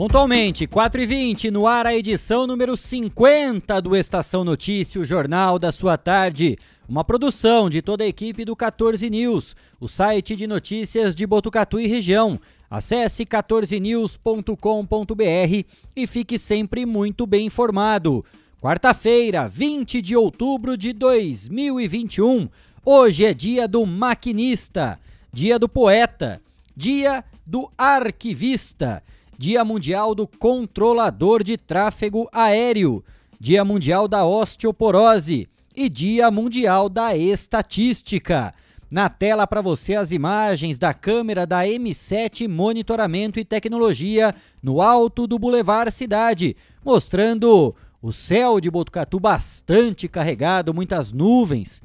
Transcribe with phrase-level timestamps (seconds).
[0.00, 5.98] Pontualmente, 4h20, no ar a edição número 50 do Estação Notícia, o jornal da sua
[5.98, 6.56] tarde.
[6.88, 11.78] Uma produção de toda a equipe do 14 News, o site de notícias de Botucatu
[11.78, 12.40] e região.
[12.70, 18.24] Acesse 14news.com.br e fique sempre muito bem informado.
[18.58, 22.48] Quarta-feira, 20 de outubro de 2021.
[22.82, 24.98] Hoje é dia do maquinista,
[25.30, 26.40] dia do poeta,
[26.74, 29.02] dia do arquivista
[29.42, 33.02] Dia Mundial do Controlador de Tráfego Aéreo,
[33.40, 38.52] Dia Mundial da Osteoporose e Dia Mundial da Estatística.
[38.90, 45.26] Na tela para você as imagens da câmera da M7 Monitoramento e Tecnologia no alto
[45.26, 51.82] do Boulevard Cidade, mostrando o céu de Botucatu bastante carregado, muitas nuvens.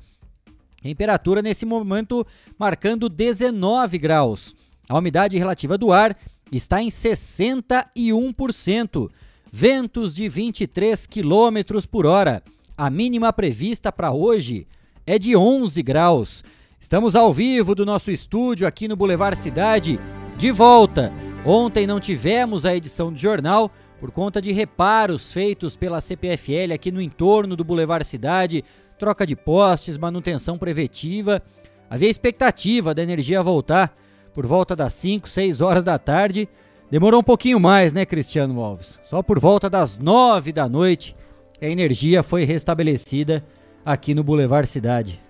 [0.81, 2.27] Temperatura nesse momento
[2.59, 4.53] marcando 19 graus.
[4.89, 6.17] A umidade relativa do ar
[6.51, 9.09] está em 61%.
[9.51, 12.43] Ventos de 23 km por hora.
[12.77, 14.67] A mínima prevista para hoje
[15.07, 16.43] é de 11 graus.
[16.79, 19.99] Estamos ao vivo do nosso estúdio aqui no Boulevard Cidade,
[20.37, 21.11] de volta.
[21.45, 26.91] Ontem não tivemos a edição de jornal por conta de reparos feitos pela CPFL aqui
[26.91, 28.63] no entorno do Boulevard Cidade,
[28.99, 31.41] troca de postes, manutenção preventiva.
[31.89, 33.95] Havia expectativa da energia voltar
[34.35, 36.47] por volta das 5, 6 horas da tarde.
[36.91, 38.99] Demorou um pouquinho mais, né, Cristiano Alves?
[39.01, 41.15] Só por volta das 9 da noite
[41.61, 43.43] a energia foi restabelecida
[43.85, 45.21] aqui no Boulevard Cidade.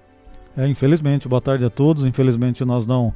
[0.58, 2.04] É, infelizmente, boa tarde a todos.
[2.04, 3.14] Infelizmente nós não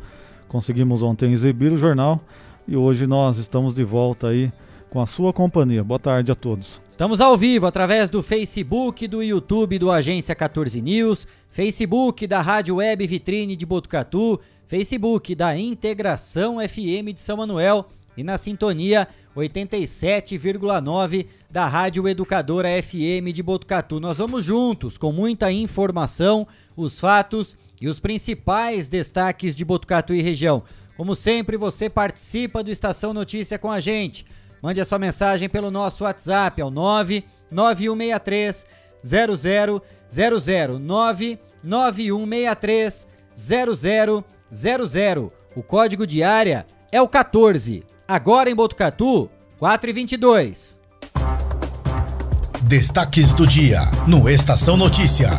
[0.47, 2.21] conseguimos ontem exibir o jornal
[2.67, 4.51] e hoje nós estamos de volta aí
[4.89, 5.83] com a sua companhia.
[5.83, 6.81] Boa tarde a todos.
[6.89, 12.75] Estamos ao vivo através do Facebook, do YouTube do Agência 14 News, Facebook da Rádio
[12.75, 21.25] Web Vitrine de Botucatu, Facebook da Integração FM de São Manuel e na sintonia 87,9
[21.49, 23.99] da Rádio Educadora FM de Botucatu.
[23.99, 30.21] Nós vamos juntos com muita informação, os fatos e os principais destaques de Botucatu e
[30.21, 30.63] região.
[30.95, 34.25] Como sempre, você participa do Estação Notícia com a gente.
[34.61, 38.67] Mande a sua mensagem pelo nosso WhatsApp ao 99163
[40.09, 40.79] 0000
[41.63, 45.33] 99163 0000 00.
[45.55, 47.83] O código de área é o 14.
[48.07, 50.79] Agora em Botucatu, 4 e 22.
[52.63, 55.29] Destaques do dia no Estação Notícia.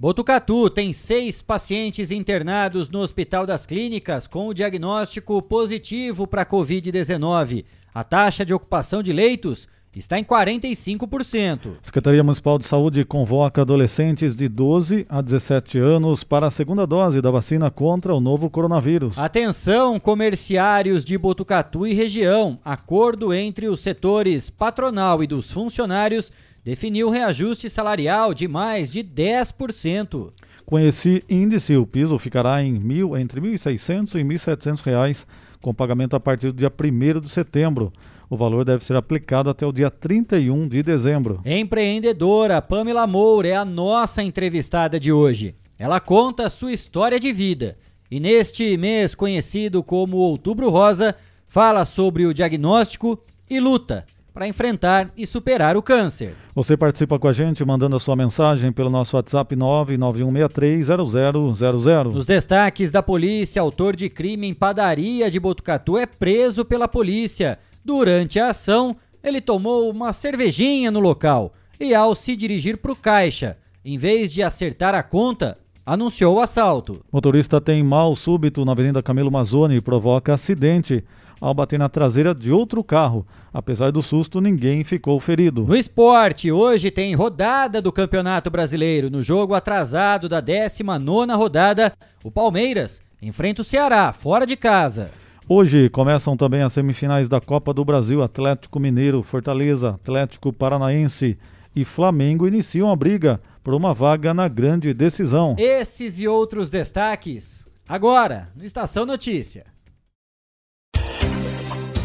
[0.00, 7.66] Botucatu tem seis pacientes internados no Hospital das Clínicas com o diagnóstico positivo para Covid-19.
[7.92, 9.68] A taxa de ocupação de leitos
[9.98, 11.72] está em 45%.
[11.82, 17.20] Secretaria Municipal de Saúde convoca adolescentes de 12 a 17 anos para a segunda dose
[17.20, 19.18] da vacina contra o novo coronavírus.
[19.18, 22.58] Atenção, comerciários de Botucatu e região.
[22.64, 26.30] Acordo entre os setores patronal e dos funcionários
[26.64, 30.30] definiu reajuste salarial de mais de 10%.
[30.64, 35.26] Com esse índice, o piso ficará em mil, entre R$ 1.600 e R$ 1.700,
[35.60, 37.92] com pagamento a partir do dia 1 de setembro.
[38.30, 41.40] O valor deve ser aplicado até o dia 31 de dezembro.
[41.44, 45.56] Empreendedora Pamela Moura é a nossa entrevistada de hoje.
[45.76, 47.76] Ela conta a sua história de vida
[48.08, 51.16] e neste mês conhecido como Outubro Rosa,
[51.48, 53.18] fala sobre o diagnóstico
[53.50, 56.36] e luta para enfrentar e superar o câncer.
[56.54, 62.12] Você participa com a gente mandando a sua mensagem pelo nosso WhatsApp 991630000.
[62.12, 67.58] Nos destaques da polícia, autor de crime em padaria de Botucatu é preso pela polícia.
[67.84, 72.96] Durante a ação, ele tomou uma cervejinha no local e, ao se dirigir para o
[72.96, 77.04] caixa, em vez de acertar a conta, anunciou o assalto.
[77.10, 81.02] Motorista tem mal súbito na Avenida Camilo Mazzoni e provoca acidente
[81.40, 83.26] ao bater na traseira de outro carro.
[83.52, 85.64] Apesar do susto, ninguém ficou ferido.
[85.64, 89.10] No esporte, hoje tem rodada do Campeonato Brasileiro.
[89.10, 95.10] No jogo atrasado da 19ª rodada, o Palmeiras enfrenta o Ceará, fora de casa.
[95.52, 98.22] Hoje começam também as semifinais da Copa do Brasil.
[98.22, 101.36] Atlético Mineiro, Fortaleza, Atlético Paranaense
[101.74, 105.56] e Flamengo iniciam a briga por uma vaga na grande decisão.
[105.58, 109.66] Esses e outros destaques agora no Estação Notícia.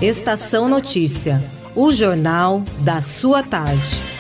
[0.02, 1.40] Estação Notícia,
[1.76, 4.15] o jornal da sua tarde.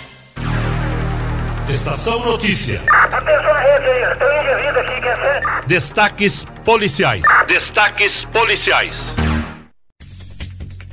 [1.67, 2.79] Estação Notícia.
[2.91, 5.65] Atenção à rede aí, tem um indivíduo aqui, quer ser?
[5.65, 7.23] Destaques policiais.
[7.47, 8.97] Destaques policiais.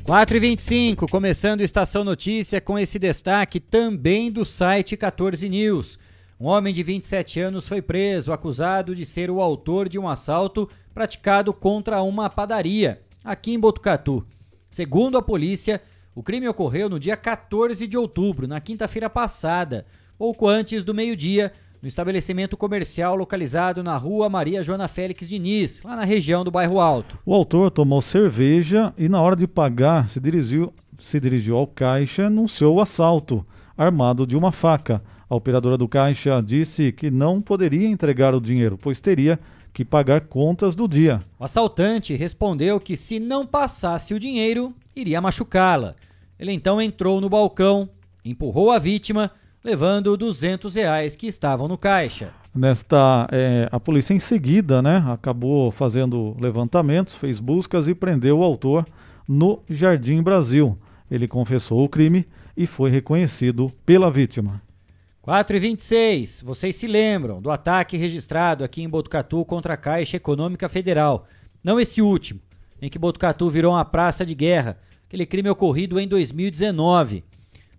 [0.02, 5.98] 4 e 25 começando Estação Notícia com esse destaque também do site 14 News.
[6.40, 10.70] Um homem de 27 anos foi preso, acusado de ser o autor de um assalto
[10.94, 14.26] praticado contra uma padaria aqui em Botucatu.
[14.70, 15.82] Segundo a polícia,
[16.14, 19.84] o crime ocorreu no dia 14 de outubro, na quinta-feira passada,
[20.22, 21.50] pouco antes do meio-dia,
[21.82, 26.78] no estabelecimento comercial localizado na rua Maria Joana Félix Diniz, lá na região do Bairro
[26.78, 27.19] Alto.
[27.26, 32.22] O autor tomou cerveja e, na hora de pagar, se dirigiu, se dirigiu ao caixa
[32.22, 33.44] e anunciou o assalto,
[33.76, 35.02] armado de uma faca.
[35.28, 39.40] A operadora do caixa disse que não poderia entregar o dinheiro, pois teria
[39.72, 41.20] que pagar contas do dia.
[41.36, 45.96] O assaltante respondeu que se não passasse o dinheiro, iria machucá-la.
[46.38, 47.88] Ele então entrou no balcão,
[48.24, 49.32] empurrou a vítima,
[49.64, 52.32] levando 200 reais que estavam no caixa.
[52.54, 58.44] Nesta, é, a polícia em seguida, né, acabou fazendo levantamentos, fez buscas e prendeu o
[58.44, 58.86] autor
[59.26, 60.78] no Jardim Brasil.
[61.10, 62.26] Ele confessou o crime
[62.56, 64.60] e foi reconhecido pela vítima.
[65.22, 70.16] 4 e 26, vocês se lembram do ataque registrado aqui em Botucatu contra a Caixa
[70.16, 71.28] Econômica Federal.
[71.62, 72.40] Não esse último,
[72.80, 77.22] em que Botucatu virou uma praça de guerra, aquele crime ocorrido em 2019.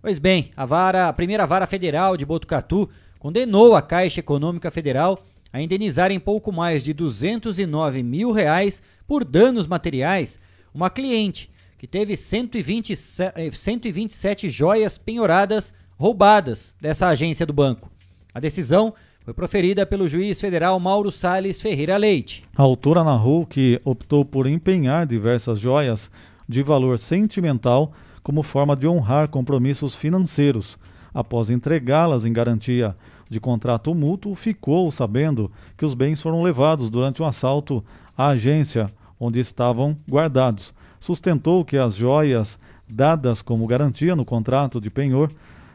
[0.04, 5.18] Pois bem, a, vara, a primeira vara federal de Botucatu condenou a Caixa Econômica Federal
[5.50, 10.38] a indenizar em pouco mais de 209 mil reais por danos materiais
[10.74, 17.90] uma cliente que teve 120, 127 joias penhoradas roubadas dessa agência do banco.
[18.34, 18.92] A decisão
[19.24, 22.44] foi proferida pelo juiz federal Mauro Sales Ferreira Leite.
[22.54, 26.10] A autora narrou que optou por empenhar diversas joias
[26.46, 30.78] de valor sentimental como forma de honrar compromissos financeiros.
[31.12, 32.96] Após entregá-las em garantia
[33.28, 37.84] de contrato mútuo, ficou sabendo que os bens foram levados durante um assalto
[38.16, 38.90] à agência
[39.20, 40.74] onde estavam guardados.
[40.98, 45.30] Sustentou que as joias dadas como garantia no contrato de penhor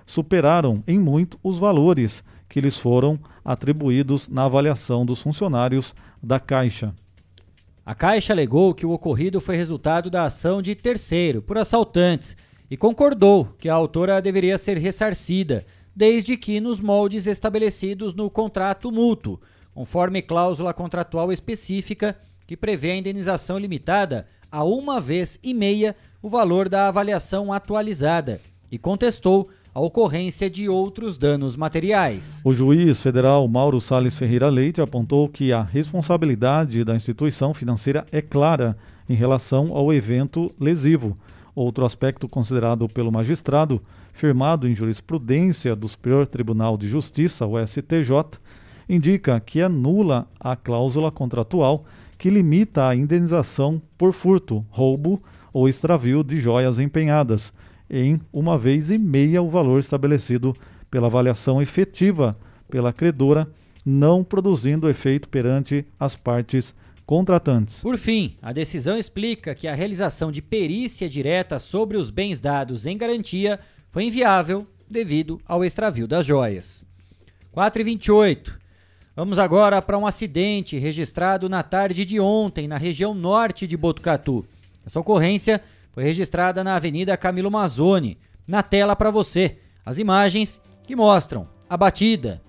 [0.05, 6.93] superaram em muito os valores que lhes foram atribuídos na avaliação dos funcionários da Caixa.
[7.89, 12.37] A Caixa alegou que o ocorrido foi resultado da ação de terceiro por assaltantes
[12.69, 15.65] e concordou que a autora deveria ser ressarcida,
[15.95, 19.41] desde que nos moldes estabelecidos no contrato mútuo,
[19.73, 22.15] conforme cláusula contratual específica
[22.45, 28.39] que prevê a indenização limitada a uma vez e meia o valor da avaliação atualizada,
[28.71, 29.49] e contestou
[29.79, 32.41] a ocorrência de outros danos materiais.
[32.43, 38.21] O juiz federal Mauro Sales Ferreira Leite apontou que a responsabilidade da instituição financeira é
[38.21, 38.77] clara
[39.07, 41.17] em relação ao evento lesivo.
[41.55, 43.81] Outro aspecto considerado pelo magistrado,
[44.11, 48.37] firmado em jurisprudência do Superior Tribunal de Justiça, o STJ,
[48.89, 51.85] indica que anula a cláusula contratual
[52.17, 55.23] que limita a indenização por furto, roubo
[55.53, 57.53] ou extravio de joias empenhadas
[57.89, 60.55] em uma vez e meia o valor estabelecido
[60.89, 62.37] pela avaliação efetiva
[62.69, 63.49] pela credora,
[63.85, 66.73] não produzindo efeito perante as partes
[67.05, 67.81] contratantes.
[67.81, 72.85] Por fim, a decisão explica que a realização de perícia direta sobre os bens dados
[72.85, 73.59] em garantia
[73.89, 76.85] foi inviável devido ao extravio das joias.
[77.51, 78.59] 4 e 28.
[79.15, 84.45] Vamos agora para um acidente registrado na tarde de ontem na região norte de Botucatu.
[84.85, 85.61] Essa ocorrência
[85.91, 88.17] foi registrada na Avenida Camilo Mazzoni.
[88.47, 92.41] Na tela para você, as imagens que mostram a batida.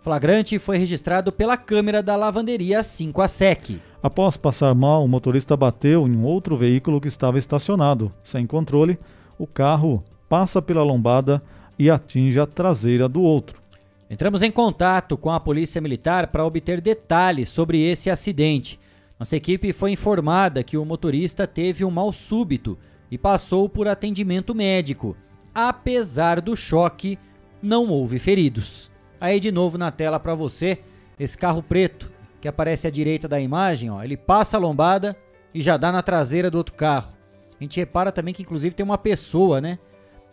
[0.00, 3.80] O flagrante foi registrado pela câmera da lavanderia 5 a SEC.
[4.02, 8.12] Após passar mal, o motorista bateu em um outro veículo que estava estacionado.
[8.22, 8.98] Sem controle,
[9.38, 11.42] o carro passa pela lombada
[11.78, 13.60] e atinge a traseira do outro.
[14.08, 18.78] Entramos em contato com a Polícia Militar para obter detalhes sobre esse acidente.
[19.18, 22.78] Nossa equipe foi informada que o motorista teve um mal súbito
[23.10, 25.16] e passou por atendimento médico.
[25.54, 27.18] Apesar do choque,
[27.62, 28.90] não houve feridos.
[29.18, 30.80] Aí de novo na tela para você,
[31.18, 35.16] esse carro preto que aparece à direita da imagem, ó, ele passa a lombada
[35.54, 37.14] e já dá na traseira do outro carro.
[37.58, 39.78] A gente repara também que inclusive tem uma pessoa, né,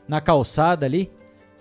[0.05, 1.09] na calçada ali,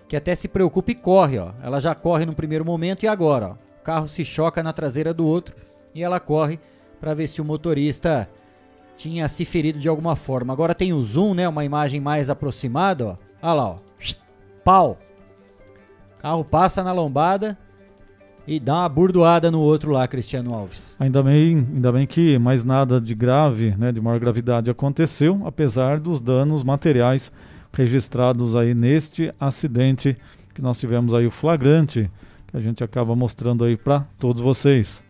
[0.09, 1.53] que até se preocupa e corre, ó.
[1.63, 5.13] Ela já corre no primeiro momento e agora, ó, o carro se choca na traseira
[5.13, 5.55] do outro
[5.95, 6.59] e ela corre
[7.03, 8.29] para ver se o motorista
[8.95, 10.53] tinha se ferido de alguma forma.
[10.53, 11.45] Agora tem o zoom, né?
[11.49, 13.17] Uma imagem mais aproximada, ó.
[13.41, 13.77] Olha lá, ó.
[14.63, 14.97] Pau.
[16.15, 17.57] O carro passa na lombada
[18.47, 20.95] e dá uma burdoada no outro lá, Cristiano Alves.
[20.97, 25.99] Ainda bem, ainda bem que mais nada de grave, né, de maior gravidade aconteceu, apesar
[25.99, 27.33] dos danos materiais
[27.73, 30.15] registrados aí neste acidente
[30.53, 32.09] que nós tivemos aí o flagrante,
[32.47, 35.02] que a gente acaba mostrando aí para todos vocês.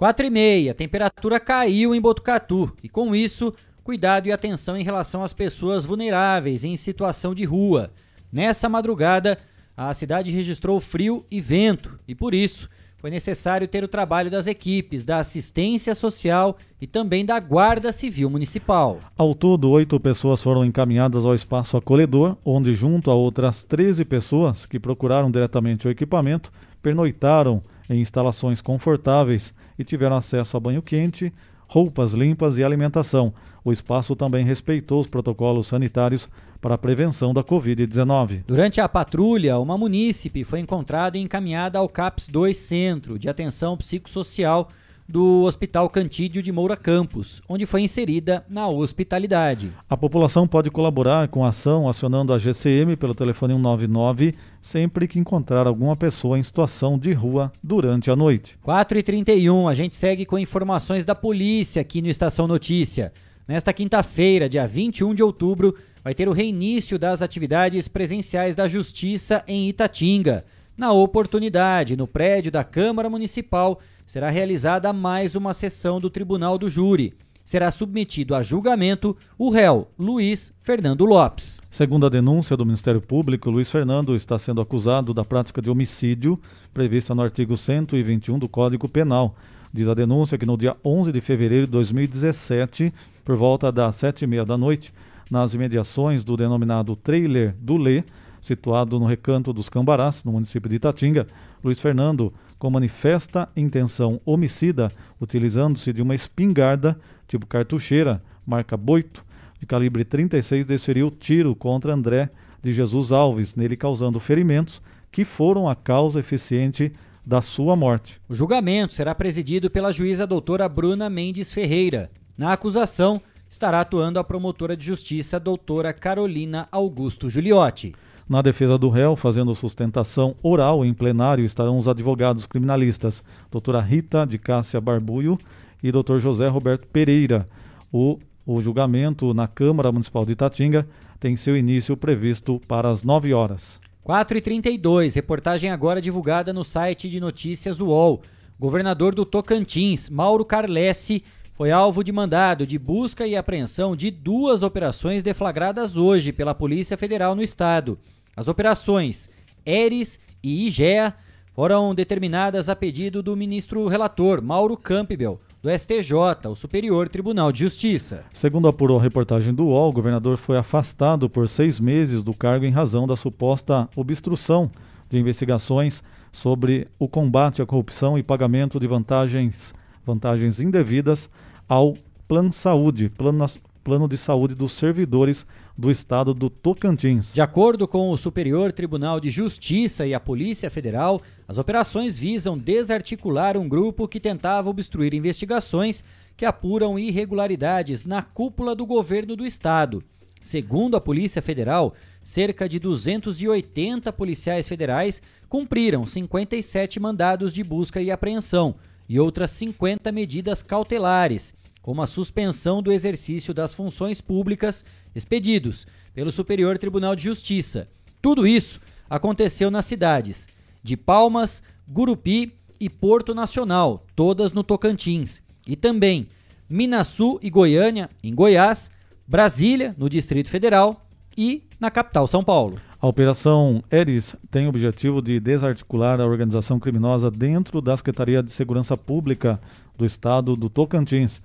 [0.00, 3.52] 4 e meia, a temperatura caiu em Botucatu e com isso,
[3.84, 7.90] cuidado e atenção em relação às pessoas vulneráveis em situação de rua.
[8.32, 9.36] Nessa madrugada,
[9.76, 12.66] a cidade registrou frio e vento e por isso
[12.96, 18.30] foi necessário ter o trabalho das equipes da assistência social e também da Guarda Civil
[18.30, 19.00] Municipal.
[19.18, 24.64] Ao todo, oito pessoas foram encaminhadas ao espaço acolhedor, onde, junto a outras 13 pessoas
[24.64, 31.32] que procuraram diretamente o equipamento, pernoitaram em instalações confortáveis e tiveram acesso a banho quente,
[31.66, 33.34] roupas limpas e alimentação.
[33.64, 36.28] O espaço também respeitou os protocolos sanitários
[36.60, 38.44] para a prevenção da Covid-19.
[38.46, 43.76] Durante a patrulha, uma munícipe foi encontrada e encaminhada ao CAPS 2 Centro de Atenção
[43.76, 44.68] Psicossocial
[45.10, 49.72] do Hospital Cantídio de Moura Campos, onde foi inserida na hospitalidade.
[49.88, 55.18] A população pode colaborar com a ação acionando a GCM pelo telefone 199 sempre que
[55.18, 58.56] encontrar alguma pessoa em situação de rua durante a noite.
[58.64, 63.12] 4h31, a gente segue com informações da polícia aqui no Estação Notícia.
[63.48, 65.74] Nesta quinta-feira, dia 21 de outubro,
[66.04, 70.44] vai ter o reinício das atividades presenciais da Justiça em Itatinga.
[70.76, 76.68] Na oportunidade, no prédio da Câmara Municipal, será realizada mais uma sessão do Tribunal do
[76.68, 77.14] Júri.
[77.44, 81.62] Será submetido a julgamento o réu Luiz Fernando Lopes.
[81.70, 86.40] Segundo a denúncia do Ministério Público, Luiz Fernando está sendo acusado da prática de homicídio
[86.74, 89.36] prevista no artigo 121 do Código Penal.
[89.72, 92.92] Diz a denúncia que no dia 11 de fevereiro de 2017,
[93.24, 94.92] por volta das sete e meia da noite,
[95.30, 98.02] nas imediações do denominado Trailer do Lê,
[98.40, 101.28] situado no Recanto dos Cambarás, no município de Itatinga,
[101.62, 109.24] Luiz Fernando, com manifesta intenção homicida, utilizando-se de uma espingarda tipo cartucheira, marca Boito,
[109.58, 112.28] de calibre 36, desferiu tiro contra André
[112.62, 116.92] de Jesus Alves, nele causando ferimentos que foram a causa eficiente
[117.24, 118.20] da sua morte.
[118.28, 122.10] O julgamento será presidido pela juíza doutora Bruna Mendes Ferreira.
[122.36, 127.94] Na acusação, estará atuando a promotora de justiça doutora Carolina Augusto Giuliotti.
[128.30, 134.24] Na defesa do réu, fazendo sustentação oral em plenário, estarão os advogados criminalistas doutora Rita
[134.24, 135.36] de Cássia Barbuio
[135.82, 137.44] e doutor José Roberto Pereira.
[137.92, 140.86] O, o julgamento na Câmara Municipal de Itatinga
[141.18, 143.80] tem seu início previsto para as 9 horas.
[144.04, 148.22] 4 e 32 reportagem agora divulgada no site de notícias UOL.
[148.60, 154.62] Governador do Tocantins, Mauro Carlessi, foi alvo de mandado de busca e apreensão de duas
[154.62, 157.98] operações deflagradas hoje pela Polícia Federal no estado.
[158.40, 159.28] As operações
[159.66, 161.14] Eres e IGEA
[161.54, 167.58] foram determinadas a pedido do ministro relator Mauro Campbell, do STJ, o Superior Tribunal de
[167.58, 168.24] Justiça.
[168.32, 172.64] Segundo apurou a reportagem do UOL, o governador foi afastado por seis meses do cargo
[172.64, 174.70] em razão da suposta obstrução
[175.10, 181.28] de investigações sobre o combate à corrupção e pagamento de vantagens, vantagens indevidas
[181.68, 181.94] ao
[182.26, 183.44] Plano Saúde, plano,
[183.90, 185.44] plano de Saúde dos Servidores
[185.76, 187.34] do Estado do Tocantins.
[187.34, 192.56] De acordo com o Superior Tribunal de Justiça e a Polícia Federal, as operações visam
[192.56, 196.04] desarticular um grupo que tentava obstruir investigações
[196.36, 200.00] que apuram irregularidades na cúpula do governo do Estado.
[200.40, 201.92] Segundo a Polícia Federal,
[202.22, 208.76] cerca de 280 policiais federais cumpriram 57 mandados de busca e apreensão
[209.08, 211.58] e outras 50 medidas cautelares
[211.90, 217.88] como a suspensão do exercício das funções públicas expedidos pelo Superior Tribunal de Justiça.
[218.22, 218.80] Tudo isso
[219.10, 220.46] aconteceu nas cidades
[220.84, 226.28] de Palmas, Gurupi e Porto Nacional, todas no Tocantins, e também
[226.68, 228.88] Minasul e Goiânia, em Goiás,
[229.26, 231.04] Brasília, no Distrito Federal
[231.36, 232.78] e na capital São Paulo.
[233.00, 238.52] A Operação Eris tem o objetivo de desarticular a organização criminosa dentro da Secretaria de
[238.52, 239.60] Segurança Pública
[239.98, 241.40] do Estado do Tocantins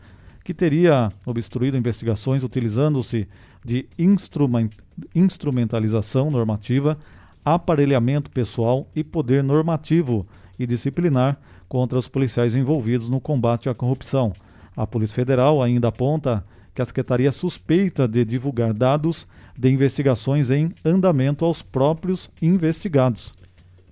[0.46, 3.28] que teria obstruído investigações utilizando-se
[3.66, 4.70] de instrument,
[5.16, 7.00] instrumentalização normativa,
[7.44, 10.26] aparelhamento pessoal e poder normativo
[10.60, 14.34] e disciplinar contra os policiais envolvidos no combate à corrupção.
[14.78, 19.26] A Polícia Federal ainda aponta que a Secretaria suspeita de divulgar dados
[19.58, 23.34] de investigações em andamento aos próprios investigados.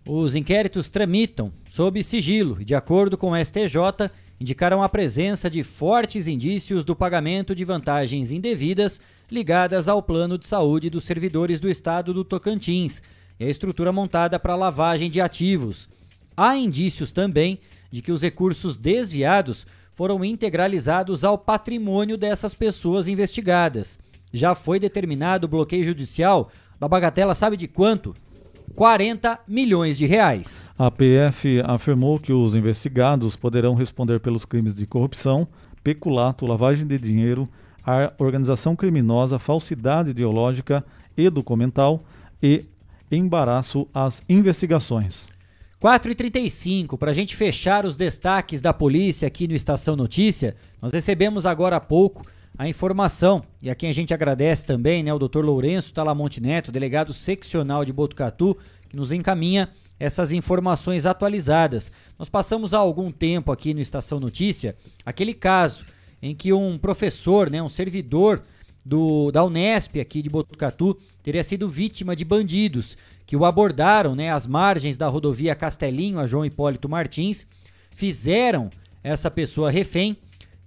[0.06, 5.64] Os inquéritos tramitam sob sigilo e, de acordo com o STJ, indicaram a presença de
[5.64, 9.00] fortes indícios do pagamento de vantagens indevidas
[9.32, 13.02] ligadas ao plano de saúde dos servidores do estado do Tocantins
[13.40, 15.88] e a estrutura montada para lavagem de ativos.
[16.36, 17.60] Há indícios também
[17.92, 24.00] de que os recursos desviados foram integralizados ao patrimônio dessas pessoas investigadas.
[24.36, 26.50] já foi determinado o bloqueio judicial
[26.80, 28.16] da bagatela, sabe de quanto?
[28.76, 30.72] 40 milhões de reais.
[30.78, 35.48] A PF afirmou que os investigados poderão responder pelos crimes de corrupção,
[35.84, 37.48] peculato, lavagem de dinheiro,
[38.18, 40.84] organização criminosa, falsidade ideológica
[41.16, 42.02] e documental
[42.42, 42.66] e
[43.12, 45.28] embaraço às investigações.
[45.82, 51.46] 4h35, para a gente fechar os destaques da polícia aqui no Estação Notícia, nós recebemos
[51.46, 52.26] agora há pouco
[52.58, 55.40] a informação, e a quem a gente agradece também, né, o Dr.
[55.40, 58.56] Lourenço Talamonte Neto, delegado seccional de Botucatu,
[58.88, 59.70] que nos encaminha
[60.00, 61.92] essas informações atualizadas.
[62.18, 65.86] Nós passamos há algum tempo aqui no Estação Notícia aquele caso
[66.22, 68.44] em que um professor, né, um servidor
[68.86, 74.32] do, da Unesp aqui de Botucatu teria sido vítima de bandidos que o abordaram né,
[74.32, 77.48] às margens da rodovia Castelinho, a João Hipólito Martins,
[77.92, 78.70] fizeram
[79.04, 80.18] essa pessoa refém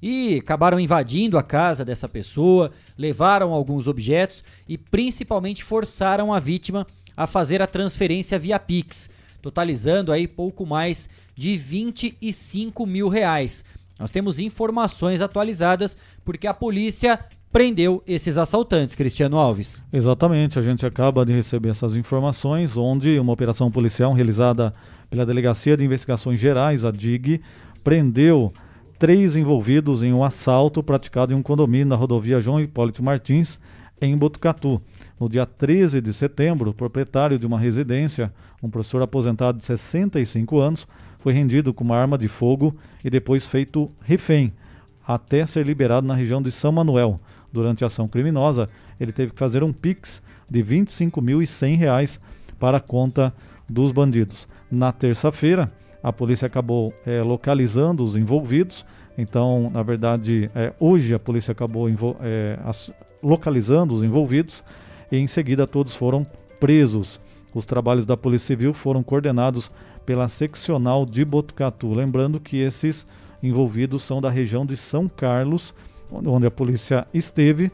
[0.00, 6.86] e acabaram invadindo a casa dessa pessoa, levaram alguns objetos e principalmente forçaram a vítima
[7.16, 9.08] a fazer a transferência via Pix,
[9.40, 13.64] totalizando aí pouco mais de 25 mil reais.
[13.98, 17.18] Nós temos informações atualizadas porque a polícia
[17.50, 19.82] prendeu esses assaltantes, Cristiano Alves.
[19.90, 24.74] Exatamente, a gente acaba de receber essas informações, onde uma operação policial realizada
[25.08, 27.40] pela Delegacia de Investigações Gerais, a DIG,
[27.82, 28.52] prendeu
[28.98, 33.58] três envolvidos em um assalto praticado em um condomínio na rodovia João Hipólito Martins,
[34.00, 34.80] em Botucatu.
[35.18, 40.58] No dia 13 de setembro, o proprietário de uma residência, um professor aposentado de 65
[40.58, 40.88] anos,
[41.18, 44.52] foi rendido com uma arma de fogo e depois feito refém,
[45.06, 47.20] até ser liberado na região de São Manuel.
[47.52, 48.68] Durante a ação criminosa,
[49.00, 52.18] ele teve que fazer um PIX de R$ 25.100
[52.58, 53.32] para a conta
[53.68, 54.48] dos bandidos.
[54.70, 55.72] Na terça-feira,
[56.06, 58.86] a polícia acabou é, localizando os envolvidos.
[59.18, 61.88] Então, na verdade, é, hoje a polícia acabou
[62.20, 64.62] é, as, localizando os envolvidos
[65.10, 66.24] e em seguida todos foram
[66.60, 67.18] presos.
[67.52, 69.68] Os trabalhos da Polícia Civil foram coordenados
[70.04, 71.92] pela seccional de Botucatu.
[71.92, 73.04] Lembrando que esses
[73.42, 75.74] envolvidos são da região de São Carlos
[76.08, 77.68] onde a polícia esteve,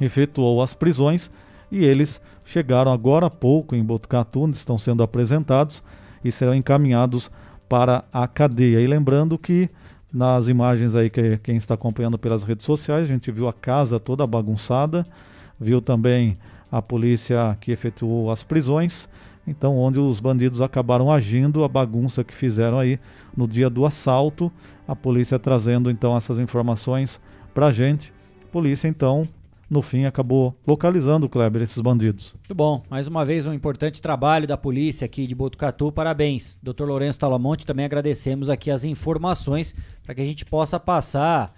[0.00, 1.30] efetuou as prisões
[1.70, 5.84] e eles chegaram agora há pouco em Botucatu, onde estão sendo apresentados
[6.24, 7.30] e serão encaminhados
[7.70, 8.80] para a cadeia.
[8.80, 9.70] E lembrando que
[10.12, 14.00] nas imagens aí que quem está acompanhando pelas redes sociais, a gente viu a casa
[14.00, 15.06] toda bagunçada,
[15.58, 16.36] viu também
[16.70, 19.08] a polícia que efetuou as prisões,
[19.46, 22.98] então onde os bandidos acabaram agindo, a bagunça que fizeram aí
[23.36, 24.50] no dia do assalto,
[24.86, 27.20] a polícia trazendo então essas informações
[27.54, 28.12] para a gente.
[28.50, 29.28] Polícia, então,
[29.70, 32.34] no fim, acabou localizando, Kleber, esses bandidos.
[32.34, 32.82] Muito bom.
[32.90, 35.92] Mais uma vez, um importante trabalho da polícia aqui de Botucatu.
[35.92, 36.58] Parabéns.
[36.60, 36.82] Dr.
[36.86, 41.54] Lourenço Talamonte, também agradecemos aqui as informações para que a gente possa passar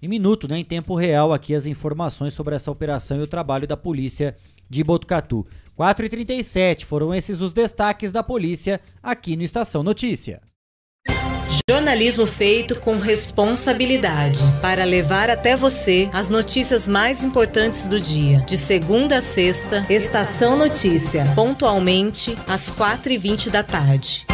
[0.00, 3.66] em minuto, né, em tempo real, aqui as informações sobre essa operação e o trabalho
[3.66, 4.36] da polícia
[4.70, 5.44] de Botucatu.
[5.76, 10.40] 4h37 foram esses os destaques da polícia aqui no Estação Notícia.
[11.68, 18.38] Jornalismo feito com responsabilidade para levar até você as notícias mais importantes do dia.
[18.42, 24.24] De segunda a sexta, Estação Notícia, pontualmente às 4h20 da tarde.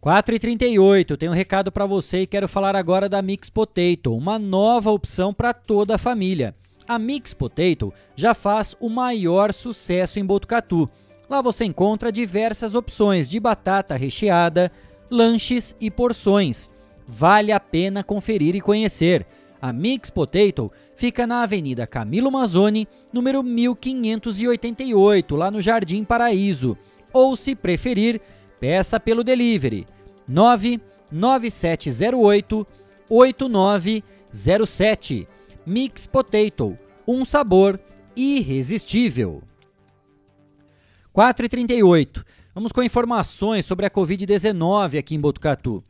[0.00, 4.92] 4h38, tenho um recado para você e quero falar agora da Mix Potato, uma nova
[4.92, 6.54] opção para toda a família.
[6.86, 10.88] A Mix Potato já faz o maior sucesso em Botucatu.
[11.28, 14.70] Lá você encontra diversas opções de batata recheada,
[15.10, 16.70] lanches e porções.
[17.06, 19.26] Vale a pena conferir e conhecer.
[19.60, 26.76] A Mix Potato fica na Avenida Camilo Mazzoni, número 1588, lá no Jardim Paraíso.
[27.12, 28.20] Ou, se preferir,
[28.60, 29.86] peça pelo delivery
[30.28, 32.66] 99708
[33.08, 35.26] 8907.
[35.64, 37.80] Mix Potato, um sabor
[38.14, 39.42] irresistível.
[41.14, 42.22] 4h38.
[42.56, 45.84] Vamos com informações sobre a Covid-19 aqui em Botucatu.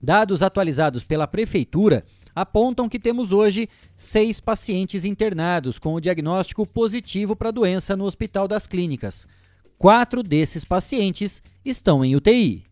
[0.00, 7.34] Dados atualizados pela Prefeitura apontam que temos hoje seis pacientes internados com o diagnóstico positivo
[7.34, 9.26] para a doença no Hospital das Clínicas.
[9.76, 12.62] Quatro desses pacientes estão em UTI.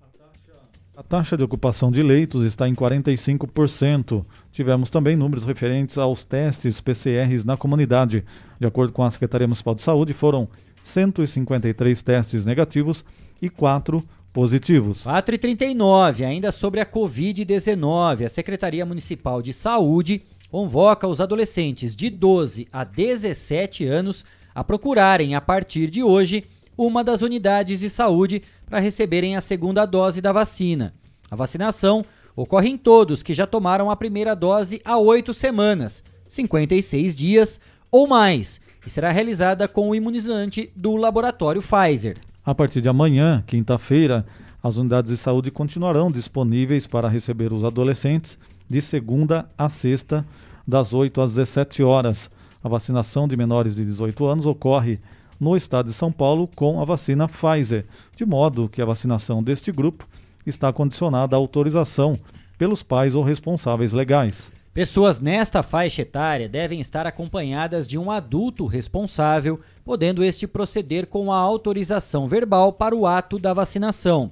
[0.96, 4.24] A taxa de ocupação de leitos está em 45%.
[4.52, 8.24] Tivemos também números referentes aos testes PCRs na comunidade.
[8.60, 10.48] De acordo com a Secretaria Municipal de Saúde, foram
[10.86, 13.04] 153 testes negativos
[13.42, 15.02] e 4 positivos.
[15.02, 21.96] 4 e 39, ainda sobre a Covid-19, a Secretaria Municipal de Saúde convoca os adolescentes
[21.96, 26.44] de 12 a 17 anos a procurarem, a partir de hoje,
[26.78, 30.94] uma das unidades de saúde para receberem a segunda dose da vacina.
[31.28, 32.04] A vacinação
[32.36, 38.06] ocorre em todos que já tomaram a primeira dose há oito semanas, 56 dias ou
[38.06, 42.18] mais e será realizada com o imunizante do laboratório Pfizer.
[42.44, 44.24] A partir de amanhã, quinta-feira,
[44.62, 50.24] as unidades de saúde continuarão disponíveis para receber os adolescentes de segunda a sexta,
[50.66, 52.30] das 8 às 17 horas.
[52.62, 54.98] A vacinação de menores de 18 anos ocorre
[55.38, 57.84] no estado de São Paulo com a vacina Pfizer,
[58.16, 60.06] de modo que a vacinação deste grupo
[60.46, 62.18] está condicionada à autorização
[62.56, 64.50] pelos pais ou responsáveis legais.
[64.76, 71.32] Pessoas nesta faixa etária devem estar acompanhadas de um adulto responsável, podendo este proceder com
[71.32, 74.30] a autorização verbal para o ato da vacinação.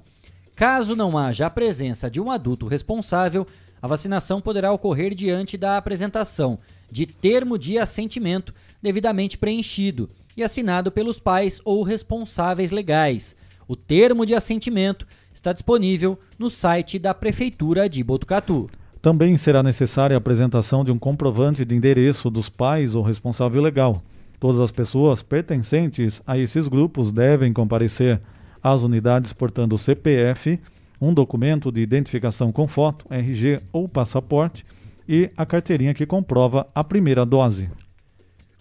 [0.54, 3.46] Caso não haja a presença de um adulto responsável,
[3.80, 6.58] a vacinação poderá ocorrer diante da apresentação
[6.90, 8.52] de termo de assentimento
[8.82, 13.34] devidamente preenchido e assinado pelos pais ou responsáveis legais.
[13.66, 18.68] O termo de assentimento está disponível no site da Prefeitura de Botucatu.
[19.04, 24.00] Também será necessária a apresentação de um comprovante de endereço dos pais ou responsável legal.
[24.40, 28.18] Todas as pessoas pertencentes a esses grupos devem comparecer
[28.62, 30.58] às unidades portando CPF,
[30.98, 34.64] um documento de identificação com foto, RG ou passaporte
[35.06, 37.68] e a carteirinha que comprova a primeira dose.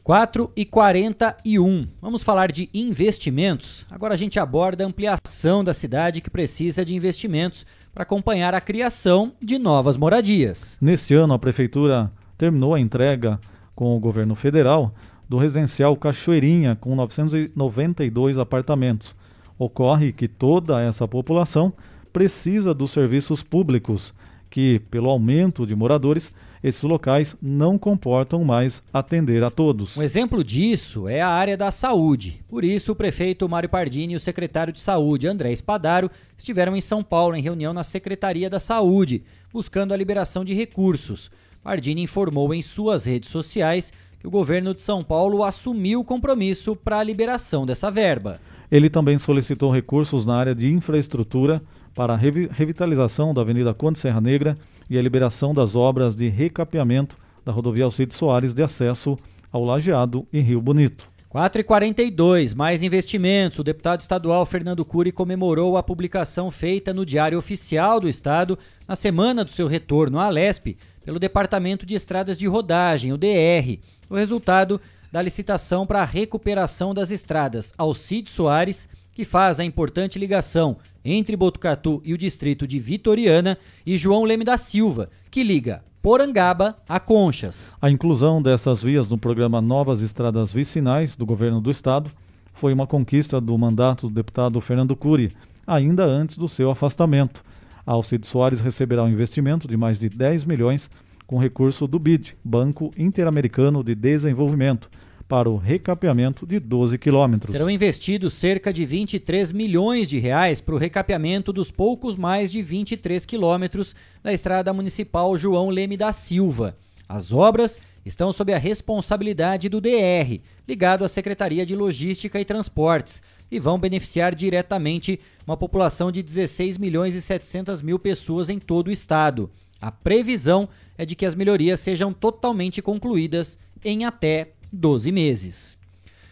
[0.04, 1.88] 4 e 41.
[2.02, 3.86] Vamos falar de investimentos.
[3.90, 8.60] Agora a gente aborda a ampliação da cidade que precisa de investimentos para acompanhar a
[8.60, 10.78] criação de novas moradias.
[10.82, 13.40] Neste ano, a Prefeitura terminou a entrega
[13.74, 14.94] com o governo federal
[15.30, 19.16] do residencial Cachoeirinha, com 992 apartamentos.
[19.58, 21.72] Ocorre que toda essa população
[22.12, 24.14] precisa dos serviços públicos,
[24.50, 26.30] que, pelo aumento de moradores,
[26.64, 29.98] esses locais não comportam mais atender a todos.
[29.98, 32.42] Um exemplo disso é a área da saúde.
[32.48, 36.82] Por isso, o prefeito Mário Pardini e o secretário de Saúde, André Espadaro, estiveram em
[36.82, 41.30] São Paulo em reunião na Secretaria da Saúde, buscando a liberação de recursos.
[41.62, 46.78] Pardini informou em suas redes sociais que o governo de São Paulo assumiu o compromisso
[46.78, 48.40] para a liberação dessa verba.
[48.72, 51.62] Ele também solicitou recursos na área de infraestrutura
[51.94, 54.58] para a revitalização da Avenida Conde Serra Negra
[54.90, 59.18] e a liberação das obras de recapeamento da rodovia Alcides Soares de acesso
[59.52, 61.12] ao Lajeado em Rio Bonito.
[61.34, 63.58] 4,42, mais investimentos.
[63.58, 68.96] O deputado estadual Fernando Cury comemorou a publicação feita no Diário Oficial do Estado na
[68.96, 73.80] semana do seu retorno à Alesp pelo Departamento de Estradas de Rodagem, o DR.
[74.10, 74.80] O resultado
[75.12, 81.36] da licitação para a recuperação das estradas Alcides Soares que faz a importante ligação entre
[81.36, 87.00] Botucatu e o distrito de Vitoriana, e João Leme da Silva, que liga Porangaba a
[87.00, 87.78] Conchas.
[87.82, 92.12] A inclusão dessas vias no programa Novas Estradas Vicinais do governo do estado
[92.54, 97.44] foi uma conquista do mandato do deputado Fernando Cury, ainda antes do seu afastamento.
[97.86, 100.90] Alcide Soares receberá um investimento de mais de 10 milhões
[101.26, 104.90] com recurso do BID, Banco Interamericano de Desenvolvimento,
[105.34, 107.52] para o recapeamento de 12 quilômetros.
[107.52, 112.62] Serão investidos cerca de 23 milhões de reais para o recapeamento dos poucos mais de
[112.62, 116.78] 23 quilômetros da estrada municipal João Leme da Silva.
[117.10, 123.20] As obras estão sob a responsabilidade do DR, ligado à Secretaria de Logística e Transportes,
[123.50, 128.90] e vão beneficiar diretamente uma população de 16 milhões e 700 mil pessoas em todo
[128.90, 129.50] o estado.
[129.82, 135.78] A previsão é de que as melhorias sejam totalmente concluídas em até 12 meses.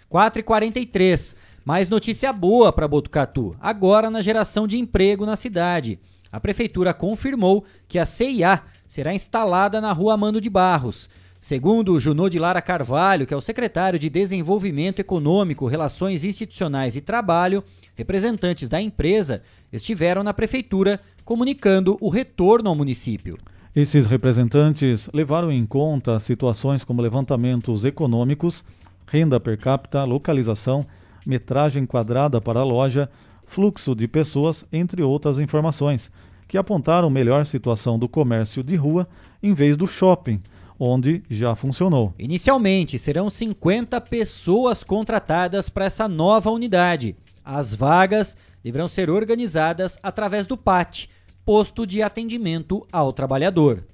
[0.10, 6.00] 4 e 43 mais notícia boa para Botucatu, agora na geração de emprego na cidade.
[6.32, 11.08] A prefeitura confirmou que a CIA será instalada na rua Amando de Barros.
[11.40, 17.02] Segundo Junô de Lara Carvalho, que é o secretário de Desenvolvimento Econômico, Relações Institucionais e
[17.02, 17.64] Trabalho,
[17.96, 23.38] representantes da empresa estiveram na prefeitura comunicando o retorno ao município.
[23.74, 28.66] Esses representantes levaram em conta situações como levantamentos econômicos,
[29.08, 30.86] renda per capita, localização,
[31.26, 33.10] metragem quadrada para a loja,
[33.46, 36.12] fluxo de pessoas, entre outras informações,
[36.50, 39.08] que apontaram melhor situação do comércio de rua
[39.42, 40.42] em vez do shopping,
[40.78, 42.14] onde já funcionou.
[42.20, 47.16] Inicialmente, serão 50 pessoas contratadas para essa nova unidade.
[47.42, 51.08] As vagas deverão ser organizadas através do PAT
[51.46, 53.86] posto de atendimento ao trabalhador.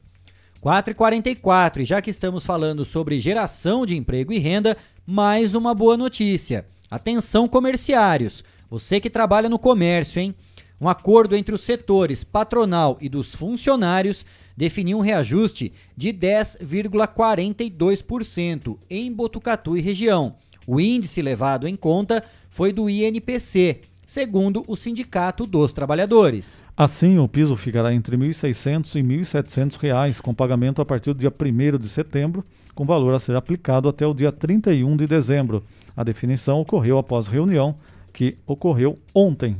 [0.61, 5.95] 4h44, e já que estamos falando sobre geração de emprego e renda, mais uma boa
[5.95, 6.65] notícia.
[6.89, 8.43] Atenção, comerciários.
[8.69, 10.35] Você que trabalha no comércio, hein?
[10.79, 14.23] Um acordo entre os setores patronal e dos funcionários
[14.55, 20.35] definiu um reajuste de 10,42% em Botucatu e região.
[20.67, 26.63] O índice levado em conta foi do INPC, segundo o Sindicato dos Trabalhadores.
[26.77, 31.19] Assim, o piso ficará entre R$ 1.600 e 1.700 reais, com pagamento a partir do
[31.19, 32.41] dia 1 de setembro,
[32.73, 35.61] com valor a ser aplicado até o dia 31 de dezembro.
[35.95, 37.75] A definição ocorreu após reunião
[38.13, 39.57] que ocorreu ontem.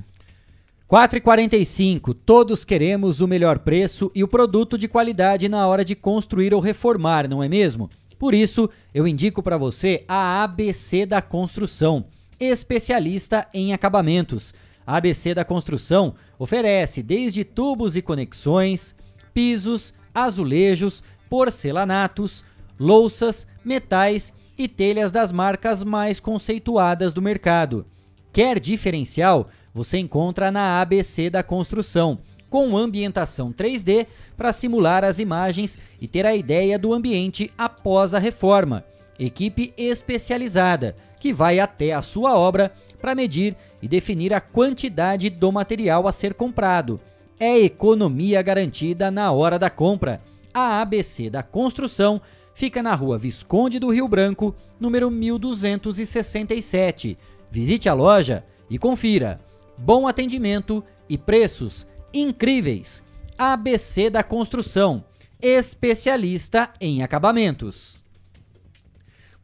[0.89, 2.15] 4,45.
[2.25, 6.62] Todos queremos o melhor preço e o produto de qualidade na hora de construir ou
[6.62, 7.89] reformar, não é mesmo?
[8.17, 12.05] Por isso, eu indico para você a ABC da Construção,
[12.39, 14.54] especialista em acabamentos.
[14.86, 18.95] A ABC da Construção oferece desde tubos e conexões,
[19.34, 22.43] pisos, azulejos, porcelanatos,
[22.80, 27.86] louças, metais e telhas das marcas mais conceituadas do mercado.
[28.32, 29.50] Quer diferencial?
[29.78, 32.17] você encontra na ABC da construção,
[32.50, 38.19] com ambientação 3D para simular as imagens e ter a ideia do ambiente após a
[38.19, 38.84] reforma.
[39.19, 45.51] Equipe especializada que vai até a sua obra para medir e definir a quantidade do
[45.51, 46.99] material a ser comprado.
[47.39, 50.21] É economia garantida na hora da compra.
[50.53, 52.21] A ABC da Construção
[52.53, 57.17] fica na rua Visconde do Rio Branco, número 1267.
[57.51, 59.39] Visite a loja e confira
[59.77, 63.03] bom atendimento e preços incríveis.
[63.38, 65.06] ABC da Construção,
[65.39, 68.03] especialista em acabamentos.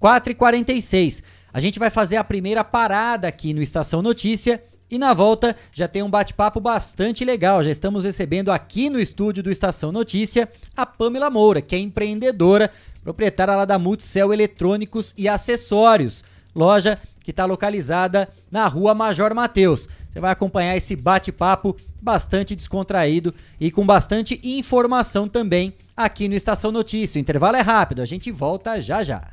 [0.01, 1.21] 4h46.
[1.53, 5.87] A gente vai fazer a primeira parada aqui no Estação Notícia e na volta já
[5.87, 7.61] tem um bate-papo bastante legal.
[7.61, 12.71] Já estamos recebendo aqui no estúdio do Estação Notícia a Pamela Moura, que é empreendedora,
[13.03, 16.23] proprietária lá da Multicel Eletrônicos e Acessórios,
[16.55, 19.87] loja que está localizada na rua Major Mateus.
[20.09, 26.71] Você vai acompanhar esse bate-papo bastante descontraído e com bastante informação também aqui no Estação
[26.71, 27.19] Notícia.
[27.19, 29.32] O intervalo é rápido, a gente volta já já.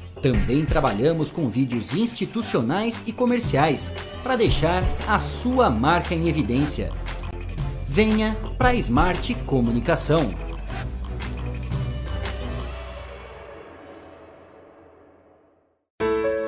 [0.21, 6.89] Também trabalhamos com vídeos institucionais e comerciais para deixar a sua marca em evidência.
[7.87, 10.51] Venha para a Smart Comunicação.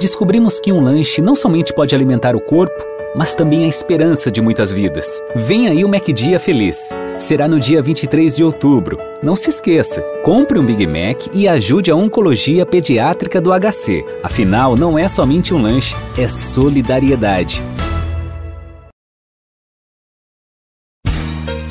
[0.03, 4.41] descobrimos que um lanche não somente pode alimentar o corpo, mas também a esperança de
[4.41, 5.21] muitas vidas.
[5.35, 6.89] Vem aí o MacDia Feliz.
[7.19, 8.97] Será no dia 23 de outubro.
[9.21, 14.05] Não se esqueça, compre um Big Mac e ajude a Oncologia Pediátrica do HC.
[14.21, 17.61] Afinal, não é somente um lanche, é solidariedade.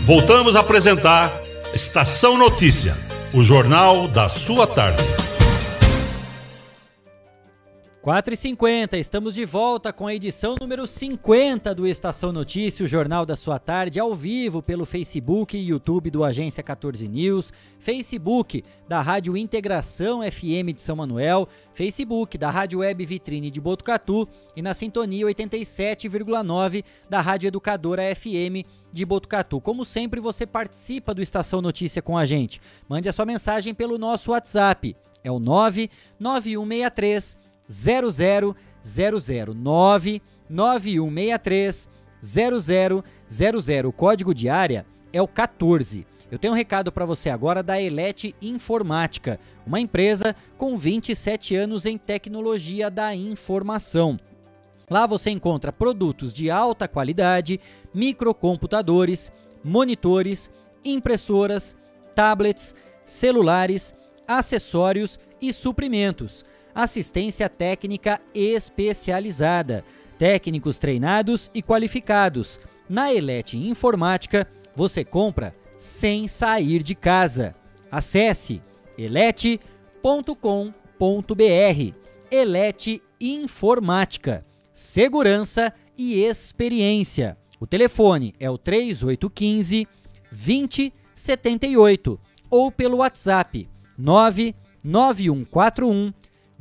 [0.05, 1.33] Voltamos a apresentar
[1.73, 2.97] Estação Notícia,
[3.33, 5.03] o jornal da sua tarde.
[8.03, 13.37] 4h50, estamos de volta com a edição número 50 do Estação Notícia, o jornal da
[13.37, 19.37] sua tarde, ao vivo pelo Facebook e YouTube do Agência 14 News, Facebook da Rádio
[19.37, 25.25] Integração FM de São Manuel, Facebook da Rádio Web Vitrine de Botucatu e na sintonia
[25.27, 29.61] 87,9 da Rádio Educadora FM de Botucatu.
[29.61, 32.61] Como sempre, você participa do Estação Notícia com a gente.
[32.89, 41.89] Mande a sua mensagem pelo nosso WhatsApp, é o 99163 00009 9163
[42.23, 43.05] 0000.
[43.89, 46.07] O código de área é o 14.
[46.31, 51.85] Eu tenho um recado para você agora da Elete Informática, uma empresa com 27 anos
[51.85, 54.19] em tecnologia da informação.
[54.89, 57.61] Lá você encontra produtos de alta qualidade,
[57.93, 59.31] microcomputadores,
[59.63, 60.51] monitores,
[60.85, 61.77] impressoras,
[62.15, 63.95] tablets, celulares,
[64.27, 69.85] acessórios e suprimentos assistência técnica especializada,
[70.19, 72.61] técnicos treinados e qualificados.
[72.89, 77.55] Na Elete Informática, você compra sem sair de casa.
[77.91, 78.63] Acesse
[78.97, 79.61] elete.com.br.
[82.31, 84.43] Elete Informática.
[84.73, 87.37] Segurança e experiência.
[87.61, 89.87] O telefone é o 3815
[90.33, 92.19] 2078
[92.51, 96.13] ou pelo WhatsApp 99141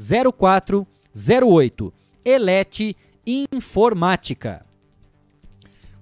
[0.02, 1.94] 0408.
[2.26, 4.66] Elete Informática.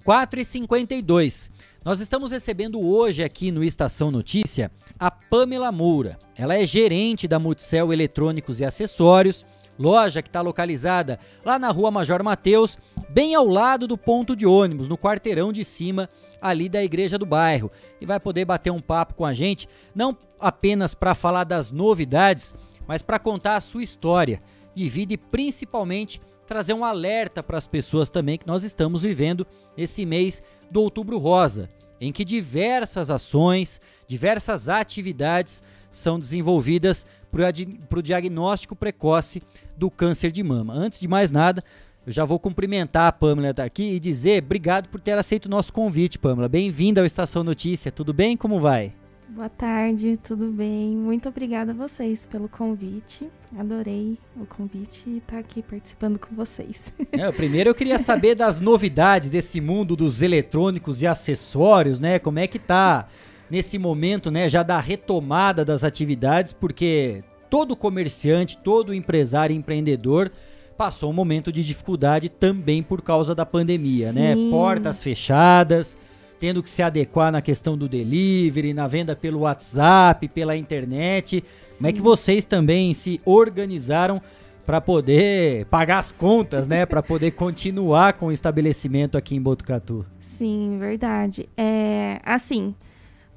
[0.05, 1.51] 4 e 52.
[1.83, 6.17] Nós estamos recebendo hoje aqui no Estação Notícia a Pamela Moura.
[6.35, 9.45] Ela é gerente da Multicel Eletrônicos e Acessórios,
[9.77, 12.77] loja que está localizada lá na rua Major Mateus,
[13.09, 16.09] bem ao lado do ponto de ônibus, no quarteirão de cima
[16.41, 17.71] ali da igreja do bairro.
[17.99, 22.55] E vai poder bater um papo com a gente, não apenas para falar das novidades
[22.89, 24.41] mas para contar a sua história
[24.73, 29.45] de vida e principalmente trazer um alerta para as pessoas também que nós estamos vivendo
[29.77, 31.69] esse mês do Outubro Rosa,
[32.01, 39.43] em que diversas ações, diversas atividades são desenvolvidas para o diagnóstico precoce
[39.77, 40.73] do câncer de mama.
[40.73, 41.63] Antes de mais nada,
[42.07, 45.71] eu já vou cumprimentar a Pamela daqui e dizer obrigado por ter aceito o nosso
[45.71, 46.49] convite, Pamela.
[46.49, 47.91] Bem-vinda ao Estação Notícia.
[47.91, 48.35] Tudo bem?
[48.35, 48.95] Como vai?
[49.31, 50.95] Boa tarde, tudo bem?
[50.95, 53.29] Muito obrigada a vocês pelo convite.
[53.55, 56.81] Adorei o convite e estar tá aqui participando com vocês.
[57.13, 62.17] É, primeiro eu queria saber das novidades desse mundo dos eletrônicos e acessórios, né?
[62.17, 63.07] Como é que tá
[63.51, 70.31] nesse momento, né, já da retomada das atividades, porque todo comerciante, todo empresário empreendedor
[70.77, 74.33] passou um momento de dificuldade também por causa da pandemia, né?
[74.33, 74.45] Sim.
[74.45, 74.49] né?
[74.49, 75.95] Portas fechadas,
[76.39, 81.43] tendo que se adequar na questão do delivery, na venda pelo WhatsApp, pela internet.
[81.61, 81.75] Sim.
[81.77, 84.21] Como é que vocês também se organizaram
[84.65, 90.05] para poder pagar as contas, né, para poder continuar com o estabelecimento aqui em Botucatu?
[90.19, 91.49] Sim, verdade.
[91.57, 92.75] É, assim,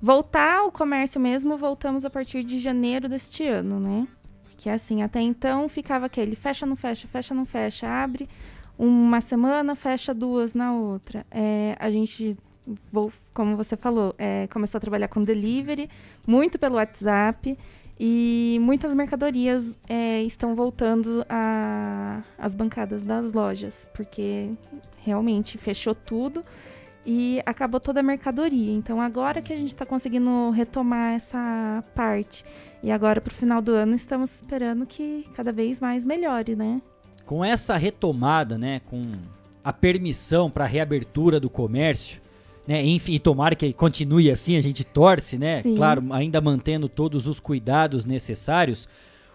[0.00, 4.06] voltar ao comércio mesmo, voltamos a partir de janeiro deste ano, né?
[4.56, 8.28] Que assim, até então ficava aquele fecha, não fecha, fecha, não fecha, abre
[8.78, 11.26] uma semana, fecha duas na outra.
[11.30, 12.36] É, a gente
[12.92, 15.88] vou, como você falou, é, começou a trabalhar com delivery,
[16.26, 17.56] muito pelo WhatsApp.
[18.00, 21.24] E muitas mercadorias é, estão voltando
[22.38, 24.50] às bancadas das lojas, porque
[25.04, 26.42] realmente fechou tudo
[27.04, 28.72] e acabou toda a mercadoria.
[28.72, 32.44] Então agora que a gente está conseguindo retomar essa parte.
[32.82, 36.80] E agora para o final do ano estamos esperando que cada vez mais melhore, né?
[37.26, 39.00] Com essa retomada, né, com
[39.62, 42.20] a permissão para reabertura do comércio,
[42.66, 42.84] né?
[42.84, 45.62] Enfim, tomara que continue assim, a gente torce, né?
[45.62, 45.76] Sim.
[45.76, 48.88] Claro, ainda mantendo todos os cuidados necessários.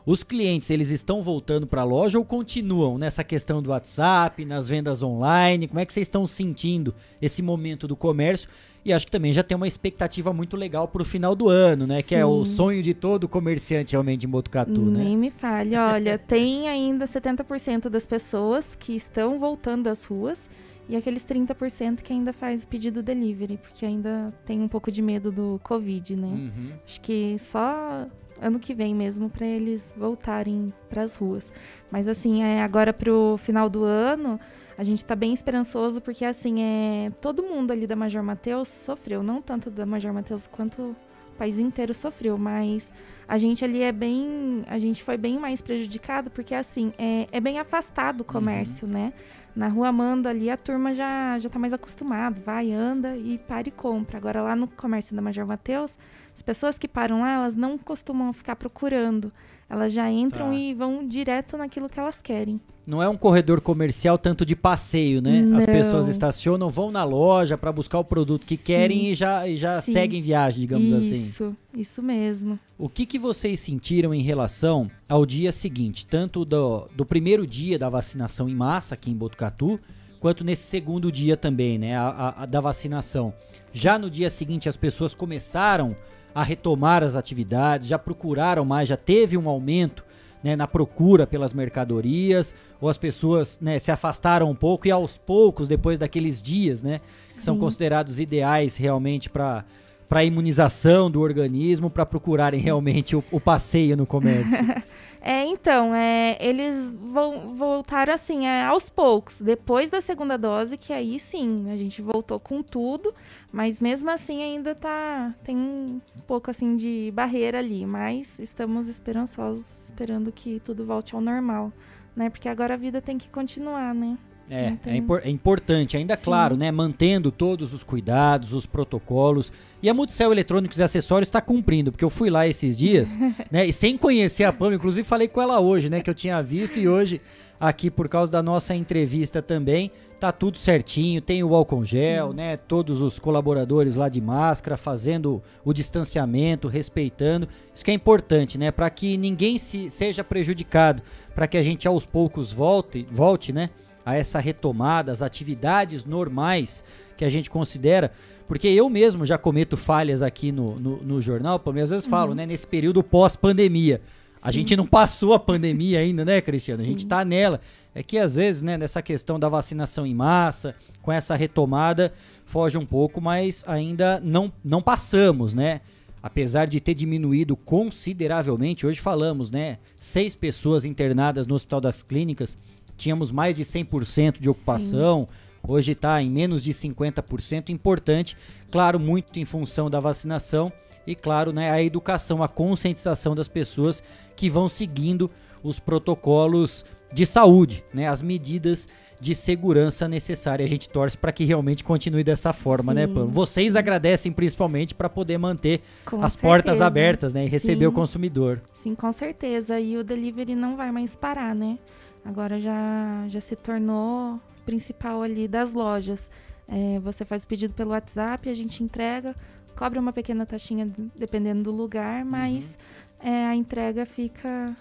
[0.05, 4.65] Os clientes, eles estão voltando para a loja ou continuam nessa questão do WhatsApp, nas
[4.65, 5.67] vendas online?
[5.67, 8.47] Como é que vocês estão sentindo esse momento do comércio?
[8.85, 11.85] E acho que também já tem uma expectativa muito legal para o final do ano,
[11.85, 12.01] né?
[12.01, 12.55] Que é o Sim.
[12.55, 15.03] sonho de todo comerciante realmente em Botucatu, né?
[15.03, 15.75] Nem me fale.
[15.75, 20.49] Olha, tem ainda 70% das pessoas que estão voltando das ruas
[20.89, 25.31] e aqueles 30% que ainda faz pedido delivery, porque ainda tem um pouco de medo
[25.31, 26.27] do Covid, né?
[26.27, 26.71] Uhum.
[26.85, 28.07] Acho que só
[28.41, 31.51] ano que vem mesmo para eles voltarem para as ruas.
[31.91, 34.39] Mas assim, é agora pro final do ano,
[34.77, 39.23] a gente tá bem esperançoso porque assim, é todo mundo ali da Major Mateus sofreu,
[39.23, 40.95] não tanto da Major Mateus quanto
[41.37, 42.91] o país inteiro sofreu, mas
[43.27, 47.39] a gente ali é bem, a gente foi bem mais prejudicado porque assim, é, é
[47.39, 49.13] bem afastado o comércio, né?
[49.55, 53.67] Na Rua Amanda ali a turma já já tá mais acostumado, vai, anda e para
[53.67, 54.17] e compra.
[54.17, 55.95] Agora lá no comércio da Major Mateus,
[56.35, 59.31] as pessoas que param lá, elas não costumam ficar procurando.
[59.69, 60.55] Elas já entram Tá.
[60.55, 62.59] e vão direto naquilo que elas querem.
[62.85, 65.39] Não é um corredor comercial tanto de passeio, né?
[65.57, 65.73] As Não.
[65.73, 68.63] pessoas estacionam, vão na loja para buscar o produto que Sim.
[68.63, 69.91] querem e já, e já Sim.
[69.91, 71.11] seguem viagem, digamos assim.
[71.15, 72.57] isso, isso mesmo.
[72.77, 77.77] O que, que vocês sentiram em relação ao dia seguinte, tanto do, do primeiro dia
[77.77, 79.77] da vacinação em massa aqui em Botucatu,
[80.21, 83.33] quanto nesse segundo dia também, né, a, a- a da vacinação?
[83.73, 85.93] Já no dia seguinte as pessoas começaram
[86.37, 90.05] a retomar as atividades, já procuraram mais, já teve um aumento
[90.43, 95.17] né, na procura pelas mercadorias, ou as pessoas né, se afastaram um pouco e aos
[95.17, 97.01] poucos, depois daqueles dias, né,
[97.33, 97.59] que são Sim.
[97.59, 99.65] considerados ideais realmente para
[100.07, 104.57] para imunização do organismo, para procurarem realmente o, o passeio no comércio.
[105.21, 110.93] É, então, é, eles vão, voltaram assim, é, aos poucos, depois da segunda dose, que
[110.93, 113.13] aí sim, a gente voltou com tudo,
[113.51, 119.85] mas mesmo assim ainda tá, tem um pouco assim de barreira ali, mas estamos esperançosos,
[119.85, 121.71] esperando que tudo volte ao normal,
[122.15, 122.29] né?
[122.29, 124.17] Porque agora a vida tem que continuar, né?
[124.49, 126.23] É, é, impor- é importante, ainda Sim.
[126.23, 126.71] claro, né?
[126.71, 129.51] Mantendo todos os cuidados, os protocolos.
[129.81, 133.15] E a Multicel Eletrônicos e Acessórios está cumprindo, porque eu fui lá esses dias,
[133.51, 133.65] né?
[133.65, 136.01] E sem conhecer a Pam, inclusive falei com ela hoje, né?
[136.01, 137.21] Que eu tinha visto e hoje,
[137.59, 141.21] aqui por causa da nossa entrevista também, tá tudo certinho.
[141.21, 142.57] Tem o álcool gel, né?
[142.57, 147.47] Todos os colaboradores lá de máscara, fazendo o distanciamento, respeitando.
[147.73, 148.71] Isso que é importante, né?
[148.71, 151.03] Para que ninguém se, seja prejudicado,
[151.35, 153.69] para que a gente aos poucos volte, volte, né?
[154.07, 156.81] a essa retomada, as atividades normais
[157.17, 158.09] que a gente considera,
[158.47, 162.09] porque eu mesmo já cometo falhas aqui no, no, no jornal, pelo menos às vezes
[162.09, 164.01] falo, né, nesse período pós-pandemia.
[164.41, 164.59] A Sim.
[164.59, 166.81] gente não passou a pandemia ainda, né, Cristiano?
[166.81, 167.07] A gente Sim.
[167.07, 167.59] tá nela.
[167.93, 172.13] É que às vezes, né, nessa questão da vacinação em massa, com essa retomada,
[172.45, 175.81] foge um pouco, mas ainda não, não passamos, né?
[176.21, 179.79] Apesar de ter diminuído consideravelmente, hoje falamos, né?
[179.99, 182.57] Seis pessoas internadas no Hospital das Clínicas,
[182.95, 185.27] tínhamos mais de 100% de ocupação,
[185.67, 187.69] hoje está em menos de 50%.
[187.69, 188.37] Importante,
[188.71, 190.71] claro, muito em função da vacinação
[191.05, 194.03] e, claro, né, a educação, a conscientização das pessoas
[194.35, 195.29] que vão seguindo
[195.63, 198.87] os protocolos de saúde, né, as medidas
[199.19, 200.67] de segurança necessárias.
[200.67, 203.13] A gente torce para que realmente continue dessa forma, né, Sim.
[203.13, 203.25] Pam?
[203.25, 206.85] Vocês agradecem principalmente para poder manter Com as portas certeza.
[206.85, 207.87] abertas, né, e receber Sim.
[207.87, 208.61] o consumidor.
[208.73, 209.79] Sim, com certeza.
[209.79, 211.79] E o delivery não vai mais parar, né?
[212.23, 216.29] Agora já, já se tornou principal ali das lojas.
[216.67, 219.33] É, você faz o pedido pelo WhatsApp, a gente entrega,
[219.73, 222.77] cobra uma pequena taxinha dependendo do lugar, mas
[223.21, 224.75] é, a entrega fica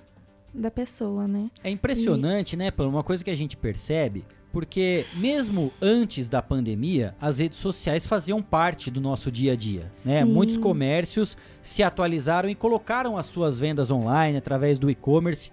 [0.53, 1.49] da pessoa, né?
[1.63, 2.89] É impressionante, né, Pam?
[2.89, 8.43] Uma coisa que a gente percebe, porque mesmo antes da pandemia, as redes sociais faziam
[8.43, 10.25] parte do nosso dia a dia, né?
[10.25, 15.53] Muitos comércios se atualizaram e colocaram as suas vendas online através do e-commerce.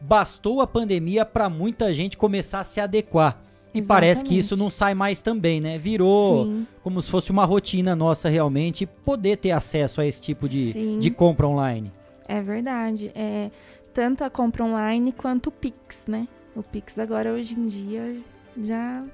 [0.00, 3.42] Bastou a pandemia para muita gente começar a se adequar.
[3.74, 4.62] E parece que isso Exatamente.
[4.64, 5.76] não sai mais também, né?
[5.78, 6.66] Virou Sim.
[6.82, 10.98] como se fosse uma rotina nossa realmente poder ter acesso a esse tipo de, Sim.
[11.00, 11.92] de compra online.
[12.28, 13.10] É verdade.
[13.16, 13.50] É,
[13.92, 16.28] tanto a compra online quanto o Pix, né?
[16.54, 18.16] O Pix agora, hoje em dia,
[18.62, 19.04] já,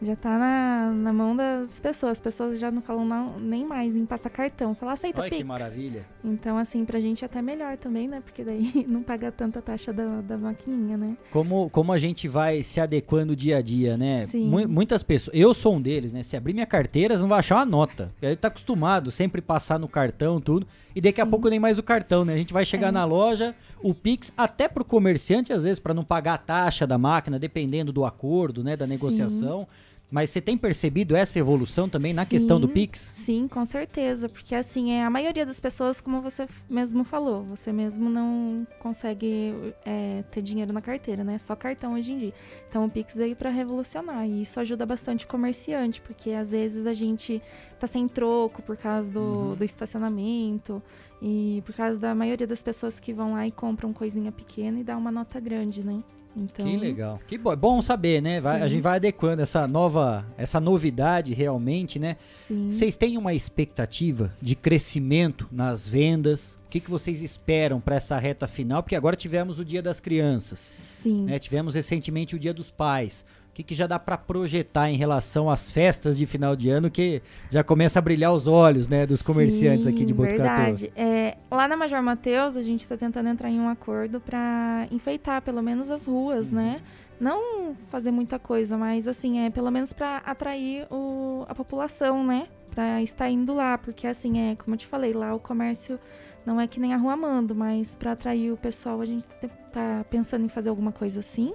[0.00, 2.12] já tá na, na mão das pessoas.
[2.12, 4.74] As pessoas já não falam não- nem mais em passar cartão.
[4.74, 5.38] Falar, aceita Olha Pix.
[5.42, 6.06] que maravilha.
[6.24, 8.20] Então, assim, pra gente é até melhor também, né?
[8.24, 11.16] Porque daí não paga tanta taxa da, da maquininha, né?
[11.32, 14.26] Como, como a gente vai se adequando dia a dia, né?
[14.28, 14.48] Sim.
[14.48, 16.22] Mu- muitas pessoas, eu sou um deles, né?
[16.22, 18.12] Se abrir minha carteira, você não vai achar uma nota.
[18.22, 20.66] Ele tá acostumado sempre passar no cartão, tudo.
[20.94, 21.30] E daqui a Sim.
[21.30, 22.34] pouco nem mais o cartão, né?
[22.34, 22.90] A gente vai chegar É.
[22.92, 26.98] na loja, o Pix, até pro comerciante, às vezes, para não pagar a taxa da
[26.98, 28.76] máquina, dependendo do acordo, né?
[28.76, 29.66] Da negociação.
[30.10, 33.10] Mas você tem percebido essa evolução também na questão do Pix?
[33.14, 37.72] Sim, com certeza, porque assim, é a maioria das pessoas, como você mesmo falou, você
[37.72, 41.36] mesmo não consegue é, ter dinheiro na carteira, né?
[41.36, 42.34] Só cartão hoje em dia.
[42.70, 46.86] Então o Pix veio para revolucionar e isso ajuda bastante o comerciante, porque às vezes
[46.86, 47.42] a gente
[47.78, 49.54] tá sem troco por causa do, uhum.
[49.56, 50.82] do estacionamento
[51.20, 54.84] e por causa da maioria das pessoas que vão lá e compram coisinha pequena e
[54.84, 56.02] dá uma nota grande, né?
[56.36, 56.66] Então...
[56.66, 57.20] Que legal.
[57.26, 58.40] Que bom, é bom saber, né?
[58.40, 62.16] Vai, a gente vai adequando essa nova, essa novidade realmente, né?
[62.46, 62.68] Sim.
[62.70, 66.56] Vocês têm uma expectativa de crescimento nas vendas?
[66.66, 68.82] O que, que vocês esperam para essa reta final?
[68.82, 70.58] Porque agora tivemos o Dia das Crianças.
[70.58, 71.24] Sim.
[71.24, 71.38] Né?
[71.38, 73.24] Tivemos recentemente o Dia dos Pais
[73.58, 77.20] que, que já dá para projetar em relação às festas de final de ano que
[77.50, 80.42] já começa a brilhar os olhos, né, dos comerciantes Sim, aqui de Botucatu?
[80.42, 80.92] verdade.
[80.94, 85.42] É, lá na Major Mateus, a gente está tentando entrar em um acordo para enfeitar
[85.42, 86.80] pelo menos as ruas, né?
[87.18, 92.46] Não fazer muita coisa, mas assim, é pelo menos para atrair o, a população, né?
[92.70, 95.98] Para estar indo lá, porque assim, é, como eu te falei, lá o comércio
[96.46, 99.26] não é que nem a Rua Mando, mas para atrair o pessoal, a gente
[99.72, 101.52] tá pensando em fazer alguma coisa assim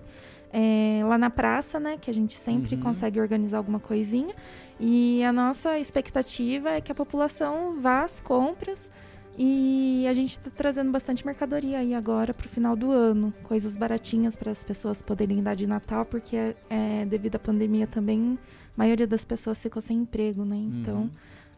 [0.54, 1.98] é, lá na praça, né?
[2.00, 2.82] Que a gente sempre uhum.
[2.82, 4.36] consegue organizar alguma coisinha.
[4.80, 8.88] E a nossa expectativa é que a população vá às compras.
[9.36, 13.34] E a gente está trazendo bastante mercadoria aí agora para o final do ano.
[13.42, 18.38] Coisas baratinhas para as pessoas poderem dar de Natal, porque é, devido à pandemia também,
[18.78, 20.56] a maioria das pessoas ficou sem emprego, né?
[20.56, 21.10] Então, uhum.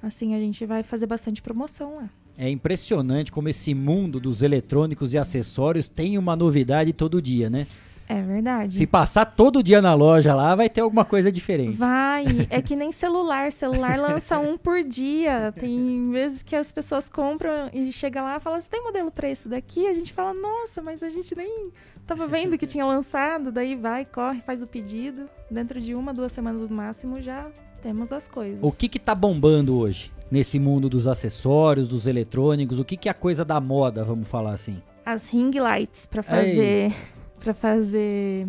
[0.01, 2.09] assim, a gente vai fazer bastante promoção lá.
[2.37, 7.67] É impressionante como esse mundo dos eletrônicos e acessórios tem uma novidade todo dia, né?
[8.07, 8.77] É verdade.
[8.77, 11.75] Se passar todo dia na loja lá, vai ter alguma coisa diferente.
[11.75, 12.25] Vai.
[12.49, 13.51] É que nem celular.
[13.51, 15.51] Celular lança um por dia.
[15.51, 19.29] Tem vezes que as pessoas compram e chega lá e fala: Você tem modelo para
[19.29, 19.87] esse daqui?
[19.87, 21.71] A gente fala: Nossa, mas a gente nem
[22.05, 23.51] tava vendo que tinha lançado.
[23.51, 25.27] Daí vai, corre, faz o pedido.
[25.49, 27.47] Dentro de uma, duas semanas no máximo já
[27.81, 28.59] temos as coisas.
[28.61, 30.11] O que que tá bombando hoje?
[30.29, 34.27] Nesse mundo dos acessórios, dos eletrônicos, o que que é a coisa da moda, vamos
[34.27, 34.81] falar assim?
[35.05, 36.91] As ring lights para fazer.
[36.91, 37.14] Ei
[37.45, 38.47] para fazer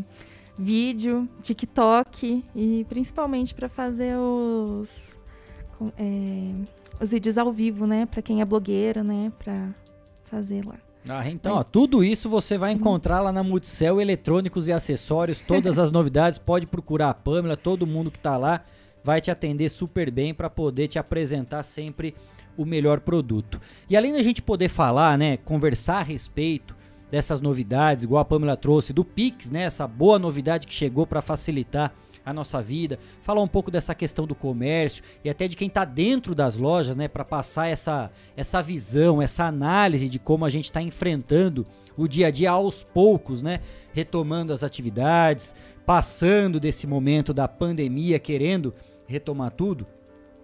[0.59, 4.91] vídeo, TikTok e principalmente para fazer os,
[5.99, 6.55] é,
[6.99, 8.07] os vídeos ao vivo, né?
[8.07, 9.31] Para quem é blogueiro, né?
[9.39, 9.69] Para
[10.25, 10.77] fazer lá.
[11.07, 15.41] Ah, então, Mas, ó, tudo isso você vai encontrar lá na Multicel, eletrônicos e acessórios,
[15.41, 16.39] todas as novidades.
[16.39, 18.65] Pode procurar a Pamela, todo mundo que está lá
[19.05, 22.15] vai te atender super bem para poder te apresentar sempre
[22.57, 23.61] o melhor produto.
[23.91, 26.76] E além da gente poder falar, né, conversar a respeito
[27.11, 29.63] dessas novidades, igual a Pamela trouxe, do Pix, né?
[29.63, 31.93] Essa boa novidade que chegou para facilitar
[32.27, 35.85] a nossa vida, falar um pouco dessa questão do comércio e até de quem está
[35.85, 40.65] dentro das lojas, né, para passar essa, essa visão, essa análise de como a gente
[40.65, 41.65] está enfrentando
[41.97, 43.61] o dia a dia aos poucos, né,
[43.93, 45.55] retomando as atividades,
[45.87, 48.75] passando desse momento da pandemia, querendo
[49.07, 49.87] retomar tudo.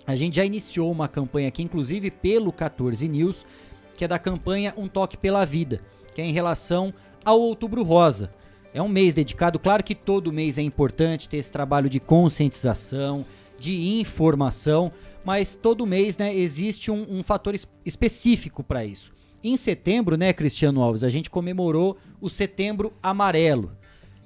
[0.06, 3.44] A gente já iniciou uma campanha aqui, inclusive pelo 14 News,
[3.96, 5.80] que é da campanha Um Toque pela Vida
[6.14, 6.92] que é em relação
[7.24, 8.32] ao Outubro Rosa.
[8.74, 13.24] É um mês dedicado, claro que todo mês é importante ter esse trabalho de conscientização,
[13.58, 14.90] de informação,
[15.24, 19.12] mas todo mês né, existe um, um fator es específico para isso.
[19.44, 23.72] Em setembro, né, Cristiano Alves, a gente comemorou o Setembro Amarelo,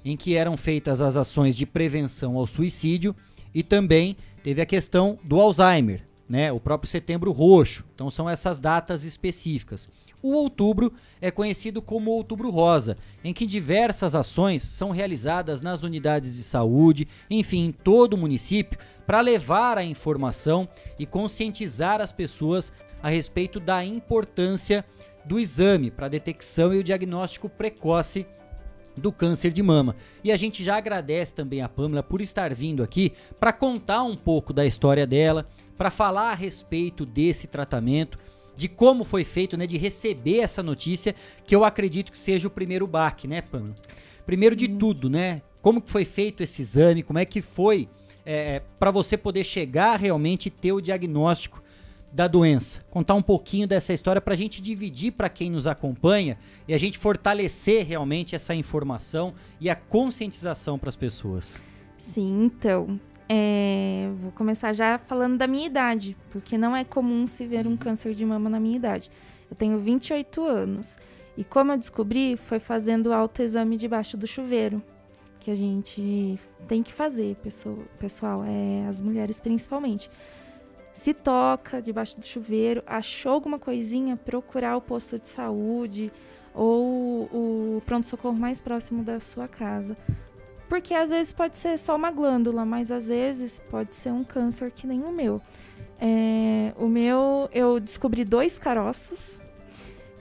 [0.05, 3.15] em que eram feitas as ações de prevenção ao suicídio
[3.53, 7.83] e também teve a questão do Alzheimer, né, o próprio Setembro Roxo.
[7.93, 9.89] Então são essas datas específicas.
[10.21, 10.91] O outubro
[11.21, 17.07] é conhecido como Outubro Rosa, em que diversas ações são realizadas nas unidades de saúde,
[17.29, 23.59] enfim, em todo o município, para levar a informação e conscientizar as pessoas a respeito
[23.59, 24.83] da importância
[25.23, 28.25] do exame para a detecção e o diagnóstico precoce
[28.95, 29.95] do câncer de mama.
[30.23, 34.15] E a gente já agradece também a Pamela por estar vindo aqui para contar um
[34.15, 35.47] pouco da história dela,
[35.77, 38.17] para falar a respeito desse tratamento
[38.57, 42.51] de como foi feito, né, de receber essa notícia, que eu acredito que seja o
[42.51, 43.75] primeiro baque, né, Pano?
[44.25, 44.67] Primeiro Sim.
[44.67, 45.41] de tudo, né?
[45.61, 47.87] Como que foi feito esse exame, como é que foi
[48.25, 51.63] é, para você poder chegar realmente e ter o diagnóstico
[52.11, 52.83] da doença.
[52.89, 56.37] Contar um pouquinho dessa história para a gente dividir para quem nos acompanha
[56.67, 61.61] e a gente fortalecer realmente essa informação e a conscientização para as pessoas.
[61.97, 62.99] Sim, então,
[63.29, 67.71] é, vou começar já falando da minha idade, porque não é comum se ver um
[67.71, 67.77] uhum.
[67.77, 69.11] câncer de mama na minha idade.
[69.49, 70.97] Eu tenho 28 anos.
[71.35, 74.81] E como eu descobri, foi fazendo autoexame debaixo do chuveiro.
[75.39, 80.09] Que a gente tem que fazer, pessoal, pessoal é, as mulheres principalmente.
[80.93, 86.11] Se toca debaixo do chuveiro, achou alguma coisinha, procurar o posto de saúde
[86.55, 89.95] ou o pronto-socorro mais próximo da sua casa
[90.67, 94.71] Porque às vezes pode ser só uma glândula, mas às vezes pode ser um câncer
[94.71, 95.41] que nem o meu.
[95.99, 99.41] É, o meu, eu descobri dois caroços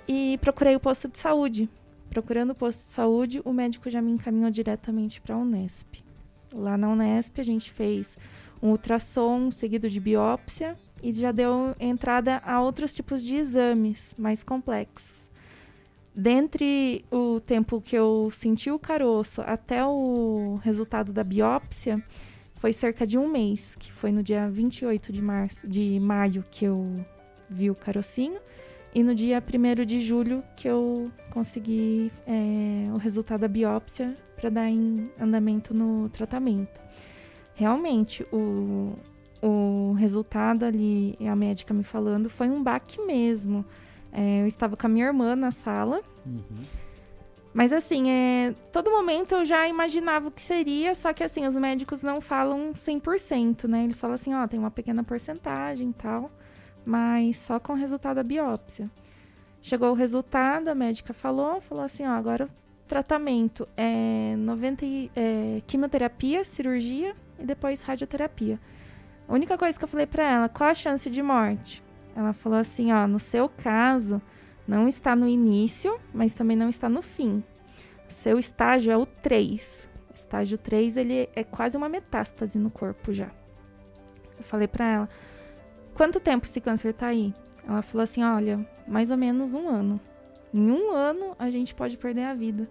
[0.08, 1.68] e procurei o posto de saúde.
[2.08, 6.04] Procurando o posto de saúde, o médico já me encaminhou diretamente para a Unesp.
[6.52, 8.16] Lá na Unesp, a gente fez
[8.62, 14.42] um ultrassom seguido de biópsia e já deu entrada a outros tipos de exames mais
[14.42, 15.28] complexos.
[16.16, 22.02] Dentre o tempo que eu senti o caroço até o resultado da biópsia,
[22.54, 26.64] foi cerca de um mês, que foi no dia 28 de, março, de maio que
[26.64, 27.04] eu
[27.50, 28.40] vi o carocinho,
[28.94, 34.48] e no dia 1 de julho que eu consegui é, o resultado da biópsia para
[34.48, 36.80] dar em andamento no tratamento.
[37.52, 38.94] Realmente, o,
[39.42, 43.66] o resultado ali, a médica me falando, foi um baque mesmo.
[44.16, 46.00] É, eu estava com a minha irmã na sala.
[46.24, 46.64] Uhum.
[47.52, 51.54] Mas assim, é, todo momento eu já imaginava o que seria, só que assim, os
[51.54, 53.84] médicos não falam 100%, né?
[53.84, 56.30] Eles falam assim, ó, tem uma pequena porcentagem e tal,
[56.84, 58.90] mas só com o resultado da biópsia.
[59.62, 65.62] Chegou o resultado, a médica falou, falou assim, ó, agora o tratamento é 90 é,
[65.66, 68.60] quimioterapia, cirurgia e depois radioterapia.
[69.28, 71.82] A única coisa que eu falei para ela, qual a chance de morte?
[72.16, 74.22] Ela falou assim, ó, no seu caso,
[74.66, 77.44] não está no início, mas também não está no fim.
[78.08, 79.86] O seu estágio é o 3.
[80.10, 83.30] O estágio 3, ele é quase uma metástase no corpo já.
[84.38, 85.08] Eu falei para ela,
[85.92, 87.34] quanto tempo esse câncer tá aí?
[87.68, 90.00] Ela falou assim, olha, mais ou menos um ano.
[90.54, 92.66] Em um ano, a gente pode perder a vida.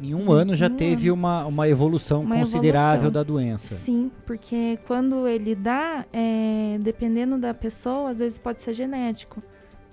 [0.00, 1.14] Em um ano já um teve ano.
[1.14, 3.12] Uma, uma evolução uma considerável evolução.
[3.12, 3.74] da doença.
[3.76, 9.42] Sim, porque quando ele dá, é, dependendo da pessoa, às vezes pode ser genético.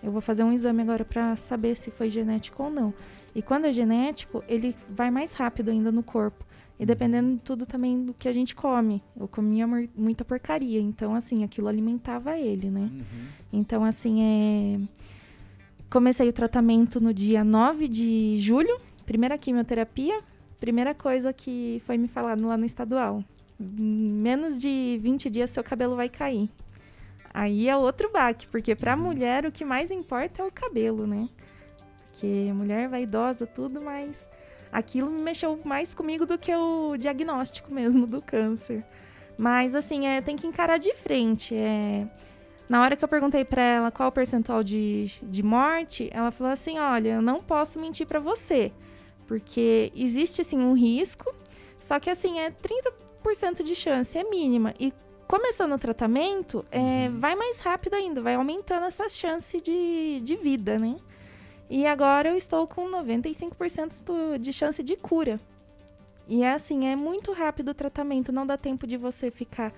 [0.02, 2.94] Eu vou fazer um exame agora para saber se foi genético ou não.
[3.36, 6.46] E quando é genético, ele vai mais rápido ainda no corpo.
[6.80, 9.04] E dependendo de tudo também do que a gente come.
[9.20, 10.80] Eu comia muita porcaria.
[10.80, 12.90] Então, assim, aquilo alimentava ele, né?
[12.92, 13.26] Uhum.
[13.52, 14.80] Então, assim, é...
[15.90, 18.80] Comecei o tratamento no dia 9 de julho
[19.10, 20.20] Primeira quimioterapia,
[20.60, 23.24] primeira coisa que foi me falado lá no estadual.
[23.60, 26.48] Menos de 20 dias seu cabelo vai cair.
[27.34, 29.02] Aí é outro baque, porque pra uhum.
[29.02, 31.28] mulher o que mais importa é o cabelo, né?
[32.06, 34.30] Porque mulher vai idosa, tudo, mas
[34.72, 38.86] aquilo mexeu mais comigo do que o diagnóstico mesmo do câncer.
[39.36, 41.56] Mas assim, é, tem que encarar de frente.
[41.56, 42.08] É...
[42.70, 46.54] Na hora que eu perguntei para ela qual o percentual de, de morte, ela falou
[46.54, 48.72] assim: olha, eu não posso mentir para você.
[49.30, 51.32] Porque existe, assim, um risco,
[51.80, 54.74] só que, assim, é 30% de chance, é mínima.
[54.80, 54.92] E
[55.28, 57.20] começando o tratamento, é, uhum.
[57.20, 60.96] vai mais rápido ainda, vai aumentando essa chance de, de vida, né?
[61.70, 65.40] E agora eu estou com 95% do, de chance de cura.
[66.28, 69.72] E é assim, é muito rápido o tratamento, não dá tempo de você ficar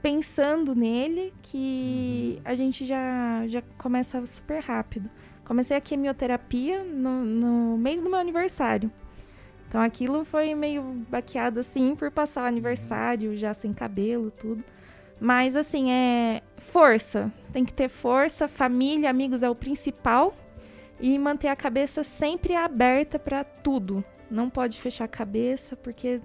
[0.00, 2.42] pensando nele, que uhum.
[2.44, 5.10] a gente já, já começa super rápido.
[5.46, 8.90] Comecei a quimioterapia no, no mês do meu aniversário.
[9.68, 14.64] Então aquilo foi meio baqueado assim por passar o aniversário já sem cabelo, tudo.
[15.20, 17.32] Mas assim, é força.
[17.52, 20.34] Tem que ter força, família, amigos é o principal
[21.00, 24.04] e manter a cabeça sempre aberta para tudo.
[24.30, 26.20] Não pode fechar a cabeça porque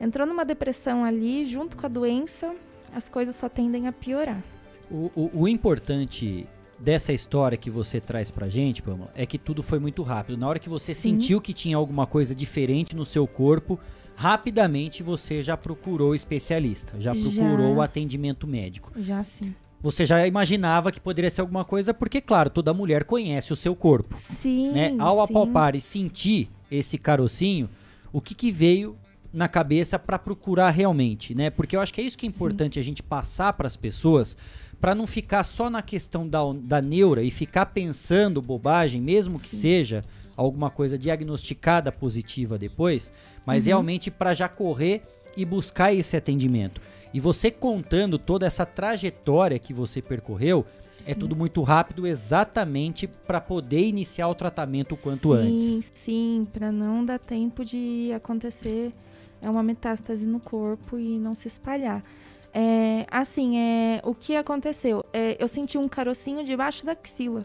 [0.00, 2.54] entrou numa depressão ali, junto com a doença,
[2.92, 4.42] as coisas só tendem a piorar.
[4.90, 6.46] O, o, o importante
[6.78, 10.38] dessa história que você traz pra gente, Pamela, é que tudo foi muito rápido.
[10.38, 11.10] Na hora que você sim.
[11.10, 13.78] sentiu que tinha alguma coisa diferente no seu corpo,
[14.16, 17.74] rapidamente você já procurou especialista, já procurou já.
[17.74, 18.92] o atendimento médico.
[18.96, 19.54] Já sim.
[19.80, 23.76] Você já imaginava que poderia ser alguma coisa, porque, claro, toda mulher conhece o seu
[23.76, 24.16] corpo.
[24.16, 24.72] Sim.
[24.72, 24.94] Né?
[24.98, 25.30] Ao sim.
[25.30, 27.68] apalpar e sentir esse carocinho,
[28.10, 28.96] o que, que veio
[29.30, 31.50] na cabeça para procurar realmente, né?
[31.50, 32.80] Porque eu acho que é isso que é importante sim.
[32.80, 34.36] a gente passar para as pessoas
[34.84, 39.48] para não ficar só na questão da, da neura e ficar pensando bobagem, mesmo que
[39.48, 39.56] Sim.
[39.56, 40.02] seja
[40.36, 43.10] alguma coisa diagnosticada positiva depois,
[43.46, 43.68] mas uhum.
[43.68, 45.00] realmente para já correr
[45.34, 46.82] e buscar esse atendimento.
[47.14, 50.66] E você contando toda essa trajetória que você percorreu,
[50.98, 51.12] é Sim.
[51.12, 55.64] é tudo muito rápido exatamente para poder iniciar o tratamento o quanto sim, antes.
[55.64, 58.92] Sim, sim, para não dar tempo de acontecer
[59.40, 62.02] é uma metástase no corpo e não se espalhar.
[62.56, 65.04] É, assim, é, o que aconteceu?
[65.12, 67.44] É, eu senti um carocinho debaixo da axila.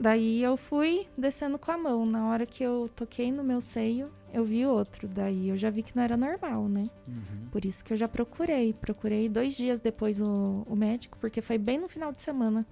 [0.00, 2.06] Daí eu fui descendo com a mão.
[2.06, 5.06] Na hora que eu toquei no meu seio, eu vi outro.
[5.06, 6.88] Daí eu já vi que não era normal, né?
[7.06, 7.48] Uhum.
[7.50, 8.72] Por isso que eu já procurei.
[8.72, 12.66] Procurei dois dias depois o, o médico, porque foi bem no final de semana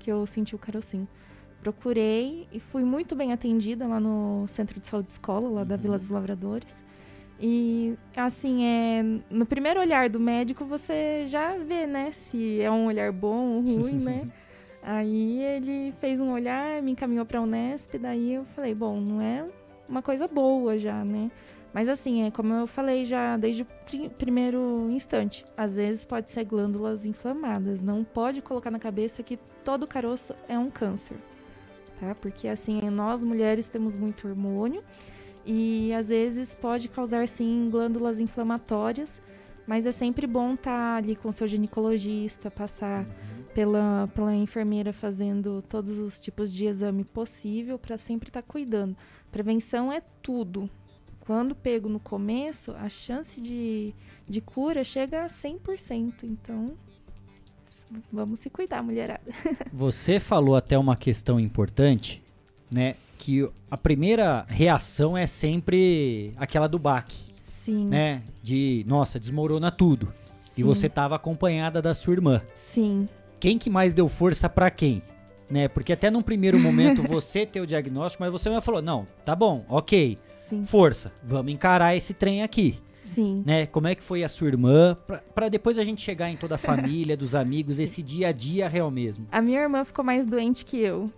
[0.00, 1.08] que eu senti o carocinho.
[1.60, 5.66] Procurei e fui muito bem atendida lá no Centro de Saúde Escola, lá uhum.
[5.66, 6.74] da Vila dos Lavradores.
[7.40, 12.86] E assim, é, no primeiro olhar do médico você já vê, né, se é um
[12.86, 14.28] olhar bom ou ruim, né?
[14.82, 19.20] Aí ele fez um olhar, me encaminhou para a Unesp, daí eu falei, bom, não
[19.20, 19.44] é
[19.88, 21.30] uma coisa boa já, né?
[21.72, 26.30] Mas assim, é como eu falei já desde o pri primeiro instante, às vezes pode
[26.30, 31.18] ser glândulas inflamadas, não pode colocar na cabeça que todo caroço é um câncer,
[32.00, 32.14] tá?
[32.14, 34.82] Porque assim, nós mulheres temos muito hormônio
[35.44, 39.22] e às vezes pode causar sim glândulas inflamatórias,
[39.66, 43.06] mas é sempre bom estar tá ali com o seu ginecologista, passar
[43.54, 48.96] pela, pela enfermeira fazendo todos os tipos de exame possível para sempre estar tá cuidando.
[49.30, 50.70] Prevenção é tudo.
[51.20, 53.92] Quando pego no começo, a chance de,
[54.26, 56.22] de cura chega a 100%.
[56.22, 56.66] Então,
[58.10, 59.20] vamos se cuidar, mulherada.
[59.72, 62.22] Você falou até uma questão importante,
[62.70, 62.94] né?
[63.18, 67.34] Que a primeira reação é sempre aquela do baque.
[67.44, 67.88] Sim.
[67.88, 68.22] Né?
[68.42, 70.06] De, nossa, desmorona tudo.
[70.42, 70.62] Sim.
[70.62, 72.40] E você estava acompanhada da sua irmã.
[72.54, 73.08] Sim.
[73.38, 75.02] Quem que mais deu força para quem?
[75.50, 75.68] Né?
[75.68, 79.34] Porque até num primeiro momento você tem o diagnóstico, mas você me falou: "Não, tá
[79.34, 80.16] bom, OK.
[80.48, 80.64] Sim.
[80.64, 82.78] Força, vamos encarar esse trem aqui".
[82.94, 83.42] Sim.
[83.44, 83.66] Né?
[83.66, 84.96] Como é que foi a sua irmã?
[85.34, 88.68] para depois a gente chegar em toda a família, dos amigos, esse dia a dia
[88.68, 89.26] real mesmo.
[89.32, 91.10] A minha irmã ficou mais doente que eu.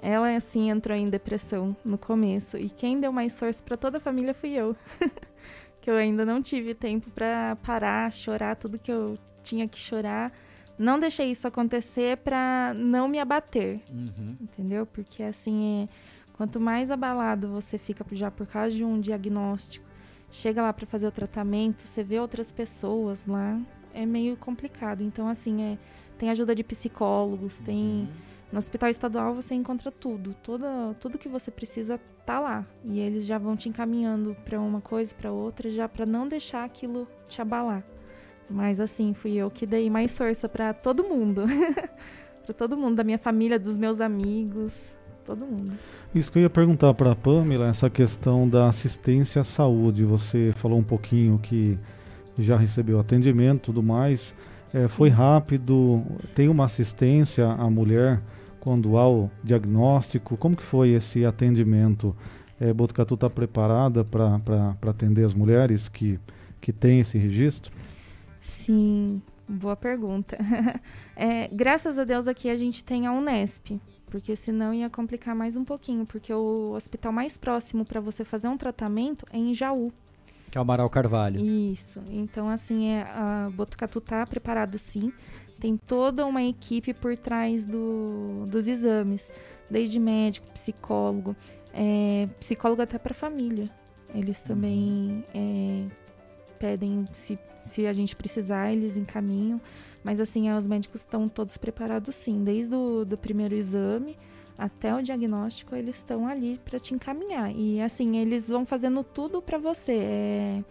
[0.00, 2.56] Ela, assim, entrou em depressão no começo.
[2.56, 4.76] E quem deu mais força para toda a família fui eu.
[5.80, 10.32] que eu ainda não tive tempo para parar, chorar tudo que eu tinha que chorar.
[10.78, 13.80] Não deixei isso acontecer para não me abater.
[13.90, 14.36] Uhum.
[14.40, 14.86] Entendeu?
[14.86, 15.88] Porque, assim, é,
[16.34, 19.84] quanto mais abalado você fica já por causa de um diagnóstico,
[20.30, 23.60] chega lá para fazer o tratamento, você vê outras pessoas lá,
[23.92, 25.02] é meio complicado.
[25.02, 25.78] Então, assim, é,
[26.16, 27.64] tem ajuda de psicólogos, uhum.
[27.64, 28.08] tem
[28.50, 32.66] no hospital estadual você encontra tudo, toda, tudo que você precisa tá lá.
[32.84, 36.64] E eles já vão te encaminhando para uma coisa, para outra, já para não deixar
[36.64, 37.84] aquilo te abalar.
[38.48, 41.44] Mas assim, fui eu que dei mais força para todo mundo.
[42.44, 44.72] para todo mundo, da minha família, dos meus amigos,
[45.26, 45.74] todo mundo.
[46.14, 50.04] Isso que eu ia perguntar para Pamela, essa questão da assistência à saúde.
[50.04, 51.78] Você falou um pouquinho que
[52.38, 54.34] já recebeu atendimento e tudo mais.
[54.72, 56.02] É, foi rápido,
[56.34, 58.22] tem uma assistência à mulher
[58.68, 60.36] quando há o diagnóstico?
[60.36, 62.14] Como que foi esse atendimento?
[62.60, 66.20] É, Botucatu está preparada para atender as mulheres que,
[66.60, 67.74] que têm esse registro?
[68.42, 70.36] Sim, boa pergunta.
[71.16, 75.56] é, graças a Deus aqui a gente tem a Unesp, porque senão ia complicar mais
[75.56, 79.90] um pouquinho, porque o hospital mais próximo para você fazer um tratamento é em Jaú.
[80.50, 81.40] Que é o Amaral Carvalho.
[81.40, 82.02] Isso.
[82.10, 85.10] Então, assim, é, a Botucatu está preparado sim
[85.58, 89.30] tem toda uma equipe por trás do, dos exames,
[89.70, 91.36] desde médico, psicólogo,
[91.74, 93.68] é, psicólogo até para família.
[94.14, 95.84] Eles também é,
[96.58, 99.60] pedem, se, se a gente precisar, eles encaminham.
[100.02, 104.16] Mas assim, os médicos estão todos preparados sim, desde o do primeiro exame
[104.56, 107.52] até o diagnóstico, eles estão ali para te encaminhar.
[107.54, 109.92] E assim, eles vão fazendo tudo para você.
[109.92, 110.64] É,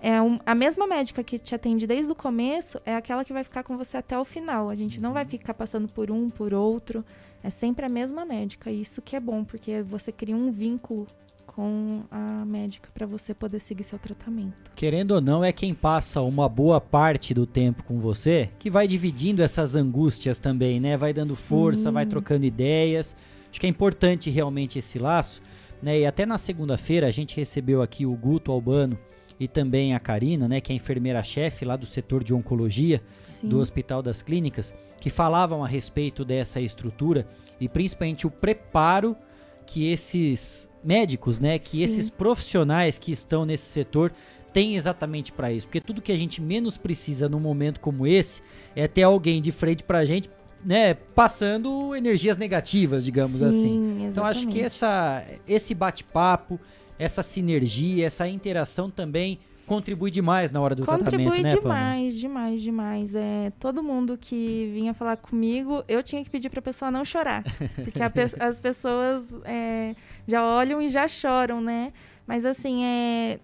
[0.00, 3.44] é um, a mesma médica que te atende desde o começo é aquela que vai
[3.44, 4.70] ficar com você até o final.
[4.70, 7.04] A gente não vai ficar passando por um, por outro.
[7.42, 8.70] É sempre a mesma médica.
[8.70, 11.06] E isso que é bom, porque você cria um vínculo
[11.46, 14.70] com a médica para você poder seguir seu tratamento.
[14.74, 18.86] Querendo ou não, é quem passa uma boa parte do tempo com você que vai
[18.86, 20.96] dividindo essas angústias também, né?
[20.96, 21.42] Vai dando Sim.
[21.42, 23.16] força, vai trocando ideias.
[23.50, 25.42] Acho que é importante realmente esse laço.
[25.82, 26.00] Né?
[26.00, 28.98] E até na segunda-feira a gente recebeu aqui o Guto Albano,
[29.40, 33.48] e também a Karina, né, que é enfermeira-chefe lá do setor de oncologia Sim.
[33.48, 37.26] do Hospital das Clínicas, que falavam a respeito dessa estrutura
[37.58, 39.16] e principalmente o preparo
[39.64, 41.82] que esses médicos, né, que Sim.
[41.82, 44.12] esses profissionais que estão nesse setor
[44.52, 48.42] têm exatamente para isso, porque tudo que a gente menos precisa num momento como esse
[48.76, 50.28] é ter alguém de frente para a gente
[50.62, 53.76] né, passando energias negativas, digamos Sim, assim.
[53.78, 54.10] Exatamente.
[54.10, 56.60] Então acho que essa, esse bate-papo,
[57.00, 62.14] essa sinergia, essa interação também contribui demais na hora do contribui tratamento, né, Contribui demais,
[62.14, 63.14] demais, demais.
[63.14, 67.04] É, todo mundo que vinha falar comigo, eu tinha que pedir para a pessoa não
[67.04, 67.42] chorar.
[67.82, 69.94] Porque pe as pessoas é,
[70.26, 71.88] já olham e já choram, né?
[72.26, 73.40] Mas assim, é,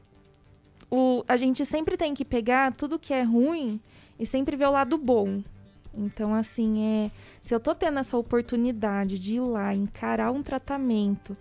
[0.90, 3.80] o, a gente sempre tem que pegar tudo que é ruim
[4.18, 5.42] e sempre ver o lado bom.
[5.96, 11.34] Então, assim, é, se eu tô tendo essa oportunidade de ir lá, encarar um tratamento,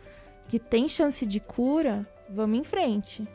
[0.47, 3.27] que tem chance de cura, vamos em frente.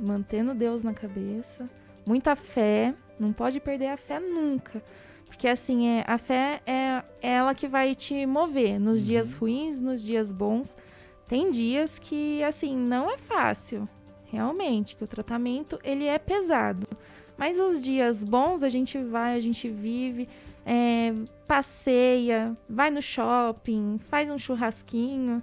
[0.00, 1.68] Mantendo Deus na cabeça,
[2.06, 4.82] muita fé, não pode perder a fé nunca.
[5.26, 9.06] Porque assim, é, a fé é, é ela que vai te mover nos uhum.
[9.06, 10.76] dias ruins, nos dias bons.
[11.26, 13.88] Tem dias que, assim, não é fácil.
[14.30, 16.86] realmente, que o tratamento ele é pesado.
[17.36, 20.28] Mas os dias bons a gente vai, a gente vive,
[20.66, 21.12] é,
[21.46, 25.42] passeia, vai no shopping, faz um churrasquinho.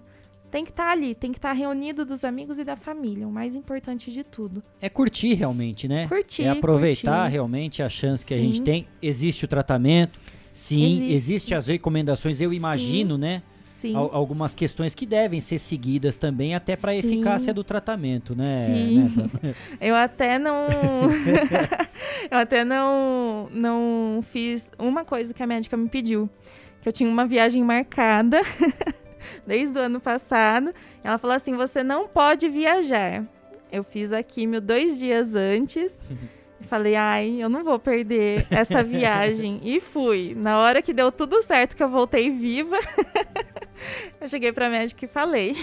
[0.51, 3.27] Tem que estar tá ali, tem que estar tá reunido dos amigos e da família,
[3.27, 4.63] o mais importante de tudo.
[4.79, 6.07] É curtir realmente, né?
[6.07, 6.43] Curtir.
[6.43, 7.31] É aproveitar curtir.
[7.33, 8.39] realmente a chance que Sim.
[8.39, 8.87] a gente tem.
[9.01, 10.19] Existe o tratamento,
[10.53, 12.55] sim, existe, existe as recomendações, eu Sim.
[12.55, 13.41] imagino, né?
[13.65, 13.95] Sim.
[13.95, 18.65] algumas questões que devem ser seguidas também até para a eficácia do tratamento, né?
[18.67, 19.11] Sim.
[19.43, 19.55] Né?
[19.81, 20.67] eu até não
[22.31, 26.29] eu até não não fiz uma coisa que a médica me pediu,
[26.81, 28.41] que eu tinha uma viagem marcada
[29.45, 30.73] desde o ano passado.
[31.03, 33.23] Ela falou assim: "Você não pode viajar".
[33.71, 35.91] Eu fiz a químio dois dias antes.
[36.67, 39.59] Falei, ai, eu não vou perder essa viagem.
[39.63, 40.33] e fui.
[40.35, 42.77] Na hora que deu tudo certo, que eu voltei viva,
[44.19, 45.55] eu cheguei pra médica e falei.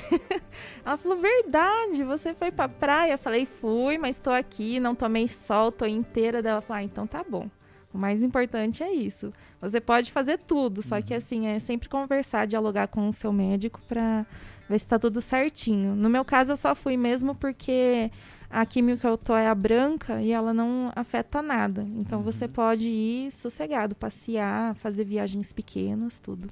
[0.85, 3.15] Ela falou, verdade, você foi pra praia?
[3.15, 6.39] Eu falei, fui, mas tô aqui, não tomei sol, tô inteira.
[6.39, 7.49] Ela falou, ah, então tá bom.
[7.93, 9.33] O mais importante é isso.
[9.61, 11.19] Você pode fazer tudo, só que uhum.
[11.19, 14.27] assim, é sempre conversar, dialogar com o seu médico pra
[14.69, 15.95] ver se tá tudo certinho.
[15.95, 18.11] No meu caso, eu só fui mesmo porque
[18.49, 21.87] a química que eu tô é a branca e ela não afeta nada.
[21.97, 22.25] Então uhum.
[22.25, 26.51] você pode ir sossegado, passear, fazer viagens pequenas, tudo.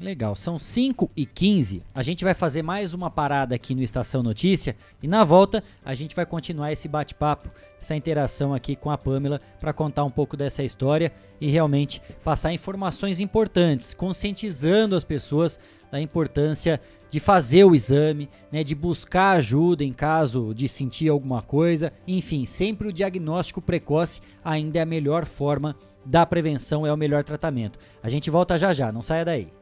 [0.00, 1.82] Legal, são 5 e 15.
[1.94, 5.94] A gente vai fazer mais uma parada aqui no Estação Notícia e na volta a
[5.94, 10.36] gente vai continuar esse bate-papo, essa interação aqui com a Pamela para contar um pouco
[10.36, 16.80] dessa história e realmente passar informações importantes, conscientizando as pessoas da importância
[17.10, 21.92] de fazer o exame, né, de buscar ajuda em caso de sentir alguma coisa.
[22.08, 27.22] Enfim, sempre o diagnóstico precoce ainda é a melhor forma da prevenção, é o melhor
[27.22, 27.78] tratamento.
[28.02, 29.61] A gente volta já já, não saia daí.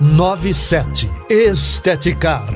[0.00, 1.10] 97.
[1.28, 2.46] Esteticar.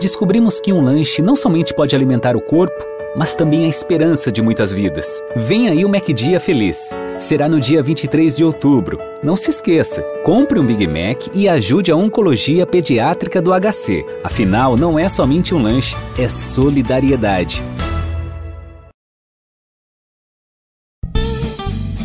[0.00, 2.84] Descobrimos que um lanche não somente pode alimentar o corpo,
[3.16, 5.22] mas também a esperança de muitas vidas.
[5.36, 6.90] Vem aí o MacDia Feliz.
[7.18, 8.98] Será no dia 23 de outubro.
[9.22, 14.04] Não se esqueça, compre um Big Mac e ajude a Oncologia Pediátrica do HC.
[14.24, 17.62] Afinal, não é somente um lanche, é solidariedade.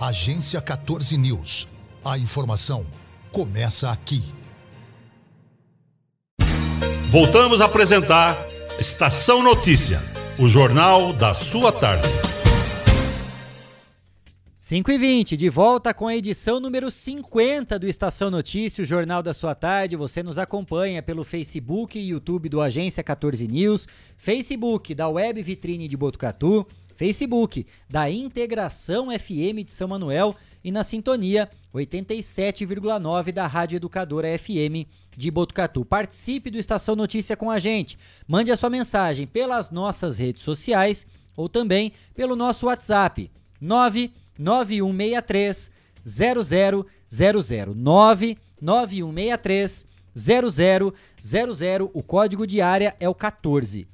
[0.00, 1.68] Agência 14 News.
[2.04, 2.84] A informação
[3.30, 4.24] começa aqui.
[7.08, 8.36] Voltamos a apresentar
[8.78, 10.02] Estação Notícia,
[10.36, 12.08] o jornal da sua tarde.
[14.58, 19.22] 5 e 20 de volta com a edição número 50 do Estação Notícia, o jornal
[19.22, 19.94] da sua tarde.
[19.94, 23.86] Você nos acompanha pelo Facebook e YouTube do Agência 14 News,
[24.16, 26.66] Facebook da Web Vitrine de Botucatu,
[26.96, 34.86] Facebook da Integração FM de São Manuel e na sintonia 87,9 da Rádio Educadora FM
[35.16, 35.84] de Botucatu.
[35.84, 37.98] Participe do Estação Notícia com a gente.
[38.26, 43.28] Mande a sua mensagem pelas nossas redes sociais ou também pelo nosso WhatsApp
[43.60, 45.70] 99163
[46.04, 46.86] 0000
[47.74, 49.86] 99163
[50.16, 50.94] 0000.
[51.92, 53.88] O código de área é o 14.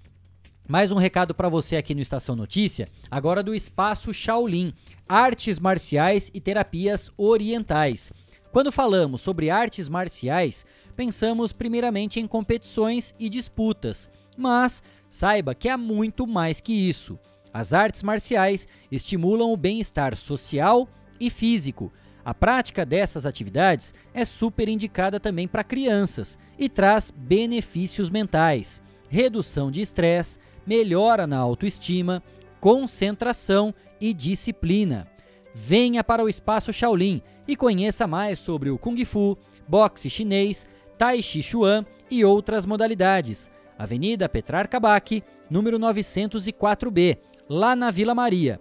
[0.70, 4.72] Mais um recado para você aqui no Estação Notícia, agora do Espaço Shaolin,
[5.08, 8.12] artes marciais e terapias orientais.
[8.52, 10.64] Quando falamos sobre artes marciais,
[10.94, 17.18] pensamos primeiramente em competições e disputas, mas saiba que há muito mais que isso.
[17.52, 21.92] As artes marciais estimulam o bem-estar social e físico.
[22.24, 29.68] A prática dessas atividades é super indicada também para crianças e traz benefícios mentais, redução
[29.68, 30.38] de estresse,
[30.70, 32.22] melhora na autoestima,
[32.60, 35.08] concentração e disciplina.
[35.52, 41.20] Venha para o Espaço Shaolin e conheça mais sobre o Kung Fu, boxe chinês, Tai
[41.20, 43.50] Chi Chuan e outras modalidades.
[43.76, 47.18] Avenida Petrarca Bac, número 904B,
[47.48, 48.60] lá na Vila Maria.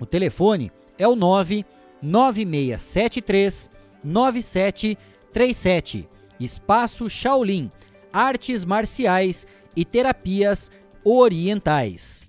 [0.00, 3.70] O telefone é o 99673
[4.02, 6.08] 9737.
[6.40, 7.70] Espaço Shaolin,
[8.12, 10.68] artes marciais e terapias
[11.04, 12.24] orientais.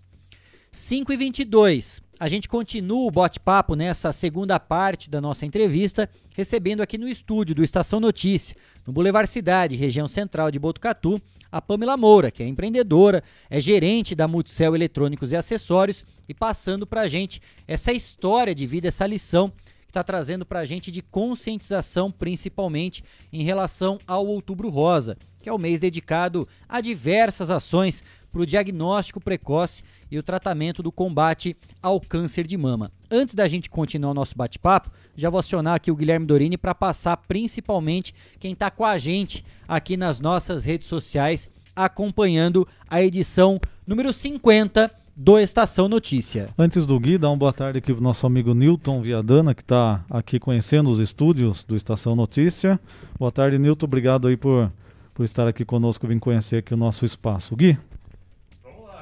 [0.71, 2.01] 5 e 22.
[2.19, 7.55] A gente continua o bate-papo nessa segunda parte da nossa entrevista, recebendo aqui no estúdio
[7.55, 8.55] do Estação Notícia,
[8.85, 14.15] no Boulevard Cidade, região central de Botucatu, a Pamela Moura, que é empreendedora, é gerente
[14.15, 19.07] da Multicel Eletrônicos e Acessórios e passando para a gente essa história de vida, essa
[19.07, 23.03] lição que está trazendo para a gente de conscientização, principalmente
[23.33, 28.45] em relação ao Outubro Rosa, que é o mês dedicado a diversas ações para o
[28.45, 32.91] diagnóstico precoce e o tratamento do combate ao câncer de mama.
[33.09, 36.75] Antes da gente continuar o nosso bate-papo, já vou acionar aqui o Guilherme Dorini para
[36.75, 43.59] passar principalmente quem está com a gente aqui nas nossas redes sociais acompanhando a edição
[43.87, 46.49] número 50 do Estação Notícia.
[46.57, 50.03] Antes do Gui, dá uma boa tarde aqui pro nosso amigo Newton Viadana, que está
[50.09, 52.79] aqui conhecendo os estúdios do Estação Notícia.
[53.17, 53.85] Boa tarde, Newton.
[53.85, 54.71] Obrigado aí por,
[55.19, 57.53] por estar aqui conosco, vim conhecer aqui o nosso espaço.
[57.53, 57.77] Gui?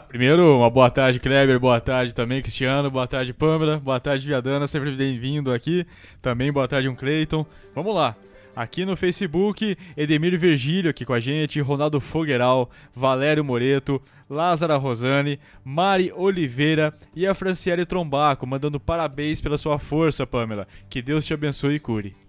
[0.08, 4.66] Primeiro, uma boa tarde, Kleber, boa tarde também, Cristiano, boa tarde, Pâmela, boa tarde, Viadana,
[4.66, 5.86] sempre bem-vindo aqui.
[6.20, 7.46] Também boa tarde, um Cleiton.
[7.76, 8.16] Vamos lá.
[8.56, 15.40] Aqui no Facebook, Edemir Virgílio aqui com a gente, Ronaldo Fogueral, Valério Moreto, Lázara Rosane,
[15.64, 20.68] Mari Oliveira e a Franciele Trombaco, mandando parabéns pela sua força, Pamela.
[20.90, 22.27] Que Deus te abençoe e cure.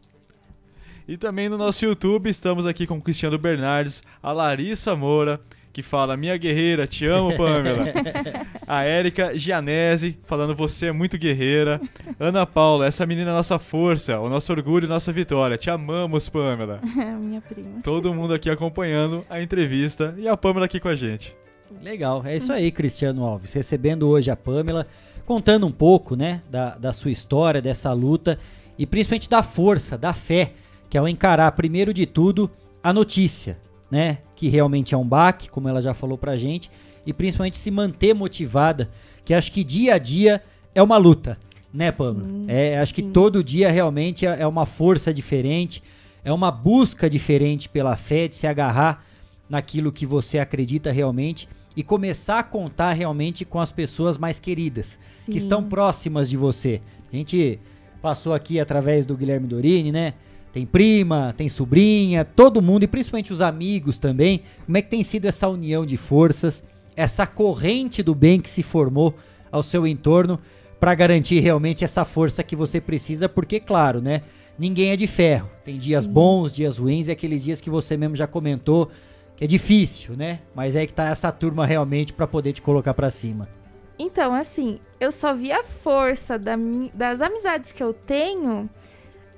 [1.09, 5.41] E também no nosso YouTube estamos aqui com o Cristiano Bernardes, a Larissa Moura,
[5.73, 7.83] que fala Minha guerreira, te amo, Pamela.
[8.69, 11.81] a Érica Gianese falando Você é muito guerreira.
[12.21, 15.57] Ana Paula, essa menina é nossa força, o nosso orgulho e nossa vitória.
[15.57, 16.79] Te amamos, Pamela.
[17.19, 17.81] Minha prima.
[17.83, 21.35] Todo mundo aqui acompanhando a entrevista e a Pamela aqui com a gente.
[21.83, 23.55] Legal, é isso aí, Cristiano Alves.
[23.55, 24.87] Recebendo hoje a Pamela,
[25.25, 28.39] contando um pouco, né, da, da sua história, dessa luta
[28.79, 30.53] e principalmente da força, da fé,
[30.89, 32.51] que é o encarar, primeiro de tudo,
[32.83, 33.59] a notícia,
[33.91, 34.19] né?
[34.35, 36.71] Que realmente é um baque, como ela já falou pra gente,
[37.05, 38.91] e principalmente se manter motivada,
[39.25, 40.43] que acho que dia a dia
[40.75, 41.39] é uma luta.
[41.73, 42.27] Né, Pamela?
[42.49, 45.83] É, acho que todo dia realmente é é uma força diferente,
[46.25, 49.05] é uma busca diferente pela fé de se agarrar
[49.49, 54.99] naquilo que você acredita realmente e começar a contar realmente com as pessoas mais queridas,
[55.21, 55.33] Sim.
[55.33, 56.81] que estão próximas de você.
[57.13, 57.59] A gente
[58.03, 60.15] passou aqui através do Guilherme Dorini, né?
[60.53, 64.43] Tem prima, tem sobrinha, todo mundo e principalmente os amigos também.
[64.65, 66.65] Como é que tem sido essa união de forças,
[66.97, 69.15] essa corrente do bem que se formou
[69.53, 70.39] ao seu entorno
[70.81, 74.23] para garantir realmente essa força que você precisa, porque claro, né?
[74.59, 75.49] Ninguém é de ferro.
[75.65, 78.91] Tem dias bons, dias ruins e aqueles dias que você mesmo já comentou
[79.37, 80.41] que é difícil, né?
[80.53, 83.49] Mas é que tá essa turma realmente para poder te colocar para cima.
[83.97, 86.57] Então, assim, eu só vi a força da
[86.93, 88.69] das amizades que eu tenho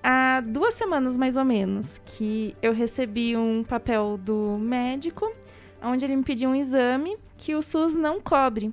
[0.02, 2.00] há duas semanas, mais ou menos.
[2.04, 5.32] Que eu recebi um papel do médico,
[5.82, 8.72] onde ele me pediu um exame que o SUS não cobre.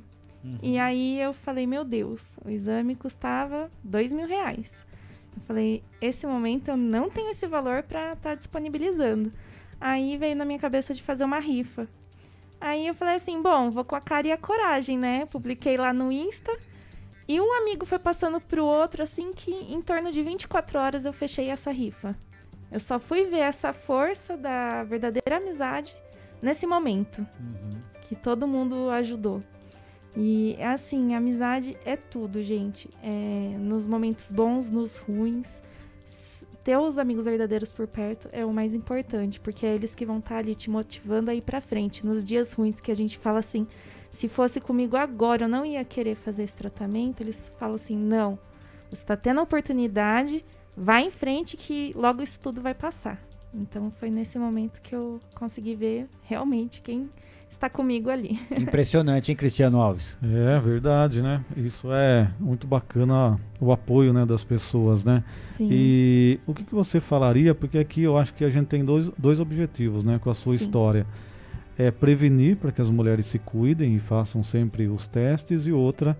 [0.62, 4.72] E aí eu falei, meu Deus, o exame custava dois mil reais.
[5.36, 9.32] Eu falei, esse momento eu não tenho esse valor para estar disponibilizando.
[9.80, 11.88] Aí veio na minha cabeça de fazer uma rifa.
[12.60, 15.26] Aí eu falei assim, bom, vou com a cara e a coragem, né?
[15.26, 16.58] Publiquei lá no Insta.
[17.28, 21.12] E um amigo foi passando pro outro, assim, que em torno de 24 horas eu
[21.12, 22.16] fechei essa rifa.
[22.72, 25.96] Eu só fui ver essa força da verdadeira amizade
[26.42, 27.26] nesse momento.
[28.02, 29.44] Que todo mundo ajudou.
[30.16, 32.90] E assim, amizade é tudo, gente.
[33.04, 35.62] É, nos momentos bons, nos ruins.
[36.64, 40.20] Ter os amigos verdadeiros por perto é o mais importante, porque é eles que vão
[40.20, 42.06] estar ali te motivando a ir pra frente.
[42.06, 43.68] Nos dias ruins que a gente fala assim,
[44.12, 48.38] se fosse comigo agora eu não ia querer fazer esse tratamento, eles falam assim: não,
[48.90, 50.44] você tá tendo a oportunidade,
[50.76, 53.22] vai em frente que logo isso tudo vai passar.
[53.54, 57.10] Então foi nesse momento que eu consegui ver realmente quem
[57.50, 58.40] está comigo ali.
[58.56, 60.18] Impressionante, hein, Cristiano Alves?
[60.22, 61.44] É verdade, né?
[61.56, 65.24] Isso é muito bacana o apoio né, das pessoas, né?
[65.56, 65.70] Sim.
[65.72, 67.56] E o que, que você falaria?
[67.56, 70.58] Porque aqui eu acho que a gente tem dois, dois objetivos né, com a sua
[70.58, 70.64] Sim.
[70.64, 71.08] história.
[71.78, 76.18] É prevenir para que as mulheres se cuidem e façam sempre os testes, e outra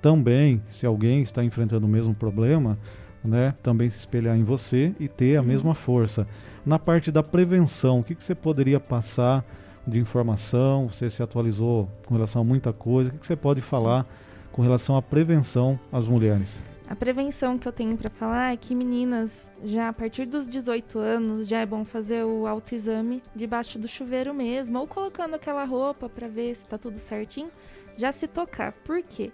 [0.00, 2.78] também, se alguém está enfrentando o mesmo problema,
[3.22, 6.26] né, também se espelhar em você e ter a mesma força.
[6.64, 9.44] Na parte da prevenção, o que, que você poderia passar
[9.86, 10.88] de informação?
[10.88, 13.10] Você se atualizou com relação a muita coisa.
[13.10, 14.06] O que, que você pode falar
[14.52, 16.62] com relação à prevenção às mulheres?
[16.90, 20.98] A prevenção que eu tenho para falar é que meninas, já a partir dos 18
[20.98, 26.08] anos, já é bom fazer o autoexame debaixo do chuveiro mesmo, ou colocando aquela roupa
[26.08, 27.48] para ver se tá tudo certinho,
[27.96, 28.72] já se tocar.
[28.72, 29.30] Por quê?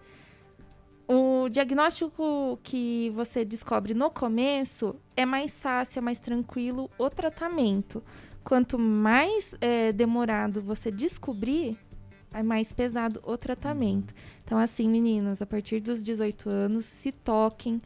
[1.08, 8.04] O diagnóstico que você descobre no começo é mais fácil, é mais tranquilo o tratamento.
[8.44, 11.78] Quanto mais é, demorado você descobrir,
[12.36, 14.14] é mais pesado o tratamento.
[14.44, 17.80] Então, assim, meninas, a partir dos 18 anos, se toquem.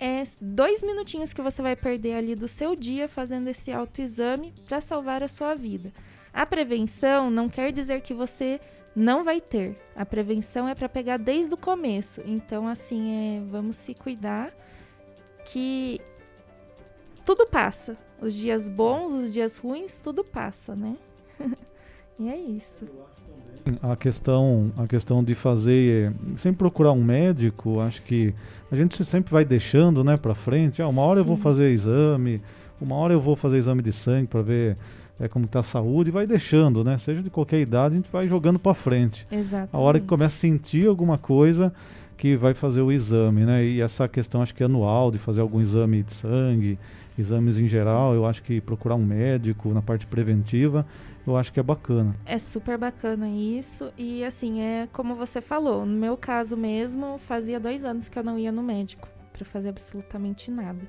[0.00, 4.80] É dois minutinhos que você vai perder ali do seu dia fazendo esse autoexame para
[4.80, 5.92] salvar a sua vida.
[6.32, 8.60] A prevenção não quer dizer que você
[8.96, 9.78] não vai ter.
[9.94, 12.20] A prevenção é para pegar desde o começo.
[12.26, 14.52] Então, assim, é, vamos se cuidar
[15.44, 16.00] que
[17.24, 17.96] tudo passa.
[18.20, 20.96] Os dias bons, os dias ruins, tudo passa, né?
[22.18, 22.88] e é isso.
[23.80, 28.34] A questão, a questão de fazer, sempre procurar um médico, acho que
[28.70, 30.82] a gente sempre vai deixando, né, para frente.
[30.82, 31.42] Ah, uma hora eu vou Sim.
[31.42, 32.42] fazer exame,
[32.80, 34.76] uma hora eu vou fazer exame de sangue para ver
[35.20, 36.98] eh, como está a saúde, e vai deixando, né?
[36.98, 39.26] Seja de qualquer idade, a gente vai jogando para frente.
[39.30, 40.06] A hora que Exatamente.
[40.06, 41.72] começa a sentir alguma coisa
[42.16, 43.64] que vai fazer o exame, né?
[43.64, 46.78] E essa questão acho que é anual de fazer algum exame de sangue,
[47.18, 50.86] exames em geral, eu acho que procurar um médico na parte preventiva,
[51.26, 52.16] eu acho que é bacana.
[52.26, 53.92] É super bacana isso.
[53.96, 58.24] E assim, é como você falou, no meu caso mesmo, fazia dois anos que eu
[58.24, 60.80] não ia no médico para fazer absolutamente nada.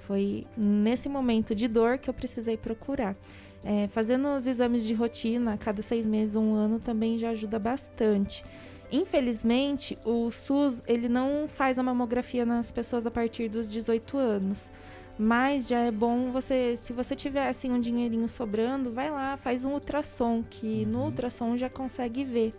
[0.00, 3.16] Foi nesse momento de dor que eu precisei procurar.
[3.64, 7.58] É, fazendo os exames de rotina a cada seis meses, um ano, também já ajuda
[7.58, 8.44] bastante.
[8.90, 14.70] Infelizmente, o SUS ele não faz a mamografia nas pessoas a partir dos 18 anos.
[15.18, 19.64] Mas já é bom você, se você tiver assim um dinheirinho sobrando, vai lá, faz
[19.64, 22.54] um ultrassom, que no ultrassom já consegue ver.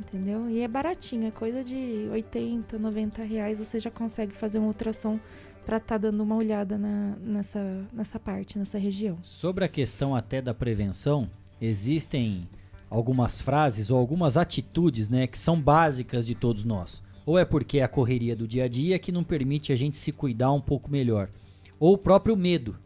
[0.00, 0.48] Entendeu?
[0.48, 5.18] E é baratinho, é coisa de 80, 90 reais, você já consegue fazer um ultrassom
[5.66, 9.18] para estar dando uma olhada na- nessa, nessa parte, nessa região.
[9.22, 11.28] Sobre a questão até da prevenção,
[11.60, 12.48] existem
[12.88, 17.02] algumas frases ou algumas atitudes, né, que são básicas de todos nós.
[17.26, 19.98] Ou é porque é a correria do dia a dia que não permite a gente
[19.98, 21.28] se cuidar um pouco melhor,
[21.78, 22.76] ou o próprio medo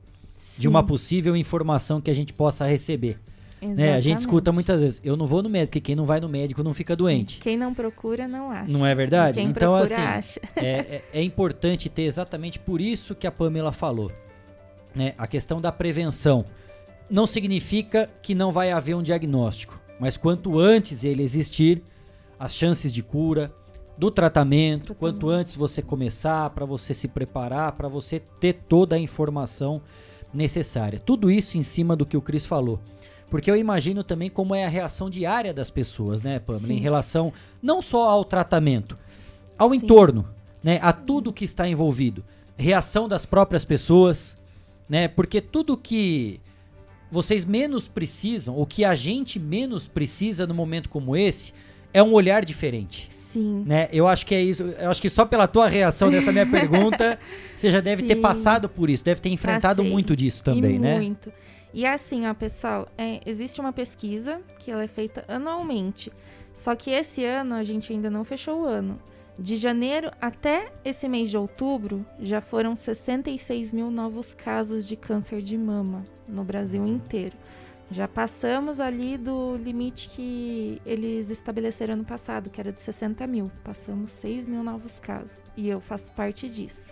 [0.58, 0.86] de uma Sim.
[0.86, 3.18] possível informação que a gente possa receber.
[3.60, 3.94] Né?
[3.94, 6.28] A gente escuta muitas vezes, eu não vou no médico, porque quem não vai no
[6.28, 7.38] médico não fica doente.
[7.38, 8.70] Quem não procura, não acha.
[8.70, 9.38] Não é verdade?
[9.38, 10.40] Quem então, procura, assim, acha.
[10.56, 14.10] é, é, é importante ter exatamente por isso que a Pamela falou.
[14.92, 15.14] Né?
[15.16, 16.44] A questão da prevenção.
[17.08, 21.82] Não significa que não vai haver um diagnóstico, mas quanto antes ele existir,
[22.38, 23.54] as chances de cura,
[23.96, 28.98] do tratamento, quanto antes você começar, para você se preparar, para você ter toda a
[28.98, 29.82] informação
[30.32, 30.98] necessária.
[30.98, 32.80] Tudo isso em cima do que o Cris falou.
[33.30, 36.74] Porque eu imagino também como é a reação diária das pessoas, né, Pamela, Sim.
[36.74, 37.32] em relação
[37.62, 38.98] não só ao tratamento,
[39.58, 40.28] ao entorno,
[40.62, 42.22] né, a tudo que está envolvido.
[42.58, 44.36] Reação das próprias pessoas,
[44.88, 45.08] né?
[45.08, 46.38] Porque tudo que
[47.10, 51.54] vocês menos precisam, ou que a gente menos precisa num momento como esse,
[51.92, 53.06] é um olhar diferente.
[53.10, 53.21] Sim.
[53.38, 53.88] Né?
[53.92, 54.62] Eu acho que é isso.
[54.62, 57.18] Eu acho que só pela tua reação nessa minha pergunta,
[57.56, 58.20] você já deve ter Sim.
[58.22, 59.92] passado por isso, deve ter enfrentado Passei.
[59.92, 60.96] muito disso também, e né?
[60.96, 61.32] Muito.
[61.74, 66.12] E assim, ó, pessoal, é, existe uma pesquisa que ela é feita anualmente.
[66.52, 68.98] Só que esse ano a gente ainda não fechou o ano.
[69.38, 75.40] De janeiro até esse mês de outubro, já foram 66 mil novos casos de câncer
[75.40, 77.34] de mama no Brasil inteiro.
[77.92, 83.50] Já passamos ali do limite que eles estabeleceram ano passado, que era de 60 mil.
[83.62, 85.38] Passamos 6 mil novos casos.
[85.54, 86.82] E eu faço parte disso.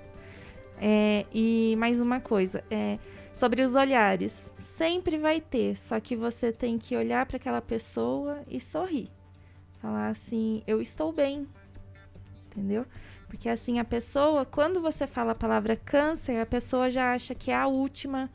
[0.78, 2.98] É, e mais uma coisa, é,
[3.34, 4.36] sobre os olhares.
[4.76, 9.10] Sempre vai ter, só que você tem que olhar para aquela pessoa e sorrir.
[9.80, 11.48] Falar assim, eu estou bem.
[12.46, 12.84] Entendeu?
[13.26, 17.50] Porque assim, a pessoa, quando você fala a palavra câncer, a pessoa já acha que
[17.50, 18.28] é a última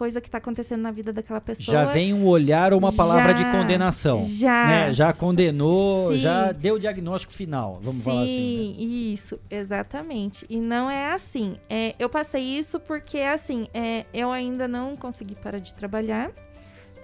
[0.00, 1.76] coisa que está acontecendo na vida daquela pessoa.
[1.76, 4.22] Já vem um olhar ou uma palavra de Já, condenação.
[4.26, 4.66] já.
[4.66, 4.92] Né?
[4.94, 6.16] Já condenou, Sim.
[6.16, 8.76] já deu o diagnóstico final, vamos Sim, falar assim.
[8.78, 8.82] né?
[8.82, 10.46] isso, exatamente.
[10.48, 11.58] E não é assim.
[11.68, 16.30] É, eu passei isso porque, assim, é, eu ainda não consegui parar de trabalhar.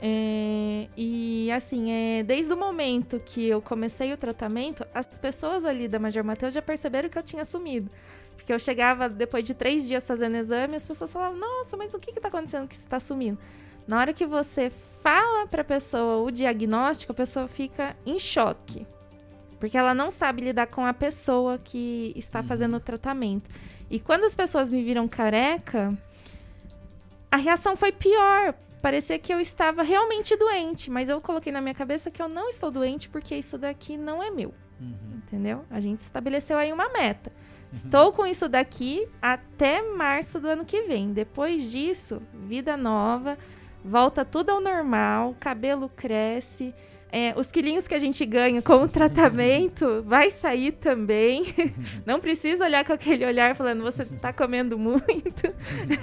[0.01, 5.87] É, e, assim, é, desde o momento que eu comecei o tratamento, as pessoas ali
[5.87, 7.91] da Major Mateus já perceberam que eu tinha sumido.
[8.37, 11.99] Porque eu chegava depois de três dias fazendo exame, as pessoas falavam: Nossa, mas o
[11.99, 13.39] que, que tá acontecendo que você tá sumindo?
[13.87, 14.71] Na hora que você
[15.03, 18.87] fala pra pessoa o diagnóstico, a pessoa fica em choque.
[19.59, 23.49] Porque ela não sabe lidar com a pessoa que está fazendo o tratamento.
[23.89, 25.97] E quando as pessoas me viram careca,
[27.31, 28.55] a reação foi pior.
[28.83, 32.49] Parecia que eu estava realmente doente, mas eu coloquei na minha cabeça que eu não
[32.49, 34.53] estou doente porque isso daqui não é meu.
[35.15, 35.65] Entendeu?
[35.71, 37.33] A gente estabeleceu aí uma meta.
[37.73, 41.13] Estou com isso daqui até março do ano que vem.
[41.13, 43.37] Depois disso, vida nova,
[43.85, 46.75] volta tudo ao normal, cabelo cresce.
[47.13, 51.45] é, os quilinhos que a gente ganha com o tratamento vai sair também.
[52.05, 55.55] Não precisa olhar com aquele olhar falando você tá comendo muito.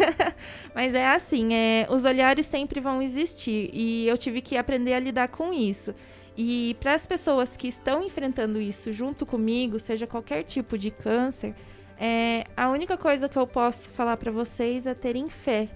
[0.74, 5.00] Mas é assim, é, os olhares sempre vão existir e eu tive que aprender a
[5.00, 5.94] lidar com isso.
[6.36, 11.54] E para as pessoas que estão enfrentando isso junto comigo, seja qualquer tipo de câncer,
[11.98, 15.70] é, a única coisa que eu posso falar para vocês é terem fé,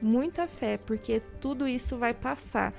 [0.00, 2.72] muita fé, porque tudo isso vai passar.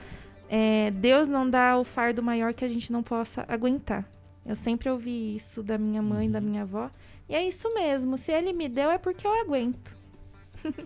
[0.47, 4.09] É, Deus não dá o fardo maior que a gente não possa aguentar.
[4.45, 6.89] Eu sempre ouvi isso da minha mãe, da minha avó,
[7.27, 8.17] e é isso mesmo.
[8.17, 9.98] Se Ele me deu é porque eu aguento.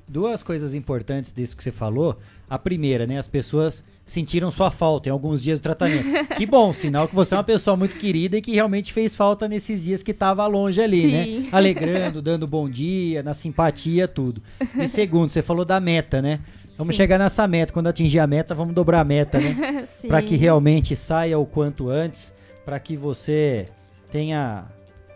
[0.07, 2.17] Duas coisas importantes disso que você falou.
[2.49, 3.17] A primeira, né?
[3.17, 6.03] As pessoas sentiram sua falta em alguns dias de tratamento.
[6.37, 9.47] que bom, sinal que você é uma pessoa muito querida e que realmente fez falta
[9.47, 11.39] nesses dias que estava longe ali, Sim.
[11.43, 11.49] né?
[11.53, 14.41] Alegrando, dando bom dia, na simpatia, tudo.
[14.77, 16.39] E segundo, você falou da meta, né?
[16.77, 16.97] Vamos Sim.
[17.03, 17.71] chegar nessa meta.
[17.73, 19.87] Quando atingir a meta, vamos dobrar a meta, né?
[20.07, 22.33] Para que realmente saia o quanto antes,
[22.65, 23.67] para que você
[24.11, 24.65] tenha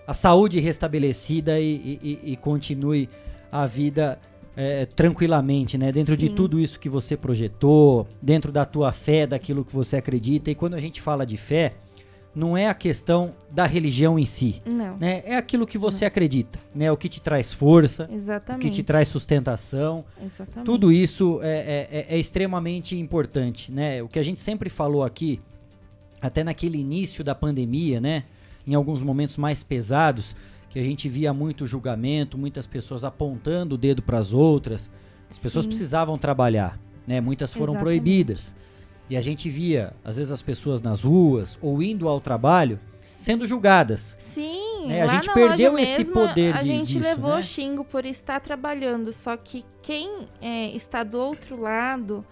[0.07, 3.09] a saúde restabelecida e- e- e continue
[3.51, 4.17] a vida
[4.59, 5.91] é, tranquilamente, né?
[5.91, 6.33] Dentro de Sim.
[6.35, 10.49] tudo isso que você projetou, dentro da tua fé, daquilo que você acredita.
[10.49, 11.73] E quando a gente fala de fé,
[12.33, 14.97] não é a questão da religião em si, Não.
[14.97, 15.21] né?
[15.25, 16.91] É aquilo que você acredita, né?
[16.91, 18.69] O que te traz força, o que Exatamente.
[18.71, 20.03] te traz sustentação.
[20.23, 20.65] Exatamente.
[20.65, 24.01] Tudo isso é, é- é- é extremamente importante, né?
[24.03, 25.39] O que a gente sempre falou aqui,
[26.21, 28.23] até naquele início da pandemia, né?
[28.65, 30.35] Em alguns momentos mais pesados,
[30.69, 34.89] que a gente via muito julgamento, muitas pessoas apontando o dedo para as outras.
[35.29, 35.69] As pessoas Sim.
[35.69, 37.19] precisavam trabalhar, né?
[37.21, 37.83] Muitas foram Exatamente.
[38.01, 38.55] proibidas.
[39.09, 43.47] E a gente via, às vezes, as pessoas nas ruas ou indo ao trabalho sendo
[43.47, 44.15] julgadas.
[44.19, 45.01] Sim, né?
[45.01, 47.41] A gente perdeu esse mesmo, poder A de- gente disso, levou né?
[47.41, 52.23] xingo por estar trabalhando, só que quem é, está do outro lado,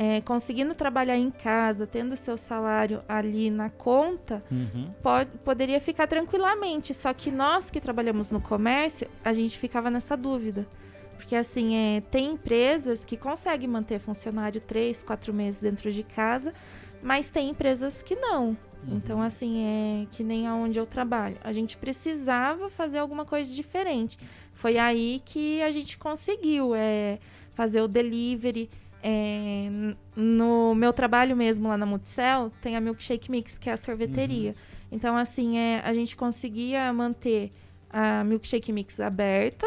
[0.00, 4.92] é, conseguindo trabalhar em casa, tendo seu salário ali na conta, Uhum.
[5.02, 6.94] pode, poderia ficar tranquilamente.
[6.94, 10.68] Só que nós que trabalhamos no comércio, a gente ficava nessa dúvida.
[11.16, 16.54] Porque assim, é, tem empresas que conseguem manter funcionário três, quatro meses dentro de casa,
[17.02, 18.56] mas tem empresas que não.
[18.86, 18.96] Uhum.
[18.98, 21.36] Então, assim, é que nem aonde eu trabalho.
[21.42, 24.16] A gente precisava fazer alguma coisa diferente.
[24.54, 27.18] Foi aí que a gente conseguiu é,
[27.50, 28.70] fazer o delivery.
[29.02, 29.68] É,
[30.16, 34.50] no meu trabalho mesmo lá na Multicel, tem a Milkshake Mix, que é a sorveteria.
[34.50, 34.78] Uhum.
[34.90, 37.50] Então, assim, é, a gente conseguia manter
[37.90, 39.66] a Milkshake Mix aberta,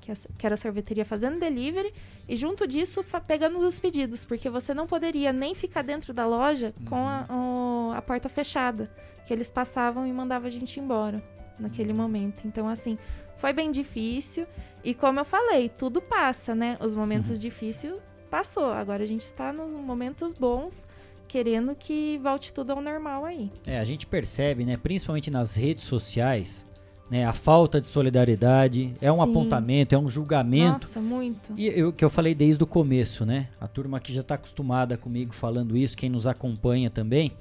[0.00, 0.12] que,
[0.46, 1.92] era a sorveteria fazendo delivery,
[2.28, 6.72] e junto disso pegando os pedidos, porque você não poderia nem ficar dentro da loja
[6.78, 6.86] uhum.
[6.86, 8.90] com a, o, a, porta fechada,
[9.26, 11.22] que eles passavam e mandavam a gente embora
[11.58, 11.98] naquele uhum.
[11.98, 12.46] momento.
[12.46, 12.98] Então, assim,
[13.36, 14.46] foi bem difícil.
[14.84, 16.76] E como eu falei, tudo passa, né?
[16.80, 17.38] Os momentos uhum.
[17.38, 17.94] difíceis
[18.32, 18.72] passou.
[18.72, 20.86] Agora a gente está nos momentos bons
[21.28, 23.50] querendo que volte tudo ao normal aí.
[23.66, 26.66] É, a gente percebe, né, principalmente nas redes sociais,
[27.10, 29.30] né, a falta de solidariedade, é um Sim.
[29.30, 30.86] apontamento, é um julgamento.
[30.86, 31.52] Nossa, muito.
[31.58, 33.48] E o que eu falei desde o começo, né?
[33.60, 37.32] A turma que já está acostumada comigo falando isso, quem nos acompanha também,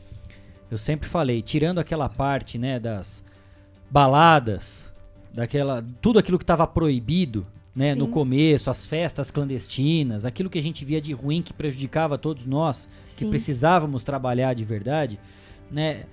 [0.70, 3.24] eu sempre falei, tirando aquela parte, né, das
[3.90, 4.92] baladas,
[5.34, 7.46] daquela tudo aquilo que estava proibido,
[7.76, 12.18] né, no começo, as festas clandestinas, aquilo que a gente via de ruim que prejudicava
[12.18, 13.16] todos nós, Sim.
[13.18, 15.20] que precisávamos trabalhar de verdade,
[15.72, 16.04] né?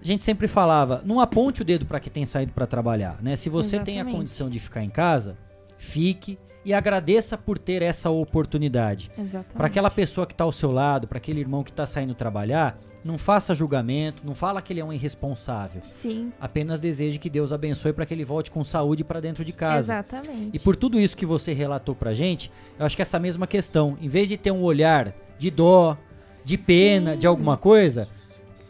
[0.00, 3.36] A gente sempre falava, não aponte o dedo para quem tem saído para trabalhar, né?
[3.36, 3.86] Se você Exatamente.
[3.86, 5.36] tem a condição de ficar em casa,
[5.78, 9.10] fique e agradeça por ter essa oportunidade.
[9.54, 12.78] Para aquela pessoa que está ao seu lado, para aquele irmão que está saindo trabalhar,
[13.04, 15.82] não faça julgamento, não fala que ele é um irresponsável.
[15.82, 16.32] Sim.
[16.40, 19.78] Apenas deseje que Deus abençoe para que ele volte com saúde para dentro de casa.
[19.78, 20.50] Exatamente.
[20.54, 23.98] E por tudo isso que você relatou pra gente, eu acho que essa mesma questão,
[24.00, 25.98] em vez de ter um olhar de dó,
[26.44, 27.18] de pena, Sim.
[27.18, 28.08] de alguma coisa,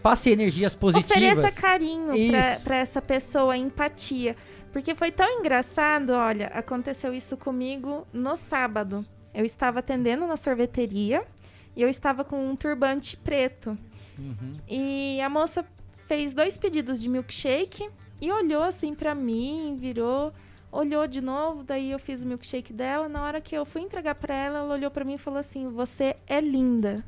[0.02, 1.38] passe energias positivas.
[1.38, 2.12] Ofereça carinho
[2.64, 4.36] para essa pessoa, empatia.
[4.72, 9.06] Porque foi tão engraçado, olha, aconteceu isso comigo no sábado.
[9.32, 11.22] Eu estava atendendo na sorveteria
[11.76, 13.78] e eu estava com um turbante preto.
[14.18, 14.52] Uhum.
[14.68, 15.64] E a moça
[16.06, 17.88] fez dois pedidos de milkshake
[18.20, 20.32] e olhou assim para mim, virou,
[20.70, 23.08] olhou de novo, daí eu fiz o milkshake dela.
[23.08, 25.68] Na hora que eu fui entregar para ela, ela olhou para mim e falou assim:
[25.68, 27.04] "Você é linda".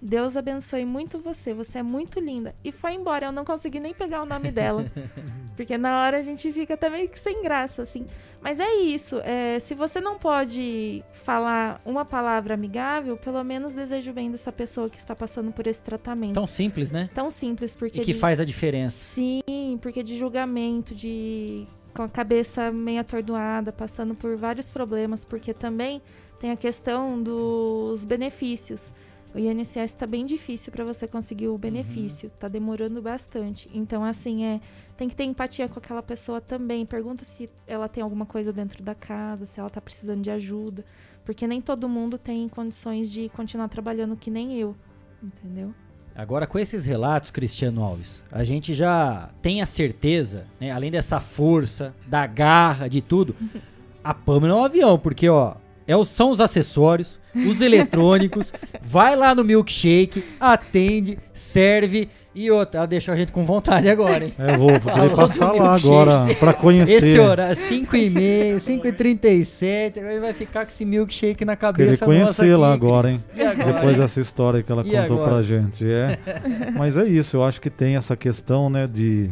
[0.00, 2.54] Deus abençoe muito você, você é muito linda.
[2.62, 4.84] E foi embora, eu não consegui nem pegar o nome dela.
[5.56, 8.06] porque na hora a gente fica até meio que sem graça, assim.
[8.44, 14.12] Mas é isso, é, se você não pode falar uma palavra amigável, pelo menos desejo
[14.12, 16.34] bem dessa pessoa que está passando por esse tratamento.
[16.34, 17.08] Tão simples, né?
[17.14, 18.02] Tão simples, porque.
[18.02, 18.18] E que de...
[18.18, 19.02] faz a diferença.
[19.14, 21.66] Sim, porque de julgamento, de.
[21.94, 26.02] com a cabeça meio atordoada, passando por vários problemas, porque também
[26.38, 28.92] tem a questão dos benefícios
[29.34, 32.52] o INSS está bem difícil para você conseguir o benefício, está uhum.
[32.52, 33.68] demorando bastante.
[33.74, 34.60] Então, assim, é
[34.96, 36.86] tem que ter empatia com aquela pessoa também.
[36.86, 40.84] Pergunta se ela tem alguma coisa dentro da casa, se ela está precisando de ajuda,
[41.24, 44.76] porque nem todo mundo tem condições de continuar trabalhando que nem eu,
[45.20, 45.74] entendeu?
[46.14, 51.18] Agora, com esses relatos, Cristiano Alves, a gente já tem a certeza, né, além dessa
[51.18, 53.34] força, da garra, de tudo,
[54.04, 55.56] a Pamela é um avião, porque, ó,
[55.86, 58.52] é, são os acessórios, os eletrônicos.
[58.82, 62.08] vai lá no milkshake, atende, serve.
[62.34, 64.34] E outra, ela deixou a gente com vontade agora, hein?
[64.36, 64.70] É, vou,
[65.14, 66.94] passar lá agora pra conhecer.
[66.94, 71.54] Esse horário, 5 e meia, 5 e 37 ele vai ficar com esse milkshake na
[71.54, 72.04] cabeça.
[72.04, 73.22] Querer conhecer lá agora, hein?
[73.38, 75.30] Agora, Depois dessa história que ela e contou agora?
[75.30, 75.88] pra gente.
[75.88, 76.18] É.
[76.76, 79.30] Mas é isso, eu acho que tem essa questão, né, de,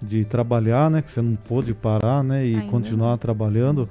[0.00, 2.66] de trabalhar, né, que você não pôde parar, né, e Ainda.
[2.68, 3.86] continuar trabalhando.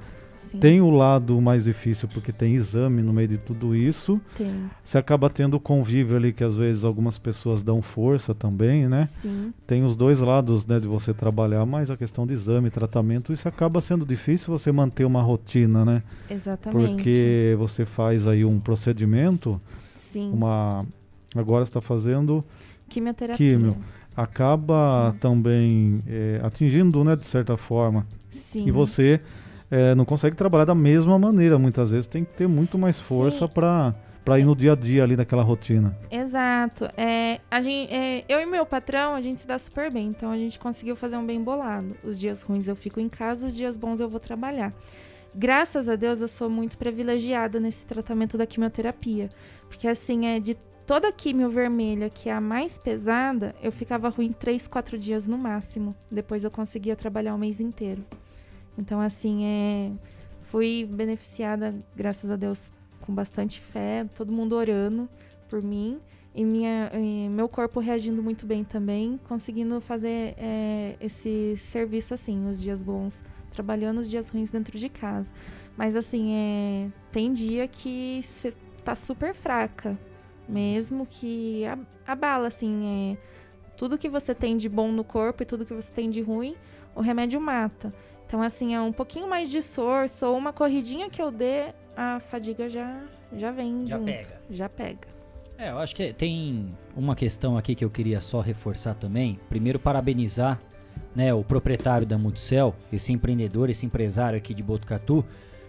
[0.48, 0.58] Sim.
[0.58, 4.18] Tem o lado mais difícil porque tem exame no meio de tudo isso.
[4.34, 4.70] Tem.
[4.82, 9.06] Você acaba tendo convívio ali que às vezes algumas pessoas dão força também, né?
[9.06, 9.52] Sim.
[9.66, 13.46] Tem os dois lados, né, de você trabalhar, mas a questão de exame, tratamento, isso
[13.46, 16.02] acaba sendo difícil você manter uma rotina, né?
[16.30, 16.94] Exatamente.
[16.94, 19.60] Porque você faz aí um procedimento,
[19.94, 20.32] Sim.
[20.32, 20.84] uma
[21.36, 22.42] agora está fazendo
[22.88, 23.50] quimioterapia.
[23.50, 23.76] Químio.
[24.16, 25.18] Acaba Sim.
[25.18, 28.06] também é, atingindo, né, de certa forma.
[28.30, 28.66] Sim.
[28.66, 29.20] E você
[29.70, 31.58] é, não consegue trabalhar da mesma maneira.
[31.58, 33.94] Muitas vezes tem que ter muito mais força para
[34.28, 35.96] para ir no dia a dia ali daquela rotina.
[36.10, 36.84] Exato.
[36.98, 40.08] É, a gente, é, eu e meu patrão, a gente se dá super bem.
[40.08, 41.96] Então a gente conseguiu fazer um bem bolado.
[42.04, 44.74] Os dias ruins eu fico em casa, os dias bons eu vou trabalhar.
[45.34, 49.30] Graças a Deus eu sou muito privilegiada nesse tratamento da quimioterapia.
[49.66, 54.10] Porque assim, é de toda a quimio vermelha, que é a mais pesada, eu ficava
[54.10, 55.94] ruim 3, 4 dias no máximo.
[56.10, 58.04] Depois eu conseguia trabalhar o mês inteiro.
[58.78, 59.92] Então, assim, é,
[60.42, 65.08] fui beneficiada, graças a Deus, com bastante fé, todo mundo orando
[65.50, 66.00] por mim
[66.34, 72.48] e, minha, e meu corpo reagindo muito bem também, conseguindo fazer é, esse serviço assim,
[72.48, 75.28] os dias bons, trabalhando os dias ruins dentro de casa.
[75.76, 79.98] Mas assim, é, tem dia que você tá super fraca,
[80.48, 81.64] mesmo que
[82.06, 85.92] abala assim, é, tudo que você tem de bom no corpo e tudo que você
[85.92, 86.54] tem de ruim,
[86.94, 87.92] o remédio mata.
[88.28, 92.20] Então assim, é um pouquinho mais de esforço ou uma corridinha que eu dê, a
[92.20, 93.02] fadiga já
[93.34, 94.40] já vem já junto, pega.
[94.50, 95.08] já pega.
[95.56, 99.40] É, eu acho que tem uma questão aqui que eu queria só reforçar também.
[99.48, 100.60] Primeiro, parabenizar
[101.16, 105.24] né, o proprietário da Multicel, esse empreendedor, esse empresário aqui de Botucatu,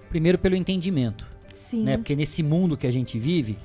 [0.10, 1.28] primeiro pelo entendimento.
[1.54, 1.84] Sim.
[1.84, 3.58] Né, porque nesse mundo que a gente vive,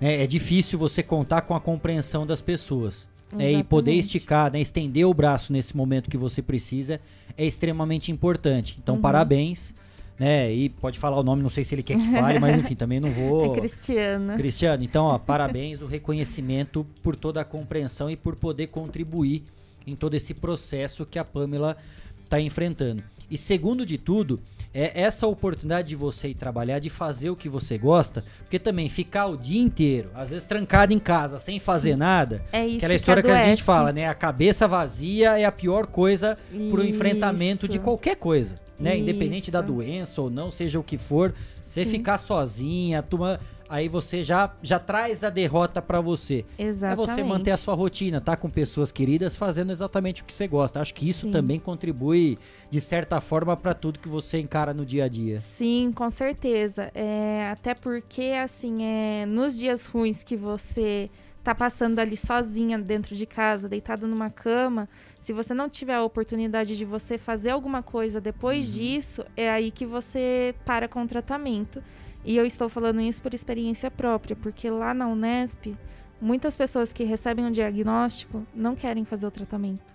[0.00, 3.08] né, é difícil você contar com a compreensão das pessoas.
[3.36, 7.00] Né, e poder esticar, né, estender o braço nesse momento que você precisa
[7.36, 8.76] é extremamente importante.
[8.82, 9.00] Então, uhum.
[9.00, 9.74] parabéns.
[10.16, 12.76] Né, e pode falar o nome, não sei se ele quer que fale, mas enfim,
[12.76, 13.50] também não vou.
[13.50, 14.36] É Cristiano.
[14.36, 19.42] Cristiano, então, ó, parabéns, o reconhecimento por toda a compreensão e por poder contribuir
[19.84, 21.76] em todo esse processo que a Pamela
[22.22, 23.02] está enfrentando.
[23.28, 24.40] E segundo de tudo,
[24.74, 28.88] é essa oportunidade de você ir trabalhar, de fazer o que você gosta, porque também
[28.88, 31.98] ficar o dia inteiro, às vezes trancado em casa, sem fazer Sim.
[31.98, 34.08] nada, é isso aquela história que, que, a gente fala, né?
[34.08, 38.96] A cabeça vazia é a pior coisa para o enfrentamento de qualquer coisa, né?
[38.96, 39.02] Isso.
[39.08, 41.32] Independente da doença ou não, seja o que for,
[41.62, 41.90] você Sim.
[41.92, 43.38] ficar sozinha, turma
[43.74, 46.44] aí você já, já traz a derrota para você.
[46.56, 46.92] Exatamente.
[46.92, 50.46] É você manter a sua rotina, tá com pessoas queridas fazendo exatamente o que você
[50.46, 50.80] gosta.
[50.80, 51.32] Acho que isso Sim.
[51.32, 52.38] também contribui
[52.70, 55.40] de certa forma para tudo que você encara no dia a dia.
[55.40, 56.92] Sim, com certeza.
[56.94, 61.10] É, até porque assim, é, nos dias ruins que você
[61.42, 64.88] tá passando ali sozinha dentro de casa, deitada numa cama,
[65.18, 68.80] se você não tiver a oportunidade de você fazer alguma coisa depois uhum.
[68.80, 71.82] disso, é aí que você para com o tratamento.
[72.24, 75.76] E eu estou falando isso por experiência própria, porque lá na Unesp,
[76.20, 79.94] muitas pessoas que recebem um diagnóstico não querem fazer o tratamento.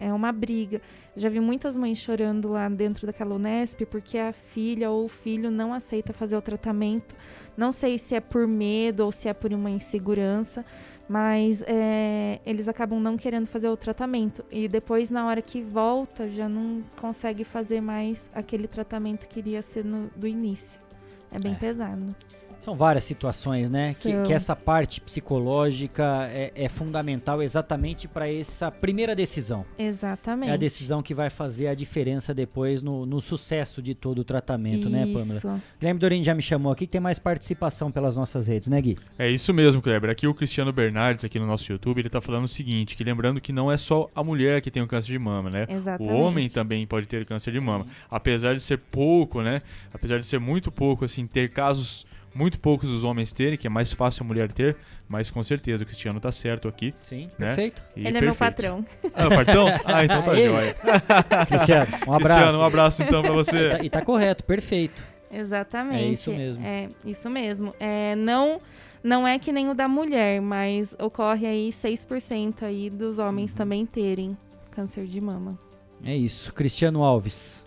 [0.00, 0.80] É uma briga.
[1.16, 5.50] Já vi muitas mães chorando lá dentro daquela Unesp porque a filha ou o filho
[5.50, 7.16] não aceita fazer o tratamento.
[7.56, 10.64] Não sei se é por medo ou se é por uma insegurança,
[11.08, 14.44] mas é, eles acabam não querendo fazer o tratamento.
[14.50, 19.62] E depois, na hora que volta, já não consegue fazer mais aquele tratamento que iria
[19.62, 20.87] ser no, do início.
[21.30, 21.56] É bem é.
[21.56, 22.14] pesado.
[22.60, 23.94] São várias situações, né?
[23.94, 29.64] Que, que, essa parte psicológica é, é fundamental exatamente para essa primeira decisão.
[29.78, 30.50] Exatamente.
[30.50, 34.24] É a decisão que vai fazer a diferença depois no, no sucesso de todo o
[34.24, 34.90] tratamento, isso.
[34.90, 35.62] né, Pamela?
[35.78, 38.98] Guilherme Dorin já me chamou aqui, tem mais participação pelas nossas redes, né, Gui?
[39.18, 40.10] É isso mesmo, Kleber.
[40.10, 43.40] Aqui o Cristiano Bernardes, aqui no nosso YouTube, ele tá falando o seguinte, que lembrando
[43.40, 45.66] que não é só a mulher que tem o câncer de mama, né?
[45.68, 46.12] Exatamente.
[46.12, 47.84] O homem também pode ter câncer de mama.
[47.84, 47.90] Sim.
[48.10, 49.62] Apesar de ser pouco, né?
[49.92, 53.70] Apesar de ser muito pouco, assim, ter casos muito poucos os homens terem, que é
[53.70, 54.76] mais fácil a mulher ter,
[55.08, 56.94] mas com certeza o Cristiano tá certo aqui.
[57.04, 57.48] Sim, né?
[57.48, 57.82] perfeito.
[57.96, 58.16] E Ele perfeito.
[58.16, 58.86] é meu patrão.
[59.14, 59.66] Ah, o patrão?
[59.84, 60.74] Ah, então tá jóia.
[61.48, 62.18] Cristiano, um abraço.
[62.18, 63.68] Cristiano, um abraço então pra você.
[63.68, 65.02] E tá, e tá correto, perfeito.
[65.30, 66.04] Exatamente.
[66.04, 66.64] É isso mesmo.
[66.64, 67.74] É isso mesmo.
[67.78, 68.60] É, não,
[69.02, 73.56] não é que nem o da mulher, mas ocorre aí 6% aí dos homens uhum.
[73.56, 74.36] também terem
[74.70, 75.58] câncer de mama.
[76.04, 76.52] É isso.
[76.52, 77.66] Cristiano Alves.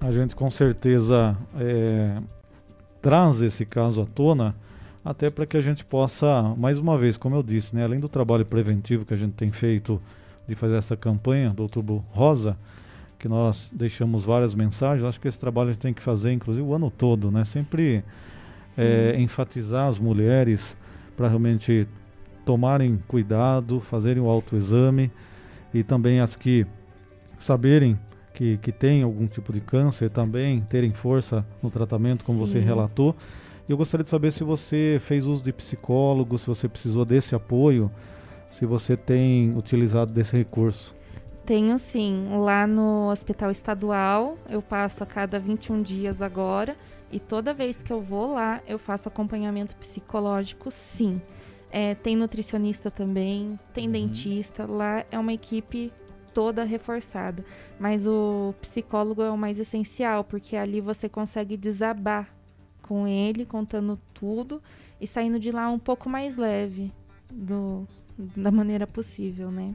[0.00, 2.16] A gente com certeza é,
[3.06, 4.52] traz esse caso à tona,
[5.04, 8.08] até para que a gente possa, mais uma vez, como eu disse, né, além do
[8.08, 10.02] trabalho preventivo que a gente tem feito
[10.48, 12.58] de fazer essa campanha do Outubro Rosa,
[13.16, 16.66] que nós deixamos várias mensagens, acho que esse trabalho a gente tem que fazer, inclusive,
[16.66, 17.44] o ano todo, né?
[17.44, 18.02] Sempre
[18.76, 20.76] é, enfatizar as mulheres
[21.16, 21.86] para realmente
[22.44, 25.12] tomarem cuidado, fazerem o autoexame
[25.72, 26.66] e também as que
[27.38, 27.96] saberem
[28.36, 32.52] que, que têm algum tipo de câncer também terem força no tratamento, como Sim.
[32.52, 33.16] você relatou.
[33.66, 37.34] E eu gostaria de saber se você fez uso de psicólogo, se você precisou desse
[37.34, 37.90] apoio,
[38.50, 40.94] se você tem utilizado desse recurso.
[41.46, 42.28] Tenho sim.
[42.30, 46.76] Lá no Hospital Estadual, eu passo a cada 21 dias agora.
[47.10, 51.22] E toda vez que eu vou lá, eu faço acompanhamento psicológico, sim.
[51.70, 53.92] É, tem nutricionista também, tem uhum.
[53.92, 54.66] dentista.
[54.66, 55.90] Lá é uma equipe
[56.36, 57.42] toda reforçada.
[57.80, 62.28] Mas o psicólogo é o mais essencial, porque ali você consegue desabar
[62.82, 64.62] com ele, contando tudo
[65.00, 66.92] e saindo de lá um pouco mais leve
[67.32, 67.88] do,
[68.36, 69.74] da maneira possível, né?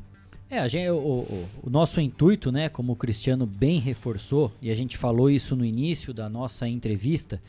[0.51, 4.69] É, a gente, o, o, o, nosso intuito, né, como o Cristiano bem reforçou, e
[4.69, 7.41] a gente falou isso no início da nossa entrevista,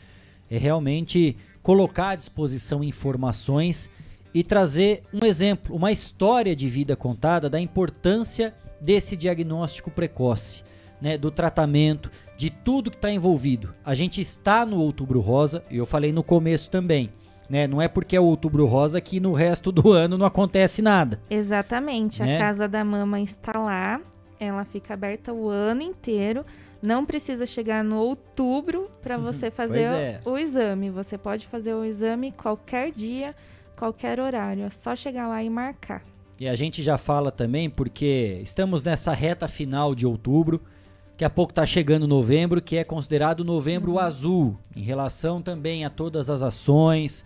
[0.50, 3.90] é realmente colocar à disposição informações
[4.32, 10.64] e trazer um exemplo, uma história de vida contada da importância desse diagnóstico precoce,
[11.00, 13.74] né, do tratamento, de tudo que está envolvido.
[13.84, 17.10] A gente está no Outubro Rosa, e eu falei no começo também.
[17.48, 17.66] Né?
[17.66, 21.20] Não é porque é o Outubro Rosa que no resto do ano não acontece nada.
[21.30, 22.22] Exatamente.
[22.22, 22.36] Né?
[22.36, 24.00] A Casa da Mama está lá.
[24.40, 26.44] ela fica aberta o ano inteiro.
[26.82, 30.20] Não precisa chegar no outubro para você fazer é.
[30.24, 30.90] o, o exame.
[30.90, 33.36] Você pode fazer o exame qualquer dia,
[33.76, 34.64] qualquer horário.
[34.64, 36.02] É só chegar lá e marcar.
[36.42, 40.60] E a gente já fala também porque estamos nessa reta final de outubro.
[41.12, 45.88] Daqui a pouco está chegando novembro, que é considerado novembro azul, em relação também a
[45.88, 47.24] todas as ações,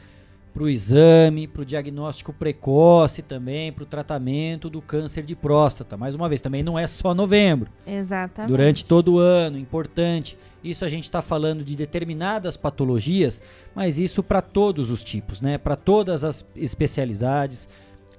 [0.53, 5.97] para o exame, para o diagnóstico precoce também, para o tratamento do câncer de próstata.
[5.97, 7.71] Mais uma vez, também não é só novembro.
[7.87, 8.51] Exatamente.
[8.51, 10.37] Durante todo o ano, importante.
[10.63, 13.41] Isso a gente está falando de determinadas patologias,
[13.75, 15.57] mas isso para todos os tipos, né?
[15.57, 17.67] Para todas as especialidades.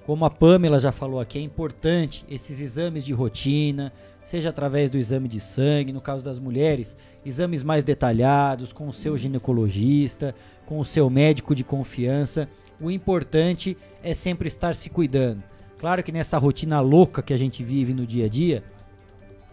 [0.07, 3.91] Como a Pamela já falou aqui, é importante esses exames de rotina,
[4.23, 8.93] seja através do exame de sangue, no caso das mulheres, exames mais detalhados com o
[8.93, 10.33] seu ginecologista,
[10.65, 12.47] com o seu médico de confiança.
[12.79, 15.43] O importante é sempre estar se cuidando.
[15.77, 18.63] Claro que nessa rotina louca que a gente vive no dia a dia,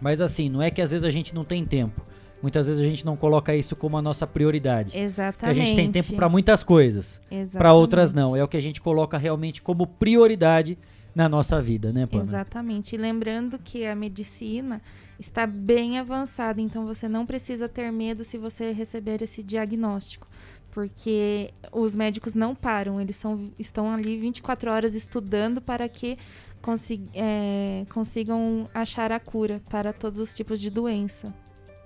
[0.00, 2.00] mas assim, não é que às vezes a gente não tem tempo.
[2.44, 4.94] Muitas vezes a gente não coloca isso como a nossa prioridade.
[4.94, 5.58] Exatamente.
[5.58, 7.18] a gente tem tempo para muitas coisas,
[7.50, 8.36] para outras não.
[8.36, 10.76] É o que a gente coloca realmente como prioridade
[11.14, 12.28] na nossa vida, né, Pamela?
[12.28, 12.96] Exatamente.
[12.96, 14.82] E lembrando que a medicina
[15.18, 20.28] está bem avançada, então você não precisa ter medo se você receber esse diagnóstico.
[20.70, 26.18] Porque os médicos não param, eles são, estão ali 24 horas estudando para que
[26.60, 31.32] consig, é, consigam achar a cura para todos os tipos de doença.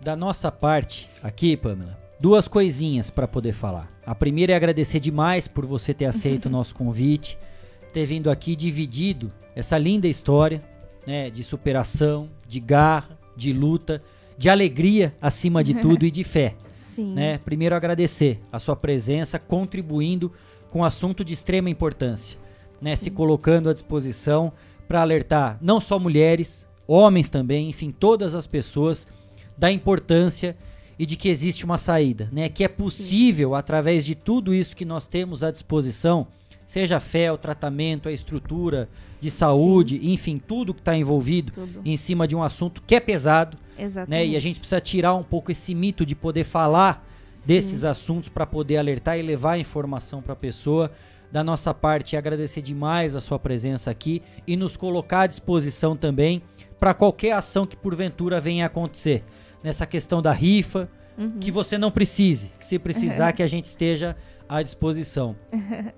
[0.01, 3.91] Da nossa parte, aqui, Pamela, duas coisinhas para poder falar.
[4.07, 7.37] A primeira é agradecer demais por você ter aceito o nosso convite,
[7.93, 10.63] ter vindo aqui dividido essa linda história,
[11.07, 14.01] né, de superação, de garra, de luta,
[14.37, 16.55] de alegria acima de tudo e de fé.
[16.95, 17.15] Sim.
[17.15, 17.39] Né?
[17.39, 20.33] Primeiro agradecer a sua presença, contribuindo
[20.71, 22.39] com um assunto de extrema importância,
[22.81, 24.53] né, se colocando à disposição
[24.87, 29.07] para alertar não só mulheres, homens também, enfim, todas as pessoas
[29.59, 30.57] da importância
[30.99, 32.49] e de que existe uma saída, né?
[32.49, 36.27] Que é possível, através de tudo isso que nós temos à disposição,
[36.67, 38.89] seja a fé, o tratamento, a estrutura
[39.21, 40.13] de saúde, Sim.
[40.13, 41.81] enfim, tudo que está envolvido tudo.
[41.85, 44.11] em cima de um assunto que é pesado, Exatamente.
[44.11, 44.27] né?
[44.27, 47.43] E a gente precisa tirar um pouco esse mito de poder falar Sim.
[47.47, 50.91] desses assuntos para poder alertar e levar a informação para a pessoa.
[51.31, 56.43] Da nossa parte, agradecer demais a sua presença aqui e nos colocar à disposição também
[56.81, 59.23] para qualquer ação que porventura venha a acontecer
[59.63, 61.33] nessa questão da rifa, Uhum.
[61.41, 64.17] que você não precise, que se precisar que a gente esteja
[64.49, 65.35] à disposição.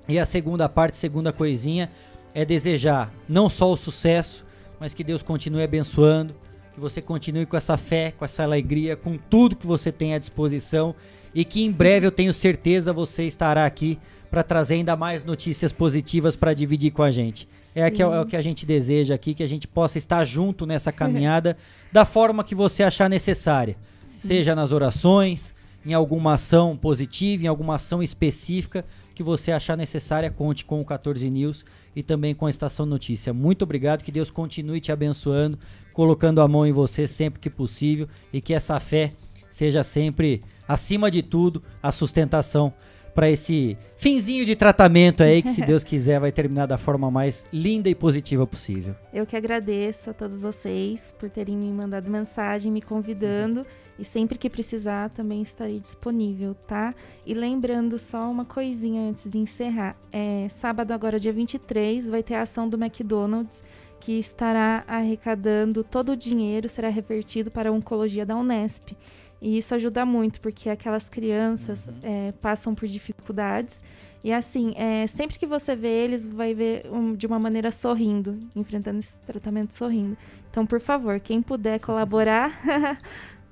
[0.08, 1.90] E a segunda parte, segunda coisinha,
[2.34, 4.46] é desejar não só o sucesso,
[4.80, 6.34] mas que Deus continue abençoando,
[6.72, 10.18] que você continue com essa fé, com essa alegria, com tudo que você tem à
[10.18, 10.94] disposição
[11.34, 13.98] e que em breve eu tenho certeza você estará aqui
[14.30, 17.46] para trazer ainda mais notícias positivas para dividir com a gente.
[17.74, 20.66] É, aqui, é o que a gente deseja aqui, que a gente possa estar junto
[20.66, 21.56] nessa caminhada
[21.92, 23.76] da forma que você achar necessária.
[24.04, 28.84] Seja nas orações, em alguma ação positiva, em alguma ação específica
[29.14, 31.64] que você achar necessária, conte com o 14 News
[31.94, 33.32] e também com a Estação Notícia.
[33.32, 35.58] Muito obrigado, que Deus continue te abençoando,
[35.92, 39.12] colocando a mão em você sempre que possível e que essa fé
[39.50, 42.72] seja sempre, acima de tudo, a sustentação
[43.14, 47.44] para esse finzinho de tratamento aí que, se Deus quiser, vai terminar da forma mais
[47.52, 48.94] linda e positiva possível.
[49.12, 53.66] Eu que agradeço a todos vocês por terem me mandado mensagem, me convidando.
[53.98, 56.94] E sempre que precisar, também estarei disponível, tá?
[57.26, 59.94] E lembrando só uma coisinha antes de encerrar.
[60.10, 63.62] É, sábado, agora, dia 23, vai ter a ação do McDonald's
[64.00, 68.96] que estará arrecadando todo o dinheiro, será revertido para a oncologia da Unesp.
[69.40, 71.94] E isso ajuda muito, porque aquelas crianças Uhum.
[72.02, 73.82] é, passam por dificuldades.
[74.22, 78.38] E assim, é, sempre que você vê eles, vai ver um- de uma maneira sorrindo,
[78.54, 80.16] enfrentando esse tratamento sorrindo.
[80.50, 82.50] Então, por favor, quem puder colaborar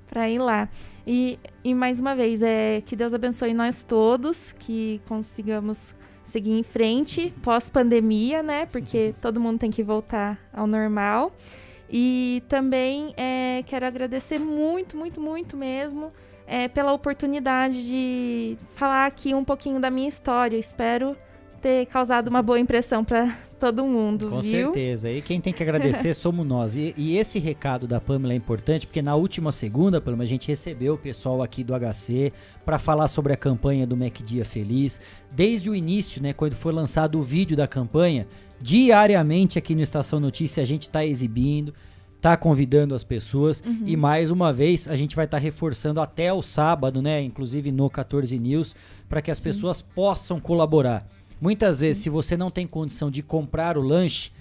[0.07, 0.69] para ir lá.
[1.07, 6.61] E, e mais uma vez, é que Deus abençoe nós todos, que consigamos seguir em
[6.61, 8.67] frente pós-pandemia, né?
[8.67, 11.35] Porque todo mundo tem que voltar ao normal.
[11.91, 16.11] E também é, quero agradecer muito, muito, muito mesmo
[16.49, 20.57] é, pela oportunidade de falar aqui um pouquinho da minha história.
[20.57, 21.15] Espero
[21.61, 24.65] ter causado uma boa impressão para todo mundo, Com viu?
[24.65, 25.11] certeza.
[25.11, 26.75] E quem tem que agradecer somos nós.
[26.75, 30.47] E, e esse recado da Pamela é importante porque na última segunda, Pamela, a gente
[30.47, 32.33] recebeu o pessoal aqui do HC
[32.65, 34.99] para falar sobre a campanha do Mac Dia Feliz.
[35.31, 38.27] Desde o início, né, quando foi lançado o vídeo da campanha,
[38.61, 41.73] diariamente aqui no Estação Notícia a gente está exibindo,
[42.21, 43.83] tá convidando as pessoas Uhum.
[43.85, 47.89] e mais uma vez a gente vai estar reforçando até o sábado, né, inclusive no
[47.89, 48.75] 14 News,
[49.07, 51.07] para que as pessoas possam colaborar.
[51.39, 54.31] Muitas vezes, se você não tem condição de comprar o lanche,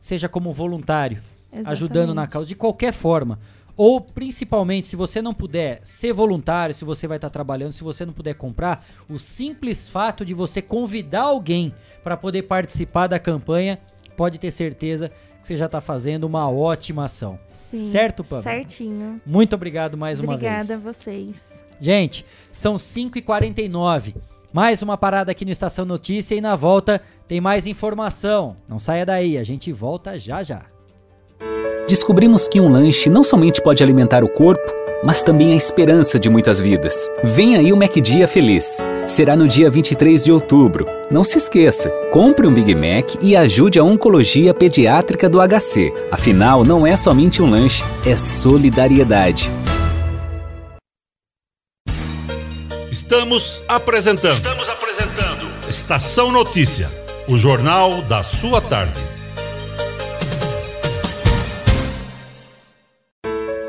[0.00, 1.22] seja como voluntário.
[1.64, 3.38] ajudando na causa, de qualquer forma.
[3.78, 8.04] Ou principalmente, se você não puder ser voluntário, se você vai estar trabalhando, se você
[8.04, 11.72] não puder comprar, o simples fato de você convidar alguém
[12.02, 13.78] para poder participar da campanha,
[14.16, 15.10] pode ter certeza
[15.40, 17.38] que você já está fazendo uma ótima ação.
[17.46, 18.42] Sim, certo, Pam?
[18.42, 19.20] Certinho.
[19.24, 20.50] Muito obrigado mais uma vez.
[20.60, 21.40] Obrigada a vocês.
[21.80, 24.16] Gente, são 5h49.
[24.52, 28.56] Mais uma parada aqui no Estação Notícia e na volta tem mais informação.
[28.66, 30.64] Não saia daí, a gente volta já já.
[31.88, 36.28] Descobrimos que um lanche não somente pode alimentar o corpo, mas também a esperança de
[36.28, 37.08] muitas vidas.
[37.22, 38.78] Vem aí o MacDia Feliz.
[39.06, 40.86] Será no dia 23 de outubro.
[41.10, 45.92] Não se esqueça, compre um Big Mac e ajude a Oncologia Pediátrica do HC.
[46.10, 49.50] Afinal, não é somente um lanche, é solidariedade.
[52.90, 54.36] Estamos apresentando.
[54.36, 55.48] Estamos apresentando.
[55.68, 56.90] Estação Notícia,
[57.26, 59.07] o jornal da sua tarde.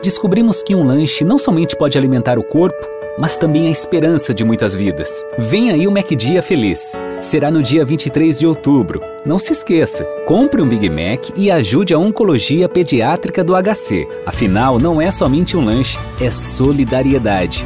[0.01, 4.45] Descobrimos que um lanche não somente pode alimentar o corpo, mas também a esperança de
[4.45, 5.26] muitas vidas.
[5.38, 6.93] Vem aí o MacDia Feliz.
[7.21, 9.01] Será no dia 23 de outubro.
[9.26, 14.07] Não se esqueça, compre um Big Mac e ajude a Oncologia Pediátrica do HC.
[14.26, 17.65] Afinal, não é somente um lanche, é solidariedade.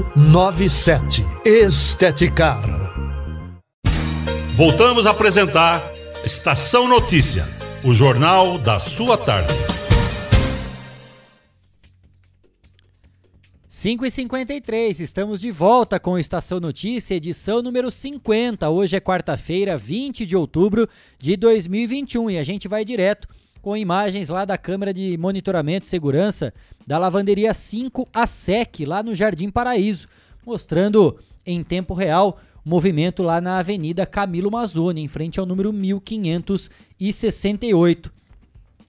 [0.01, 1.25] 3497.
[1.45, 2.61] Esteticar.
[4.55, 5.81] Voltamos a apresentar
[6.23, 7.47] Estação Notícia,
[7.83, 9.53] o jornal da sua tarde.
[13.69, 18.69] 5 e 53 estamos de volta com Estação Notícia, edição número 50.
[18.69, 20.87] Hoje é quarta-feira, 20 de outubro
[21.17, 23.27] de 2021 e a gente vai direto
[23.61, 26.53] com imagens lá da câmera de monitoramento e segurança
[26.85, 30.07] da lavanderia 5 a SEC, lá no Jardim Paraíso,
[30.45, 35.71] mostrando em tempo real o movimento lá na Avenida Camilo Mazzoni, em frente ao número
[35.71, 38.11] 1568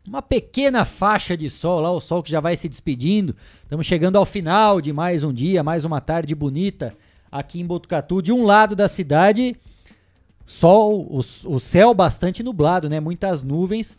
[0.07, 3.37] uma pequena faixa de sol lá, o sol que já vai se despedindo.
[3.63, 6.95] Estamos chegando ao final de mais um dia, mais uma tarde bonita
[7.31, 8.21] aqui em Botucatu.
[8.21, 9.57] De um lado da cidade,
[10.45, 12.99] sol, o, o céu bastante nublado, né?
[12.99, 13.97] Muitas nuvens,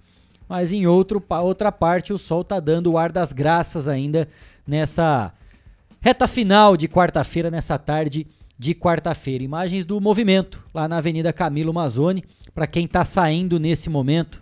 [0.48, 4.28] mas em outro, outra parte o sol tá dando o ar das graças ainda
[4.68, 5.34] nessa
[6.02, 9.44] reta final de quarta-feira, nessa tarde de quarta-feira.
[9.44, 14.42] Imagens do movimento lá na Avenida Camilo Mazzoni, para quem está saindo nesse momento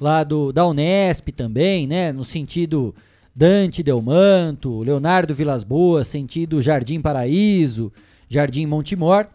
[0.00, 2.10] lá do, da Unesp também, né?
[2.10, 2.94] No sentido
[3.34, 7.92] Dante Delmanto, Leonardo Vilas Boas, sentido Jardim Paraíso,
[8.28, 9.26] Jardim Montemor,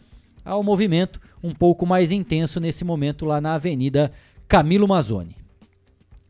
[0.44, 4.12] ao movimento um pouco mais intenso nesse momento lá na Avenida
[4.48, 5.36] Camilo Mazzoni.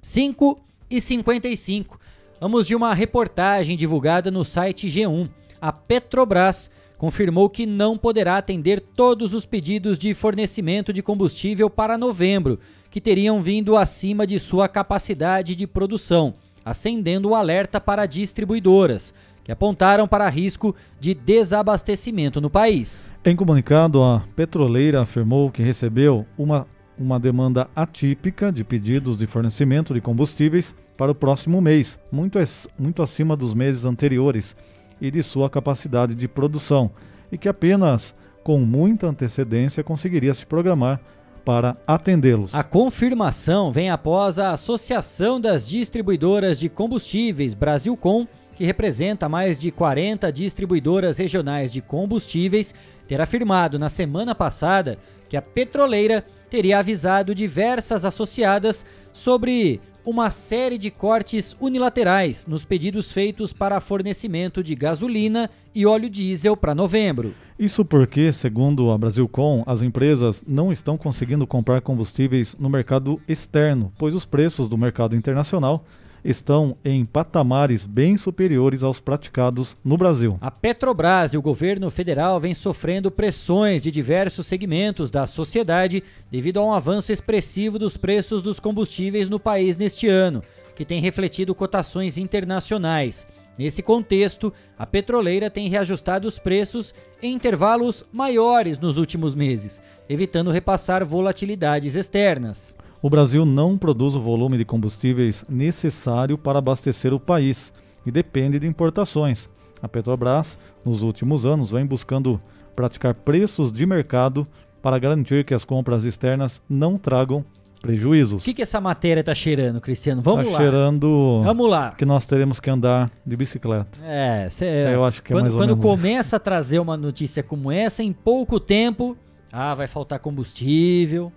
[0.05, 1.99] 5 e 55.
[2.39, 5.27] Vamos de uma reportagem divulgada no site G1.
[5.59, 11.97] A Petrobras confirmou que não poderá atender todos os pedidos de fornecimento de combustível para
[11.97, 12.59] novembro,
[12.91, 19.11] que teriam vindo acima de sua capacidade de produção, acendendo o alerta para distribuidoras,
[19.43, 23.11] que apontaram para risco de desabastecimento no país.
[23.25, 26.67] Em comunicado, a petroleira afirmou que recebeu uma,
[26.97, 32.39] uma demanda atípica de pedidos de fornecimento de combustíveis para o próximo mês, muito,
[32.79, 34.55] muito acima dos meses anteriores
[34.99, 36.91] e de sua capacidade de produção,
[37.31, 38.13] e que apenas
[38.43, 41.01] com muita antecedência conseguiria se programar
[41.43, 42.55] para atendê-los.
[42.55, 49.69] A confirmação vem após a Associação das Distribuidoras de Combustíveis Brasilcom, que representa mais de
[49.69, 52.73] 40 distribuidoras regionais de combustíveis,
[53.07, 54.97] ter afirmado na semana passada
[55.27, 63.11] que a petroleira teria avisado diversas associadas sobre uma série de cortes unilaterais nos pedidos
[63.11, 67.33] feitos para fornecimento de gasolina e óleo diesel para novembro.
[67.57, 73.91] Isso porque, segundo a Brasilcom, as empresas não estão conseguindo comprar combustíveis no mercado externo,
[73.97, 75.83] pois os preços do mercado internacional
[76.25, 80.39] estão em patamares bem superiores aos praticados no Brasil.
[80.41, 86.59] A Petrobras e o governo federal vêm sofrendo pressões de diversos segmentos da sociedade devido
[86.59, 90.41] a um avanço expressivo dos preços dos combustíveis no país neste ano,
[90.75, 93.27] que tem refletido cotações internacionais.
[93.55, 99.79] Nesse contexto, a petroleira tem reajustado os preços em intervalos maiores nos últimos meses,
[100.09, 107.13] evitando repassar volatilidades externas o Brasil não produz o volume de combustíveis necessário para abastecer
[107.13, 107.71] o país
[108.03, 109.47] e depende de importações.
[109.79, 112.41] A Petrobras, nos últimos anos, vem buscando
[112.75, 114.47] praticar preços de mercado
[114.81, 117.45] para garantir que as compras externas não tragam
[117.79, 118.41] prejuízos.
[118.41, 120.23] O que, que essa matéria está cheirando, Cristiano?
[120.23, 120.57] Vamos tá lá.
[120.57, 121.41] cheirando.
[121.43, 121.91] Vamos lá.
[121.91, 123.99] Que nós teremos que andar de bicicleta.
[124.03, 125.85] É, cê, eu acho que quando, é mais ou quando menos.
[125.85, 129.15] começa a trazer uma notícia como essa, em pouco tempo,
[129.51, 131.31] ah, vai faltar combustível,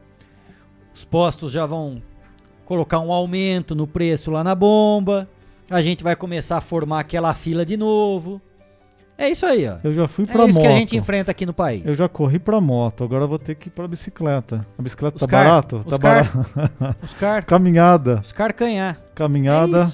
[0.99, 2.03] os postos já vão
[2.65, 5.29] colocar um aumento no preço lá na bomba.
[5.71, 8.41] A gente vai começar a formar aquela fila de novo.
[9.17, 9.77] É isso aí, ó.
[9.85, 10.47] Eu já fui é pra moto.
[10.47, 11.85] É isso que a gente enfrenta aqui no país.
[11.87, 14.67] Eu já corri pra moto, agora vou ter que ir pra bicicleta.
[14.77, 15.77] A bicicleta os tá barato?
[15.77, 16.47] Os tá barato.
[17.01, 18.21] Os car, Caminhada.
[18.21, 19.01] Os carcanhar.
[19.15, 19.85] Caminhada,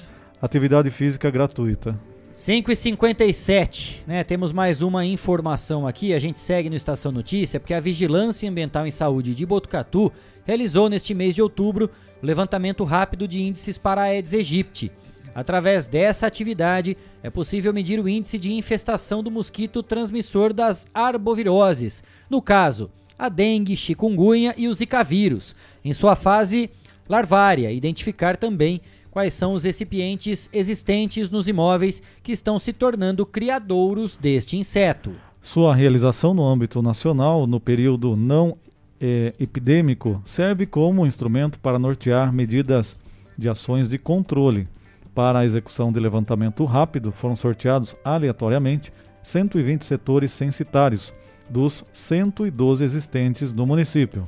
[0.41, 1.95] é atividade física gratuita.
[2.35, 4.21] 5 e 57 né?
[4.21, 6.13] Temos mais uma informação aqui.
[6.13, 10.11] A gente segue no Estação Notícia, porque a Vigilância Ambiental em Saúde de Botucatu
[10.43, 11.89] realizou neste mês de outubro
[12.21, 14.91] levantamento rápido de índices para a Aedes aegypti.
[15.33, 22.03] Através dessa atividade, é possível medir o índice de infestação do mosquito transmissor das arboviroses,
[22.29, 25.55] no caso, a dengue, chikungunya e o zika vírus,
[25.85, 26.69] em sua fase
[27.07, 28.81] larvária, identificar também
[29.15, 35.13] quais são os recipientes existentes nos imóveis que estão se tornando criadouros deste inseto.
[35.41, 38.57] Sua realização no âmbito nacional, no período não
[38.99, 42.97] é, epidêmico, serve como instrumento para nortear medidas
[43.37, 44.67] de ações de controle.
[45.13, 48.91] Para a execução de levantamento rápido, foram sorteados aleatoriamente
[49.23, 51.13] 120 setores censitários
[51.49, 54.27] dos 112 existentes no município.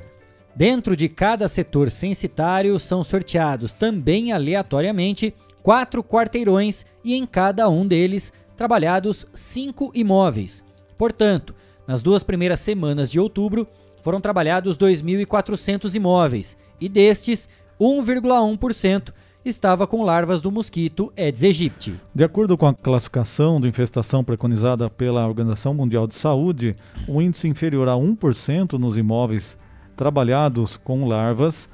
[0.58, 5.32] Dentro de cada setor censitário são sorteados também aleatoriamente
[5.62, 10.64] quatro quarteirões e em cada um deles trabalhados cinco imóveis.
[10.96, 11.54] Portanto,
[11.86, 13.68] nas duas primeiras semanas de outubro
[14.02, 17.48] foram trabalhados 2.400 imóveis e destes
[17.80, 19.12] 1,1%
[19.44, 21.94] estava com larvas do mosquito Aedes aegypti.
[22.12, 26.74] De acordo com a classificação de infestação preconizada pela Organização Mundial de Saúde,
[27.08, 29.56] um índice inferior a 1% nos imóveis
[29.98, 31.68] trabalhados com larvas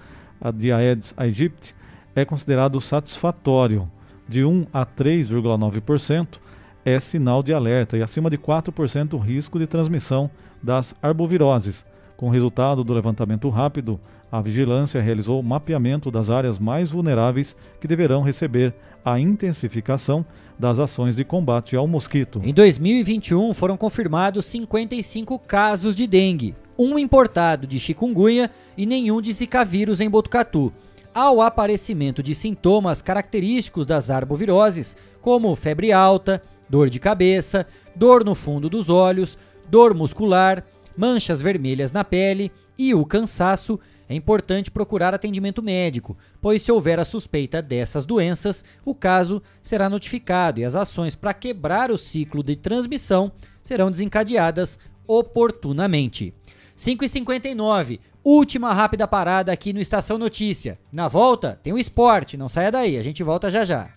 [0.54, 1.74] de Aedes aegypti
[2.16, 3.86] é considerado satisfatório.
[4.26, 6.40] De 1 a 3,9%
[6.86, 10.30] é sinal de alerta e acima de 4% risco de transmissão
[10.62, 11.84] das arboviroses.
[12.16, 14.00] Com resultado do levantamento rápido,
[14.32, 18.74] a vigilância realizou o mapeamento das áreas mais vulneráveis que deverão receber
[19.04, 20.24] a intensificação
[20.58, 22.40] das ações de combate ao mosquito.
[22.42, 29.32] Em 2021 foram confirmados 55 casos de dengue, um importado de chikungunya e nenhum de
[29.32, 30.72] zika vírus em Botucatu.
[31.14, 38.34] Ao aparecimento de sintomas característicos das arboviroses, como febre alta, dor de cabeça, dor no
[38.34, 39.38] fundo dos olhos,
[39.68, 40.64] dor muscular,
[40.96, 43.78] manchas vermelhas na pele e o cansaço,
[44.08, 49.88] é importante procurar atendimento médico, pois se houver a suspeita dessas doenças, o caso será
[49.88, 53.32] notificado e as ações para quebrar o ciclo de transmissão
[53.62, 56.34] serão desencadeadas oportunamente.
[56.78, 60.78] 5h59, última rápida parada aqui no Estação Notícia.
[60.92, 63.88] Na volta, tem o esporte, não saia daí, a gente volta já já.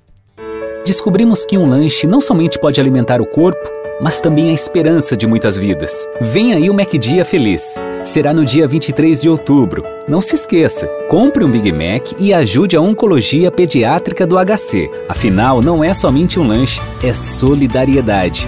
[0.85, 5.25] Descobrimos que um lanche não somente pode alimentar o corpo, mas também a esperança de
[5.25, 6.07] muitas vidas.
[6.21, 7.75] Vem aí o MacDia Feliz.
[8.05, 9.83] Será no dia 23 de outubro.
[10.07, 14.89] Não se esqueça, compre um Big Mac e ajude a Oncologia Pediátrica do HC.
[15.09, 18.47] Afinal, não é somente um lanche, é solidariedade.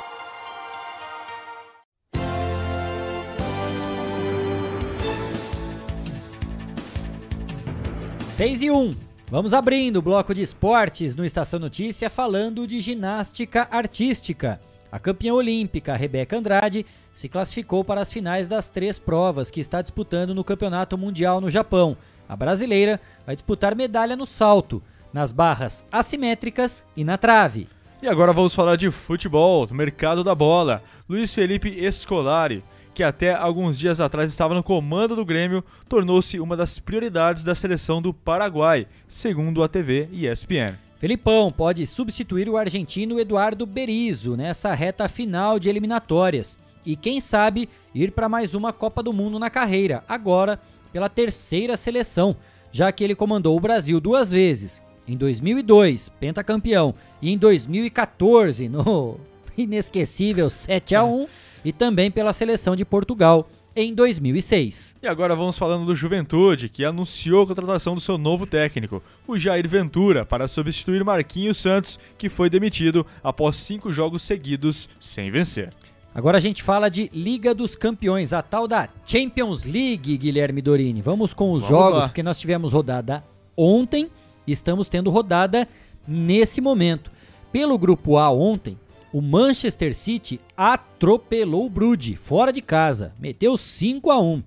[8.41, 8.89] Seis e um.
[9.29, 14.59] Vamos abrindo o bloco de esportes no Estação Notícia falando de ginástica artística.
[14.91, 19.79] A campeã olímpica Rebeca Andrade se classificou para as finais das três provas que está
[19.79, 21.95] disputando no Campeonato Mundial no Japão.
[22.27, 24.81] A brasileira vai disputar medalha no salto,
[25.13, 27.69] nas barras assimétricas e na trave.
[28.01, 30.81] E agora vamos falar de futebol, do mercado da bola.
[31.07, 32.63] Luiz Felipe Escolari,
[32.93, 37.55] que até alguns dias atrás estava no comando do Grêmio, tornou-se uma das prioridades da
[37.55, 40.77] seleção do Paraguai, segundo a TV ESPN.
[40.99, 46.57] Felipão pode substituir o argentino Eduardo Berizzo nessa reta final de eliminatórias.
[46.85, 50.59] E quem sabe ir para mais uma Copa do Mundo na carreira, agora
[50.91, 52.35] pela terceira seleção,
[52.71, 59.19] já que ele comandou o Brasil duas vezes, em 2002, pentacampeão, e em 2014 no
[59.57, 61.27] inesquecível 7 a 1
[61.63, 64.95] e também pela seleção de Portugal em 2006.
[65.01, 69.37] E agora vamos falando do Juventude, que anunciou a contratação do seu novo técnico, o
[69.37, 75.73] Jair Ventura, para substituir Marquinhos Santos, que foi demitido após cinco jogos seguidos sem vencer.
[76.13, 81.01] Agora a gente fala de Liga dos Campeões, a tal da Champions League, Guilherme Dorini.
[81.01, 82.07] Vamos com os Vamos jogos, lá.
[82.09, 83.23] porque nós tivemos rodada
[83.55, 84.09] ontem
[84.45, 85.65] e estamos tendo rodada
[86.05, 87.09] nesse momento.
[87.53, 88.77] Pelo grupo A ontem,
[89.13, 94.43] o Manchester City atropelou o Brude fora de casa, meteu 5 a 1.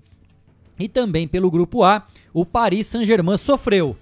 [0.78, 3.97] E também pelo grupo A, o Paris Saint-Germain sofreu,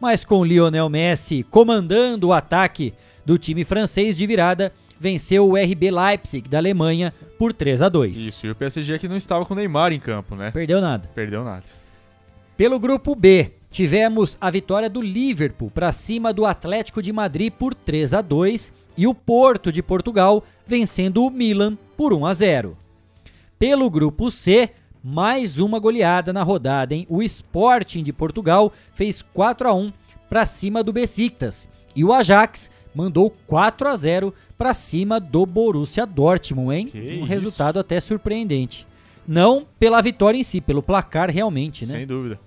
[0.00, 2.92] mas com Lionel Messi comandando o ataque
[3.24, 8.16] do time francês de virada, venceu o RB Leipzig da Alemanha por 3 a 2.
[8.18, 10.50] Isso, e o PSG que não estava com o Neymar em campo, né?
[10.50, 11.08] Perdeu nada.
[11.14, 11.64] Perdeu nada.
[12.56, 17.74] Pelo grupo B, tivemos a vitória do Liverpool para cima do Atlético de Madrid por
[17.74, 22.76] 3 a 2 e o Porto de Portugal vencendo o Milan por 1 a 0.
[23.58, 24.70] Pelo grupo C,
[25.02, 27.06] mais uma goleada na rodada, hein?
[27.08, 29.92] O Sporting de Portugal fez 4 a 1
[30.28, 36.06] para cima do Besiktas e o Ajax mandou 4 a 0 para cima do Borussia
[36.06, 36.90] Dortmund, hein?
[36.94, 37.24] um isso.
[37.24, 38.86] resultado até surpreendente.
[39.26, 41.98] Não pela vitória em si, pelo placar realmente, né?
[41.98, 42.38] Sem dúvida.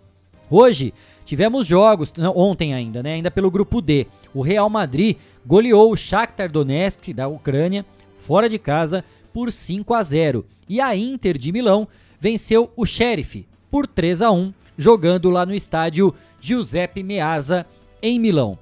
[0.49, 0.93] Hoje
[1.23, 3.13] tivemos jogos, não, ontem ainda, né?
[3.13, 4.07] Ainda pelo grupo D.
[4.34, 7.85] O Real Madrid goleou o Shakhtar Donetsk da Ucrânia
[8.19, 11.88] fora de casa por 5 a 0 e a Inter de Milão
[12.19, 17.65] venceu o Sheriff por 3 a 1 jogando lá no estádio Giuseppe Meazza
[18.01, 18.57] em Milão.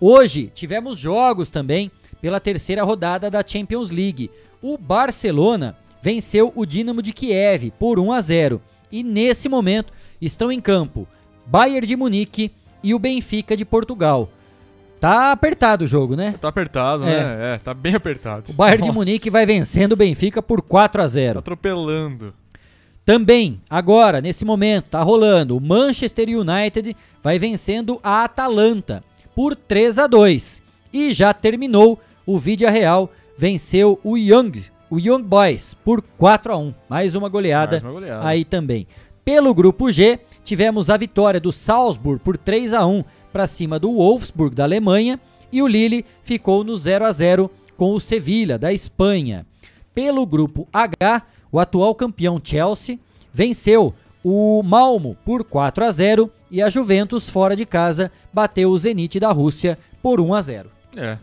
[0.00, 1.90] Hoje tivemos jogos também
[2.20, 4.30] pela terceira rodada da Champions League.
[4.60, 10.52] O Barcelona venceu o Dinamo de Kiev por 1 a 0 e nesse momento estão
[10.52, 11.06] em campo
[11.46, 12.52] Bayern de Munique
[12.82, 14.30] e o Benfica de Portugal.
[15.06, 16.34] Tá apertado o jogo, né?
[16.40, 17.06] Tá apertado, É.
[17.06, 17.54] né?
[17.54, 18.50] É, tá bem apertado.
[18.50, 21.38] O Bayern de Nossa, Munique vai vencendo o Benfica por 4 a 0.
[21.38, 22.34] Atropelando.
[23.04, 25.56] Também, agora, nesse momento, tá rolando.
[25.56, 29.00] O Manchester United vai vencendo a Atalanta
[29.32, 30.60] por 3 a 2.
[30.92, 33.08] E já terminou, o Vídea Real
[33.38, 34.60] venceu o Young,
[34.90, 36.74] o Young Boys por 4 a 1.
[36.88, 38.26] Mais uma goleada, Mais uma goleada.
[38.26, 38.88] aí também.
[39.24, 43.04] Pelo grupo G, tivemos a vitória do Salzburg por 3 a 1
[43.36, 45.20] para cima do Wolfsburg da Alemanha
[45.52, 49.44] e o Lille ficou no 0 a 0 com o Sevilha da Espanha.
[49.94, 51.20] Pelo grupo H,
[51.52, 52.98] o atual campeão Chelsea
[53.30, 53.92] venceu
[54.24, 59.20] o Malmo por 4 a 0 e a Juventus fora de casa bateu o Zenit
[59.20, 60.70] da Rússia por 1 a 0.
[60.96, 61.18] É.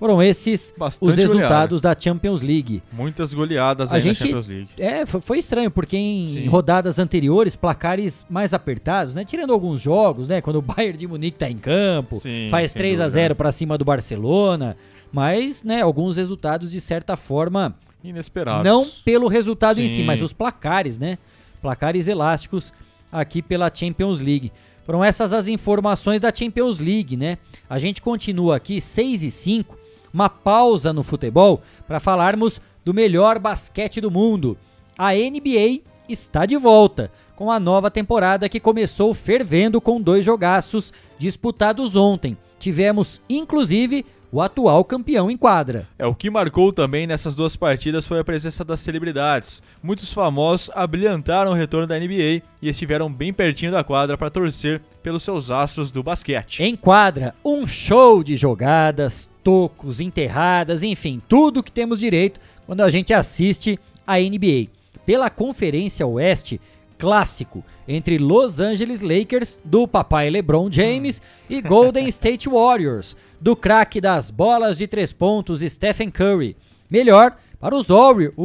[0.00, 2.82] Foram esses Bastante os resultados da Champions League.
[2.90, 4.68] Muitas goleadas A aí gente na Champions League.
[4.78, 6.46] é, fo- foi estranho porque em Sim.
[6.46, 9.24] rodadas anteriores placares mais apertados, né?
[9.26, 10.40] Tirando alguns jogos, né?
[10.40, 13.20] Quando o Bayern de Munique tá em campo, Sim, faz sem 3 a dúvida.
[13.22, 14.74] 0 para cima do Barcelona,
[15.12, 18.64] mas, né, alguns resultados de certa forma Inesperados.
[18.64, 20.04] não pelo resultado em si, Sim.
[20.04, 21.18] mas os placares, né?
[21.60, 22.72] Placares elásticos
[23.12, 24.50] aqui pela Champions League.
[24.86, 27.36] Foram essas as informações da Champions League, né?
[27.68, 29.78] A gente continua aqui 6 e 5,
[30.12, 34.56] uma pausa no futebol para falarmos do melhor basquete do mundo.
[34.96, 40.92] A NBA está de volta com a nova temporada que começou fervendo com dois jogaços
[41.18, 42.36] disputados ontem.
[42.58, 45.88] Tivemos inclusive o atual campeão em quadra.
[45.98, 49.62] É, o que marcou também nessas duas partidas foi a presença das celebridades.
[49.82, 54.80] Muitos famosos abrilhantaram o retorno da NBA e estiveram bem pertinho da quadra para torcer
[55.02, 56.62] pelos seus astros do basquete.
[56.62, 62.90] Em quadra, um show de jogadas, tocos, enterradas, enfim, tudo que temos direito quando a
[62.90, 64.68] gente assiste a NBA.
[65.04, 66.60] Pela Conferência Oeste,
[66.98, 74.00] clássico entre Los Angeles Lakers, do papai LeBron James, e Golden State Warriors, do craque
[74.00, 76.56] das bolas de três pontos Stephen Curry.
[76.90, 77.86] Melhor para os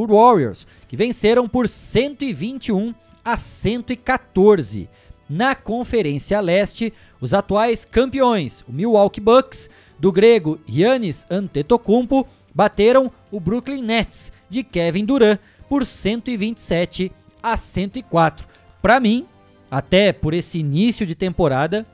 [0.09, 2.93] Warriors, que venceram por 121
[3.23, 4.88] a 114.
[5.27, 13.39] Na Conferência Leste, os atuais campeões, o Milwaukee Bucks, do grego Giannis Antetokounmpo, bateram o
[13.39, 17.11] Brooklyn Nets de Kevin Durant por 127
[17.41, 18.47] a 104.
[18.81, 19.26] Para mim,
[19.69, 21.85] até por esse início de temporada,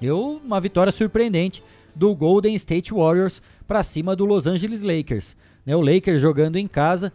[0.00, 1.62] eu uma vitória surpreendente
[1.94, 5.36] do Golden State Warriors para cima do Los Angeles Lakers.
[5.64, 7.12] Né, o Lakers jogando em casa,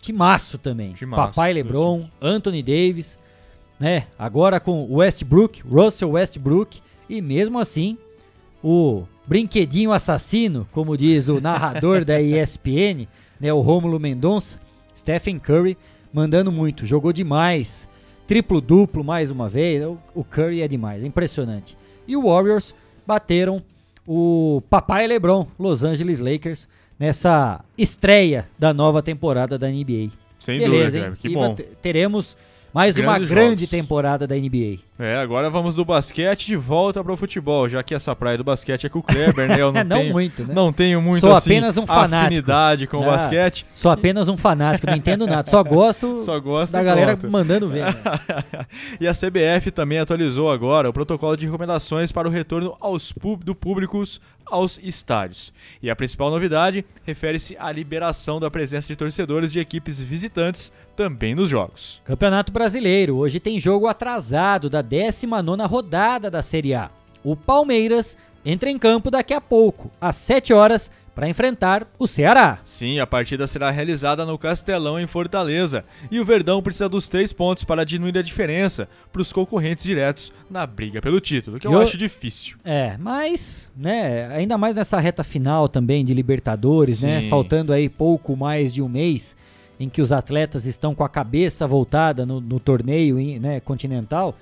[0.00, 0.92] timaço também.
[0.92, 3.18] Timaço, Papai LeBron, Anthony Davis,
[3.78, 4.06] né?
[4.18, 7.96] Agora com o Westbrook, Russell Westbrook e mesmo assim
[8.62, 13.06] o brinquedinho assassino, como diz o narrador da ESPN,
[13.40, 14.58] né, o Rômulo Mendonça,
[14.96, 15.76] Stephen Curry
[16.12, 17.88] mandando muito, jogou demais,
[18.26, 21.76] triplo duplo mais uma vez, o, o Curry é demais, é impressionante.
[22.06, 22.74] E o Warriors
[23.06, 23.62] bateram
[24.06, 26.68] o papai LeBron, Los Angeles Lakers,
[26.98, 30.10] nessa estreia da nova temporada da NBA.
[30.38, 30.98] Sem Beleza, dúvida?
[31.00, 31.54] Kleber, que E bom.
[31.54, 32.36] te- Teremos
[32.74, 33.70] mais uma Grandes grande jogos.
[33.70, 34.78] temporada da NBA.
[34.98, 38.86] É, agora vamos do basquete de volta pro futebol, já que essa praia do basquete
[38.86, 39.60] é com o Kleber, né?
[39.60, 40.54] Eu não, Não tenho, muito, né?
[40.54, 42.16] Não tenho muito Sou assim, apenas um fanático.
[42.26, 43.64] afinidade com o Ah, basquete.
[43.74, 45.48] Sou apenas um fanático, não entendo nada.
[45.48, 47.30] Só gosto, Só gosto da galera pronto.
[47.32, 47.84] mandando ver.
[47.84, 47.94] né?
[49.00, 53.12] e a CBF também atualizou agora o protocolo de recomendações para o retorno aos
[53.60, 55.52] públicos aos estádios.
[55.82, 61.34] E a principal novidade refere-se à liberação da presença de torcedores de equipes visitantes também
[61.34, 62.00] nos jogos.
[62.04, 63.16] Campeonato Brasileiro.
[63.16, 66.90] Hoje tem jogo atrasado da 19ª rodada da Série A.
[67.22, 72.58] O Palmeiras entra em campo daqui a pouco, às 7 horas, para enfrentar o Ceará.
[72.64, 77.32] Sim, a partida será realizada no Castelão, em Fortaleza, e o Verdão precisa dos três
[77.32, 81.72] pontos para diminuir a diferença para os concorrentes diretos na briga pelo título, que eu,
[81.72, 82.56] Eu- acho difícil.
[82.64, 87.28] É, mas, né, ainda mais nessa reta final também de Libertadores, né, Sim.
[87.28, 89.36] faltando aí pouco mais de um mês
[89.78, 94.36] em que os atletas estão com a cabeça voltada no, no torneio né, continental,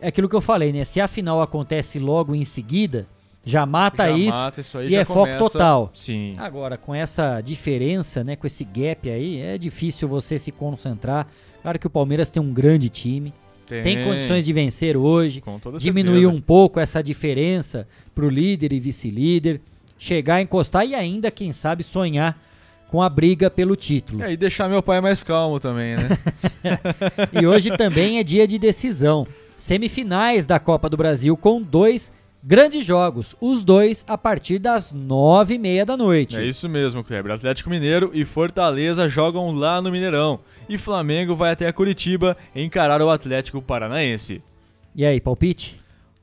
[0.00, 3.06] é aquilo que eu falei, né, se a final acontece logo em seguida,
[3.48, 5.90] já mata Já isso, mata isso aí, e é foco começa- total.
[5.94, 6.34] Sim.
[6.36, 11.26] Agora, com essa diferença, né, com esse gap aí, é difícil você se concentrar.
[11.62, 13.32] Claro que o Palmeiras tem um grande time,
[13.66, 14.04] tem, Tem.
[14.04, 16.32] condições de vencer hoje, Com toda diminuir certeza.
[16.36, 19.60] um pouco essa diferença pro líder e vice-líder,
[19.98, 22.38] chegar a encostar e ainda, quem sabe, sonhar
[22.88, 24.22] com a briga pelo título.
[24.22, 26.08] É, e deixar meu pai mais calmo também, né?
[27.40, 29.26] E hoje também é dia de decisão.
[29.58, 32.12] Semifinais da Copa do Brasil com dois
[32.42, 36.36] grandes jogos, os dois a partir das nove e meia da noite.
[36.38, 37.32] É isso mesmo, Kleber.
[37.32, 40.40] Atlético Mineiro e Fortaleza jogam lá no Mineirão.
[40.68, 44.42] E Flamengo vai até a Curitiba encarar o Atlético Paranaense.
[44.94, 45.78] E aí, palpite?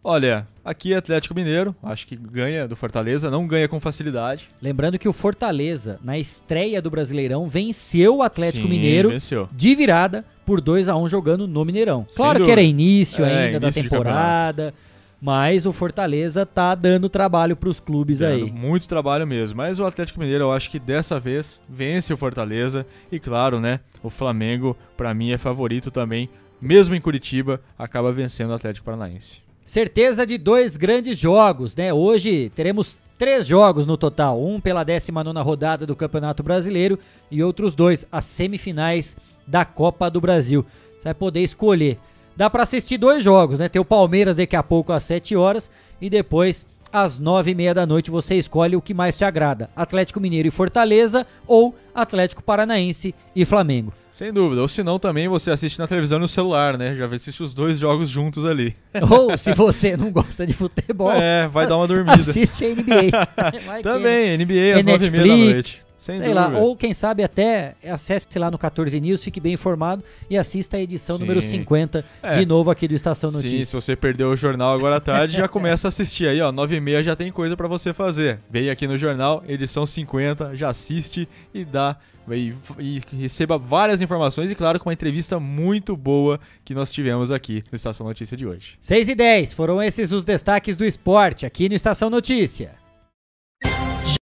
[0.08, 4.48] Olha, aqui é Atlético Mineiro, acho que ganha do Fortaleza, não ganha com facilidade.
[4.62, 9.50] Lembrando que o Fortaleza, na estreia do Brasileirão, venceu o Atlético Sim, Mineiro venceu.
[9.52, 12.06] de virada por 2 a 1 jogando no Mineirão.
[12.16, 14.76] Claro que era início É, ainda da início de temporada,
[15.22, 18.52] mas o Fortaleza tá dando trabalho pros clubes Dando aí.
[18.52, 19.58] Muito trabalho mesmo.
[19.58, 22.86] Mas o Atlético Mineiro, eu acho que dessa vez vence o Fortaleza.
[23.12, 23.80] E claro, né?
[24.04, 26.30] O Flamengo, pra mim, é favorito também.
[26.62, 29.42] Mesmo em Curitiba, acaba vencendo o Atlético Paranaense.
[29.66, 31.92] Certeza de dois grandes jogos, né?
[31.92, 37.00] Hoje teremos três jogos no total, um pela 19 rodada do Campeonato Brasileiro
[37.32, 39.18] e outros dois, as semifinais
[39.48, 40.66] da Copa do Brasil.
[40.98, 41.98] Você vai poder escolher.
[42.36, 43.70] Dá pra assistir dois jogos, né?
[43.70, 45.70] Tem o Palmeiras daqui a pouco às 7 horas
[46.02, 49.70] e depois às 9 e meia da noite você escolhe o que mais te agrada:
[49.76, 53.94] Atlético Mineiro e Fortaleza ou Atlético Paranaense e Flamengo.
[54.10, 54.62] Sem dúvida.
[54.62, 56.96] Ou se não, também você assiste na televisão e no celular, né?
[56.96, 58.74] Já assiste os dois jogos juntos ali.
[59.10, 62.14] Ou se você não gosta de futebol, É, vai dar uma dormida.
[62.16, 63.12] Assiste a NBA.
[63.78, 65.86] Que- Também, NBA às É 9h30 da Netflix, noite.
[66.06, 70.04] Sem sei lá, ou quem sabe até acesse lá no 14 News, fique bem informado
[70.30, 71.24] e assista a edição Sim.
[71.24, 72.38] número 50 É.
[72.38, 73.70] de novo aqui do Estação Sim, Notícias.
[73.70, 76.52] se você perdeu o jornal agora à tarde, já começa a assistir aí, ó.
[76.52, 78.38] 9 e meia já tem coisa pra você fazer.
[78.52, 81.98] Vem aqui no jornal, edição 50, já assiste e dá.
[82.30, 87.32] E, e receba várias informações e, claro, com uma entrevista muito boa que nós tivemos
[87.32, 88.78] aqui no Estação Notícia de hoje.
[88.80, 92.85] 6 e 10, foram esses os destaques do esporte aqui no Estação Notícia.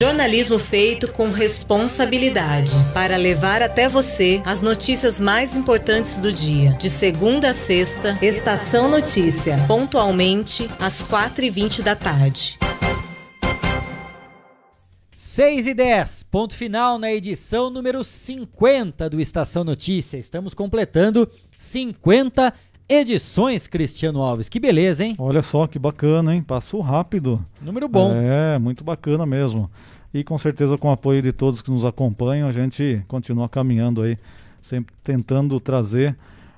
[0.03, 6.73] Jornalismo feito com responsabilidade para levar até você as notícias mais importantes do dia.
[6.81, 12.59] De segunda a sexta, Estação Notícia, pontualmente às 4h20 da tarde.
[15.15, 20.17] 6 e 10, ponto final na edição número 50 do Estação Notícia.
[20.17, 22.55] Estamos completando 50
[22.91, 24.49] edições, Cristiano Alves.
[24.49, 25.15] Que beleza, hein?
[25.17, 26.43] Olha só que bacana, hein?
[26.43, 27.45] Passou rápido.
[27.63, 28.13] Número bom.
[28.13, 29.71] É, muito bacana mesmo.
[30.13, 34.03] E com certeza com o apoio de todos que nos acompanham, a gente continua caminhando
[34.03, 34.19] aí,
[34.61, 36.17] sempre tentando trazer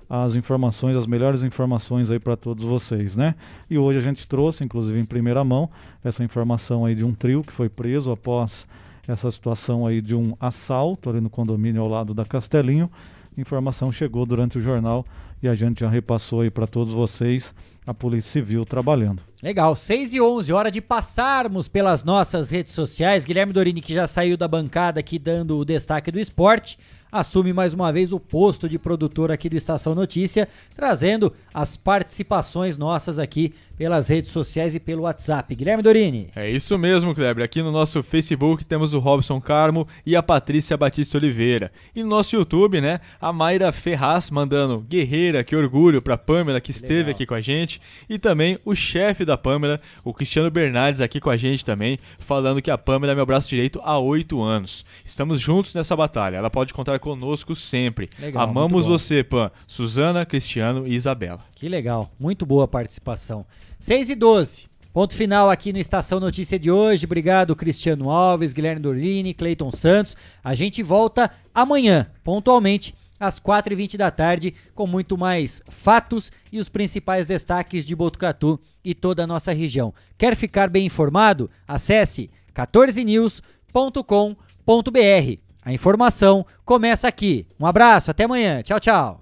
[0.09, 3.35] as informações, as melhores informações aí para todos vocês, né?
[3.69, 5.69] E hoje a gente trouxe, inclusive em primeira mão,
[6.03, 8.67] essa informação aí de um trio que foi preso após
[9.07, 12.91] essa situação aí de um assalto ali no condomínio ao lado da Castelinho.
[13.37, 15.05] Informação chegou durante o jornal
[15.43, 17.55] e a gente já repassou aí para todos vocês
[17.85, 19.23] a Polícia Civil trabalhando.
[19.43, 23.24] Legal, 6 e 11, hora de passarmos pelas nossas redes sociais.
[23.24, 26.78] Guilherme Dorini, que já saiu da bancada aqui dando o destaque do esporte,
[27.10, 32.78] assume mais uma vez o posto de produtor aqui do Estação Notícia, trazendo as participações
[32.78, 33.52] nossas aqui
[33.83, 35.53] pelas redes sociais e pelo WhatsApp.
[35.57, 36.29] Guilherme Dorini.
[36.37, 37.45] É isso mesmo, Kleber.
[37.45, 41.73] Aqui no nosso Facebook temos o Robson Carmo e a Patrícia Batista Oliveira.
[41.93, 46.71] E no nosso YouTube, né, a Mayra Ferraz mandando guerreira, que orgulho pra Pamela que
[46.71, 47.11] esteve legal.
[47.11, 47.81] aqui com a gente.
[48.09, 52.63] E também o chefe da Pamela, o Cristiano Bernardes, aqui com a gente também, falando
[52.63, 54.85] que a Pamela é meu braço direito há oito anos.
[55.05, 56.37] Estamos juntos nessa batalha.
[56.37, 58.09] Ela pode contar conosco sempre.
[58.17, 59.51] Legal, Amamos você, Pam.
[59.67, 61.41] Suzana, Cristiano e Isabela.
[61.62, 63.47] Que legal, muito boa participação.
[63.78, 64.66] 6 e 12.
[64.93, 67.06] Ponto final aqui no Estação Notícia de hoje.
[67.06, 70.16] Obrigado, Cristiano Alves, Guilherme Dorini, Cleiton Santos.
[70.43, 76.68] A gente volta amanhã, pontualmente, às 4h20 da tarde, com muito mais fatos e os
[76.68, 79.94] principais destaques de Botucatu e toda a nossa região.
[80.18, 81.48] Quer ficar bem informado?
[81.68, 85.39] Acesse 14news.com.br.
[85.64, 87.47] A informação começa aqui.
[87.60, 88.62] Um abraço, até amanhã.
[88.62, 89.22] Tchau, tchau.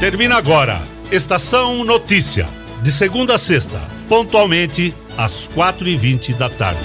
[0.00, 0.80] Termina agora.
[1.10, 2.48] Estação Notícia.
[2.82, 6.78] De segunda a sexta, pontualmente às 4h20 da tarde.